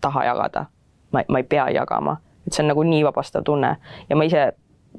taha 0.00 0.24
jagada, 0.24 0.66
ma, 1.12 1.22
ma 1.28 1.38
ei 1.38 1.44
pea 1.44 1.70
jagama, 1.70 2.16
et 2.46 2.52
see 2.52 2.62
on 2.62 2.68
nagu 2.68 2.82
nii 2.82 3.04
vabastav 3.04 3.42
tunne 3.42 3.76
ja 4.08 4.16
ma 4.16 4.24
ise 4.24 4.52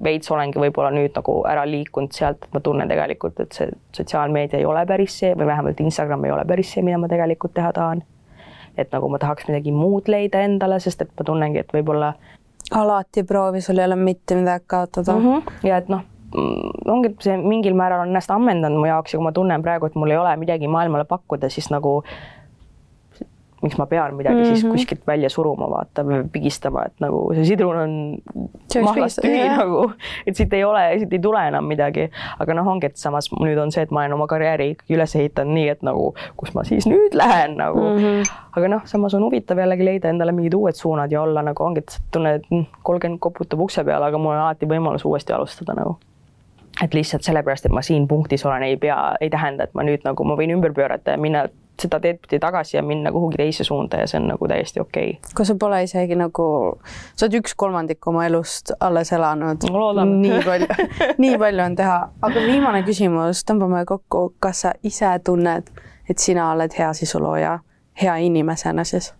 veits 0.03 0.31
olengi 0.31 0.59
võib-olla 0.59 0.91
nüüd 0.91 1.15
nagu 1.15 1.39
ära 1.49 1.63
liikunud 1.65 2.11
sealt, 2.11 2.43
et 2.43 2.53
ma 2.53 2.59
tunnen 2.59 2.87
tegelikult, 2.87 3.39
et 3.39 3.51
see 3.51 3.71
sotsiaalmeedia 3.97 4.59
ei 4.59 4.65
ole 4.65 4.85
päris 4.85 5.19
see 5.19 5.33
või 5.35 5.45
vähemalt 5.45 5.79
Instagram 5.79 6.25
ei 6.25 6.31
ole 6.31 6.45
päris 6.45 6.73
see, 6.73 6.83
mida 6.83 6.97
ma 6.97 7.07
tegelikult 7.07 7.53
teha 7.53 7.71
tahan 7.73 8.03
et 8.77 8.91
nagu 8.93 9.09
ma 9.09 9.19
tahaks 9.21 9.47
midagi 9.49 9.71
muud 9.71 10.09
leida 10.11 10.41
endale, 10.45 10.79
sest 10.79 11.01
et 11.01 11.09
ma 11.19 11.25
tunnengi, 11.25 11.63
et 11.63 11.73
võib-olla. 11.73 12.13
alati 12.71 13.23
proovi, 13.23 13.61
sul 13.61 13.77
ei 13.77 13.85
ole 13.85 13.95
mitte 13.95 14.35
midagi 14.35 14.63
kaotada 14.67 15.15
mm. 15.15 15.25
-hmm. 15.25 15.67
ja 15.67 15.77
et 15.77 15.89
noh, 15.89 16.01
mm, 16.35 16.71
ongi 16.91 17.15
see 17.19 17.37
mingil 17.37 17.73
määral 17.73 18.01
on 18.01 18.07
ennast 18.07 18.31
ammendanud 18.31 18.79
mu 18.79 18.85
jaoks 18.85 19.13
ja 19.13 19.19
kui 19.19 19.23
ma 19.23 19.31
tunnen 19.31 19.61
praegu, 19.61 19.85
et 19.85 19.95
mul 19.95 20.11
ei 20.11 20.17
ole 20.17 20.35
midagi 20.37 20.67
maailmale 20.67 21.05
pakkuda, 21.05 21.49
siis 21.49 21.69
nagu 21.71 22.03
miks 23.67 23.77
ma 23.79 23.85
pean 23.91 24.15
midagi 24.15 24.35
mm 24.35 24.43
-hmm. 24.43 24.53
siis 24.53 24.63
mhm. 24.63 24.71
kuskilt 24.71 25.07
välja 25.07 25.29
suruma, 25.29 25.69
vaata, 25.69 26.05
pigistama, 26.31 26.85
et 26.87 27.03
nagu 27.03 27.21
see 27.35 27.45
sidrun 27.51 27.77
on 27.77 27.93
mahlast 28.83 29.19
tühi 29.25 29.43
nagu, 29.49 29.91
et 30.27 30.35
siit 30.35 30.53
ei 30.53 30.63
ole, 30.63 30.83
siit 30.97 31.13
ei 31.13 31.19
tule 31.19 31.43
enam 31.47 31.67
midagi. 31.67 32.09
aga 32.39 32.53
noh, 32.53 32.67
ongi, 32.67 32.85
et 32.91 32.97
samas 32.97 33.29
nüüd 33.31 33.61
on 33.61 33.71
see, 33.71 33.83
et 33.83 33.91
ma 33.91 34.03
olen 34.03 34.17
oma 34.17 34.27
karjääri 34.27 34.69
ikkagi 34.75 34.97
üles 34.97 35.15
ehitanud 35.15 35.53
nii, 35.53 35.69
et 35.75 35.85
nagu, 35.85 36.13
kus 36.37 36.53
ma 36.55 36.63
siis 36.63 36.87
nüüd 36.87 37.15
lähen 37.17 37.57
nagu 37.57 37.79
mm. 37.79 38.03
-hmm. 38.03 38.33
aga 38.57 38.67
noh, 38.67 38.81
samas 38.85 39.13
on 39.13 39.23
huvitav 39.23 39.59
jällegi 39.59 39.85
leida 39.85 40.09
endale 40.09 40.31
mingid 40.31 40.53
uued 40.53 40.75
suunad 40.75 41.11
ja 41.11 41.21
olla 41.21 41.41
nagu 41.41 41.63
ongi, 41.63 41.85
et 41.85 41.99
tunned, 42.11 42.41
et 42.41 42.51
hm, 42.51 42.65
kolmkümmend 42.83 43.19
koputab 43.19 43.59
ukse 43.59 43.83
peale, 43.83 44.05
aga 44.05 44.17
mul 44.17 44.35
on 44.35 44.45
alati 44.45 44.65
võimalus 44.65 45.05
uuesti 45.05 45.33
alustada 45.33 45.73
nagu 45.73 45.97
et 46.83 46.93
lihtsalt 46.93 47.25
sellepärast, 47.25 47.65
et 47.65 47.73
ma 47.73 47.81
siin 47.81 48.07
punktis 48.07 48.45
olen, 48.45 48.63
ei 48.63 48.77
pea, 48.77 49.15
ei 49.21 49.29
tähenda, 49.33 49.65
et 49.65 49.73
ma 49.73 49.85
nüüd 49.87 50.03
nagu 50.05 50.23
ma 50.23 50.35
võin 50.37 50.53
ümber 50.53 50.73
pöörata 50.77 51.15
ja 51.15 51.17
minna 51.17 51.47
seda 51.81 51.99
teed 52.03 52.19
pidi 52.21 52.39
tagasi 52.39 52.77
ja 52.77 52.83
minna 52.83 53.11
kuhugi 53.11 53.37
teise 53.37 53.63
suunda 53.63 54.01
ja 54.01 54.07
see 54.07 54.19
on 54.21 54.27
nagu 54.31 54.47
täiesti 54.47 54.81
okei 54.81 55.09
okay.. 55.17 55.33
kas 55.35 55.51
sul 55.51 55.59
pole 55.61 55.81
isegi 55.83 56.15
nagu, 56.19 56.47
sa 57.15 57.27
oled 57.27 57.37
üks 57.41 57.55
kolmandik 57.55 58.07
oma 58.07 58.25
elust 58.25 58.71
alles 58.79 59.11
elanud. 59.13 59.67
nii 60.21 60.41
palju 60.45 60.89
nii 61.25 61.37
palju 61.37 61.63
on 61.63 61.77
teha, 61.79 61.99
aga 62.29 62.47
viimane 62.47 62.83
küsimus, 62.87 63.43
tõmbame 63.47 63.85
kokku, 63.85 64.33
kas 64.39 64.65
sa 64.65 64.73
ise 64.83 65.13
tunned, 65.23 65.71
et 66.09 66.19
sina 66.19 66.51
oled 66.53 66.73
hea 66.79 66.91
sisulooja, 66.97 67.59
hea 68.01 68.19
inimesena 68.29 68.83
siis? 68.87 69.13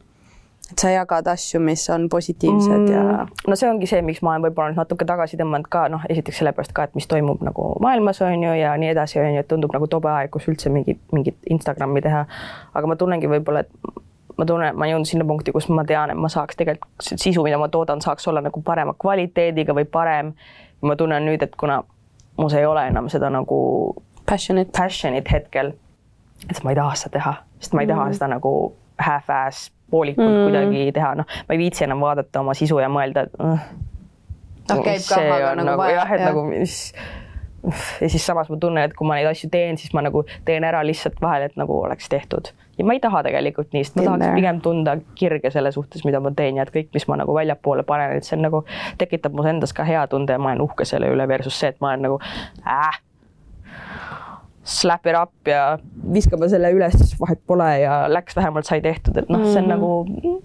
Et 0.72 0.80
sa 0.80 0.90
jagad 0.92 1.28
asju, 1.32 1.60
mis 1.64 1.90
on 1.90 2.10
positiivsed 2.10 2.90
ja 2.92 3.04
mm,. 3.04 3.28
no 3.48 3.56
see 3.56 3.70
ongi 3.70 3.88
see, 3.88 4.02
miks 4.04 4.20
ma 4.26 4.34
olen 4.34 4.48
võib-olla 4.48 4.74
nüüd 4.74 4.82
natuke 4.82 5.06
tagasi 5.08 5.40
tõmmanud 5.40 5.70
ka 5.72 5.86
noh, 5.92 6.04
esiteks 6.10 6.42
sellepärast 6.42 6.74
ka, 6.76 6.88
et 6.88 6.98
mis 6.98 7.08
toimub 7.08 7.44
nagu 7.46 7.70
maailmas 7.84 8.20
on 8.26 8.44
ju 8.44 8.56
ja 8.60 8.74
nii 8.80 8.92
edasi 8.92 9.22
on 9.22 9.32
ju, 9.32 9.44
et 9.44 9.48
tundub 9.48 9.76
nagu 9.76 9.88
tobe 9.92 10.12
aeg, 10.12 10.32
kus 10.34 10.50
üldse 10.52 10.72
mingit, 10.74 11.00
mingit 11.16 11.40
Instagrami 11.56 12.04
teha. 12.04 12.26
aga 12.74 12.92
ma 12.92 12.98
tunnengi 13.00 13.32
võib-olla, 13.32 13.64
et 13.64 14.04
ma 14.38 14.46
tunnen, 14.46 14.76
ma 14.76 14.90
jõudnud 14.92 15.10
sinna 15.10 15.28
punkti, 15.28 15.54
kus 15.56 15.70
ma 15.72 15.86
tean, 15.88 16.12
et 16.12 16.20
ma 16.20 16.30
saaks 16.32 16.60
tegelikult 16.60 17.08
sisu, 17.16 17.46
mida 17.46 17.60
ma 17.62 17.72
toodan, 17.72 18.04
saaks 18.04 18.28
olla 18.28 18.44
nagu 18.44 18.62
parema 18.62 18.96
kvaliteediga 19.00 19.76
või 19.78 19.88
parem. 19.92 20.34
ma 20.82 20.96
tunnen 20.96 21.26
nüüd, 21.26 21.42
et 21.42 21.56
kuna 21.58 21.80
mus 22.38 22.54
ei 22.54 22.66
ole 22.66 22.84
enam 22.92 23.08
seda 23.10 23.32
nagu 23.34 23.96
passion'it, 24.30 24.70
passion'it 24.76 25.32
hetkel, 25.32 25.72
et 26.50 26.62
ma 26.64 26.76
ei 26.76 26.78
taha 26.78 26.94
seda 27.00 27.16
teha, 27.18 27.34
sest 27.60 27.74
ma 27.74 27.82
ei 27.82 27.90
taha 27.90 28.06
mm. 28.06 28.20
seda 28.20 28.30
nagu 28.36 28.54
half-ass 29.02 29.72
poolikult 29.92 30.28
mm. 30.28 30.48
kuidagi 30.48 30.88
teha, 30.96 31.14
noh, 31.22 31.38
ma 31.48 31.56
ei 31.56 31.62
viitsi 31.62 31.86
enam 31.88 32.04
vaadata 32.04 32.44
oma 32.44 32.56
sisu 32.58 32.82
ja 32.84 32.90
mõelda, 32.92 33.28
et 33.28 33.40
uh, 33.40 33.70
noh, 34.72 34.84
käib 34.84 35.08
ka, 35.08 35.22
aga 35.22 35.56
nagu, 35.56 35.70
nagu 35.72 35.82
vaja. 35.84 36.02
jah, 36.02 36.14
et 36.18 36.24
ja. 36.24 36.32
nagu 36.32 36.46
mis 36.50 36.78
ja 38.02 38.10
siis 38.10 38.26
samas 38.26 38.50
ma 38.50 38.58
tunnen, 38.62 38.86
et 38.86 38.94
kui 38.96 39.08
ma 39.08 39.18
neid 39.18 39.28
asju 39.30 39.50
teen, 39.52 39.78
siis 39.80 39.94
ma 39.96 40.04
nagu 40.06 40.24
teen 40.46 40.66
ära 40.68 40.84
lihtsalt 40.86 41.20
vahel, 41.22 41.48
et 41.48 41.58
nagu 41.60 41.80
oleks 41.82 42.10
tehtud. 42.10 42.52
ja 42.78 42.86
ma 42.86 42.94
ei 42.94 43.02
taha 43.02 43.24
tegelikult 43.26 43.74
nii, 43.74 43.84
sest 43.84 43.98
ma 43.98 44.06
tahaks 44.06 44.36
pigem 44.36 44.62
tunda 44.62 44.98
kirge 45.18 45.52
selle 45.52 45.72
suhtes, 45.74 46.06
mida 46.06 46.22
ma 46.24 46.32
teen 46.38 46.60
ja 46.60 46.68
et 46.68 46.74
kõik, 46.74 46.92
mis 46.94 47.08
ma 47.10 47.18
nagu 47.24 47.34
väljapoole 47.36 47.84
panen, 47.88 48.20
et 48.20 48.28
see 48.28 48.38
on 48.38 48.46
nagu, 48.46 48.64
tekitab 49.02 49.36
mul 49.36 49.50
endas 49.50 49.74
ka 49.74 49.88
hea 49.88 50.06
tunde 50.12 50.38
ja 50.38 50.42
ma 50.42 50.54
olen 50.54 50.64
uhke 50.68 50.86
selle 50.86 51.10
üle 51.14 51.28
versus 51.28 51.58
see, 51.58 51.74
et 51.74 51.82
ma 51.82 51.94
olen 51.94 52.08
nagu 52.08 52.22
äh, 52.22 53.02
slap 54.68 55.08
it 55.08 55.16
up 55.16 55.48
ja 55.48 55.78
viskame 56.14 56.50
selle 56.52 56.74
üles, 56.76 56.98
siis 57.00 57.16
vahet 57.20 57.40
pole 57.48 57.70
ja 57.80 58.04
läks, 58.12 58.36
vähemalt 58.36 58.68
sai 58.68 58.82
tehtud, 58.84 59.18
et 59.18 59.32
noh, 59.32 59.46
see 59.48 59.62
on 59.62 59.70
mm. 59.70 59.74
nagu. 59.74 60.42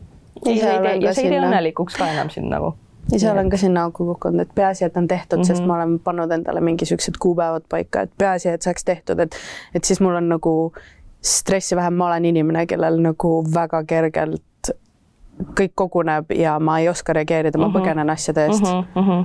ja 0.46 1.14
see 1.14 1.26
ei 1.26 1.34
tee 1.34 1.42
õnnelikuks 1.42 1.98
ka 1.98 2.08
enam 2.14 2.30
sind 2.30 2.50
nagu 2.52 2.76
ise 3.12 3.30
olen 3.32 3.50
ka 3.50 3.58
sinna 3.58 3.84
auku 3.88 4.06
kukkunud, 4.06 4.40
et 4.40 4.54
peaasi, 4.54 4.84
et 4.84 4.96
on 4.96 5.08
tehtud 5.08 5.38
mm, 5.38 5.42
-hmm. 5.42 5.46
sest 5.46 5.66
ma 5.66 5.74
olen 5.74 5.98
pannud 5.98 6.30
endale 6.30 6.60
mingisugused 6.60 7.18
kuupäevad 7.18 7.62
paika, 7.68 8.00
et 8.00 8.12
peaasi, 8.18 8.48
et 8.48 8.62
saaks 8.62 8.84
tehtud, 8.84 9.18
et, 9.18 9.36
et 9.74 9.84
siis 9.84 10.00
mul 10.00 10.14
on 10.14 10.28
nagu 10.28 10.72
stressi 11.22 11.76
vähem, 11.76 11.94
ma 11.94 12.06
olen 12.06 12.24
inimene, 12.24 12.66
kellel 12.66 13.00
nagu 13.02 13.44
väga 13.54 13.84
kergelt 13.84 14.42
kõik 15.60 15.72
koguneb 15.74 16.30
ja 16.36 16.58
ma 16.60 16.78
ei 16.78 16.88
oska 16.88 17.12
reageerida, 17.12 17.58
ma 17.58 17.68
mm 17.68 17.74
-hmm. 17.74 17.78
põgenen 17.80 18.10
asjade 18.10 18.46
eest 18.46 18.62
mm. 18.62 18.84
-hmm. 18.94 19.24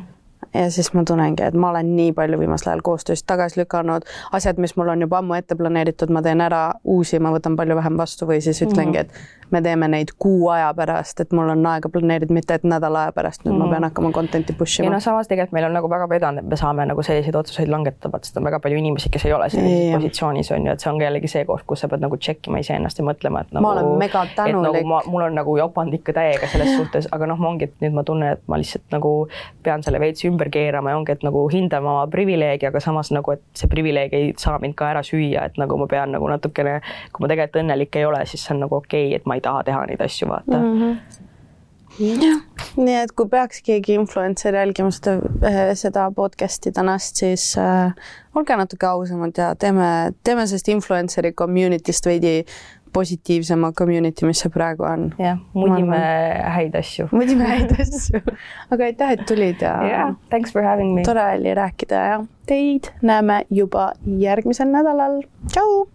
Ja 0.58 0.72
siis 0.74 0.92
ma 0.94 1.04
tunnengi, 1.08 1.44
et 1.44 1.58
ma 1.58 1.72
olen 1.72 1.94
nii 1.96 2.14
palju 2.18 2.40
viimasel 2.42 2.72
ajal 2.72 2.84
koostööst 2.86 3.28
tagasi 3.30 3.62
lükanud, 3.62 4.08
asjad, 4.36 4.60
mis 4.62 4.76
mul 4.78 4.94
on 4.94 5.06
juba 5.06 5.22
ammu 5.22 5.38
ette 5.38 5.58
planeeritud, 5.60 6.14
ma 6.14 6.24
teen 6.26 6.42
ära, 6.44 6.62
uusi 6.84 7.20
ma 7.24 7.34
võtan 7.36 7.58
palju 7.60 7.78
vähem 7.78 8.00
vastu 8.00 8.30
või 8.30 8.42
siis 8.46 8.62
ütlengi, 8.66 9.06
et 9.06 9.37
me 9.52 9.62
teeme 9.62 9.88
neid 9.88 10.12
kuu 10.20 10.50
aja 10.50 10.74
pärast, 10.78 11.20
et 11.24 11.32
mul 11.36 11.50
on 11.50 11.66
aega 11.72 11.90
planeeritud, 11.90 12.34
mitte 12.36 12.58
et 12.58 12.66
nädala 12.68 13.08
aja 13.08 13.12
pärast, 13.16 13.46
nüüd 13.46 13.54
mm 13.54 13.62
-hmm. 13.62 13.66
ma 13.66 13.72
pean 13.72 13.84
hakkama 13.84 14.12
content'i 14.12 14.54
push 14.54 14.82
ima 14.82 14.94
noh, 14.94 15.02
samas 15.04 15.28
tegelikult 15.28 15.54
meil 15.56 15.66
on 15.66 15.74
nagu 15.74 15.90
väga 15.90 16.10
vedanud, 16.10 16.44
et 16.44 16.50
me 16.50 16.56
saame 16.56 16.86
nagu 16.86 17.04
selliseid 17.04 17.36
otsuseid 17.36 17.70
langetada, 17.70 18.12
vaat 18.12 18.26
sest 18.26 18.38
on 18.38 18.44
väga 18.44 18.60
palju 18.60 18.78
inimesi, 18.78 19.10
kes 19.10 19.26
ei 19.26 19.34
ole 19.34 19.50
sellises 19.50 19.96
positsioonis 19.96 20.52
on 20.52 20.66
ju, 20.66 20.72
et 20.72 20.80
see 20.84 20.92
ongi 20.92 21.06
jällegi 21.06 21.32
see 21.32 21.46
koht, 21.46 21.64
kus 21.68 21.80
sa 21.80 21.88
pead 21.88 22.04
nagu 22.04 22.18
check 22.18 22.48
ima 22.48 22.62
iseennast 22.64 23.00
ja 23.00 23.06
mõtlema, 23.06 23.42
et 23.42 23.52
nagu, 23.52 23.64
Ma 23.64 23.72
olen 23.72 23.98
mega 23.98 24.24
nagu 24.24 24.36
tänulik. 24.36 24.86
ma, 24.86 25.02
mul 25.06 25.22
on 25.30 25.36
nagu 25.36 25.58
jopanud 25.58 25.94
ikka 25.94 26.14
täiega 26.14 26.48
selles 26.52 26.76
suhtes, 26.80 27.08
aga 27.12 27.30
noh, 27.32 27.40
ma 27.40 27.50
ongi, 27.54 27.70
et 27.70 27.86
nüüd 27.86 27.94
ma 27.94 28.04
tunnen, 28.04 28.38
et 28.38 28.44
ma 28.48 28.60
lihtsalt 28.60 28.92
nagu 28.92 29.14
pean 29.64 29.84
selle 29.84 30.00
veits 30.00 30.26
ümber 30.26 30.50
keerama 30.54 30.92
ja 30.94 30.98
ongi, 30.98 31.12
et 31.12 31.24
nagu 31.24 31.48
hindama 31.54 31.94
oma 31.94 32.08
privileegi, 32.12 32.68
aga 32.68 32.80
samas 32.84 33.12
nagu, 33.16 33.32
et 33.32 33.44
see 33.58 33.72
privileeg 33.72 34.14
ei 34.14 34.34
saa 34.38 34.60
mind 34.60 34.76
ka 34.76 34.92
ära 34.92 35.04
süüa, 35.06 35.46
et 35.46 35.58
nagu 35.58 35.78
ma 35.78 35.88
pean 35.88 36.12
nagu 36.12 36.28
natukene, 36.28 36.80
kui 37.14 37.24
ma 37.24 37.32
tegelikult 37.32 37.64
õnnelik 37.64 37.96
ei 37.96 38.06
ole, 38.06 38.26
siis 38.26 38.44
see 38.44 38.56
on 38.56 38.66
nagu 38.66 38.80
okei 38.82 39.08
okay,, 39.08 39.22
et 39.22 39.30
ma 39.30 39.37
ei 39.38 39.46
taha 39.46 39.64
teha 39.68 39.86
neid 39.90 40.04
asju, 40.04 40.30
vaata 40.32 40.60
mm. 40.60 41.00
jah, 42.24 42.40
nii 42.78 42.98
et 43.02 43.14
kui 43.18 43.30
peaks 43.32 43.64
keegi 43.66 43.98
influencer 43.98 44.58
jälgima 44.60 44.94
seda, 44.94 45.18
seda 45.80 46.08
podcast'i 46.16 46.74
tänast, 46.76 47.24
siis 47.24 47.52
äh, 47.62 47.94
olge 48.38 48.58
natuke 48.60 48.90
ausamad 48.90 49.38
ja 49.38 49.54
teeme, 49.60 49.92
teeme 50.24 50.48
sellest 50.50 50.74
influencer'i 50.74 51.34
community'st 51.38 52.12
veidi 52.12 52.36
positiivsema 52.94 53.72
community, 53.78 54.26
mis 54.26 54.42
see 54.42 54.52
praegu 54.54 54.86
on. 54.88 55.10
jah, 55.22 55.40
mudime 55.54 56.00
häid 56.56 56.76
asju. 56.80 57.08
muidu 57.18 57.36
me 57.40 57.50
häid 57.52 57.74
asju, 57.84 58.22
aga 58.74 58.90
aitäh, 58.90 59.14
et 59.18 59.26
tulid 59.30 59.62
ja 59.62 59.76
Yeah, 59.88 60.16
thanks 60.32 60.54
for 60.56 60.66
having 60.66 60.96
me. 60.96 61.06
tore 61.08 61.26
oli 61.36 61.54
rääkida 61.58 62.02
ja 62.12 62.18
teid 62.50 62.92
näeme 63.02 63.44
juba 63.50 63.92
järgmisel 64.26 64.72
nädalal. 64.74 65.22
tšau. 65.54 65.86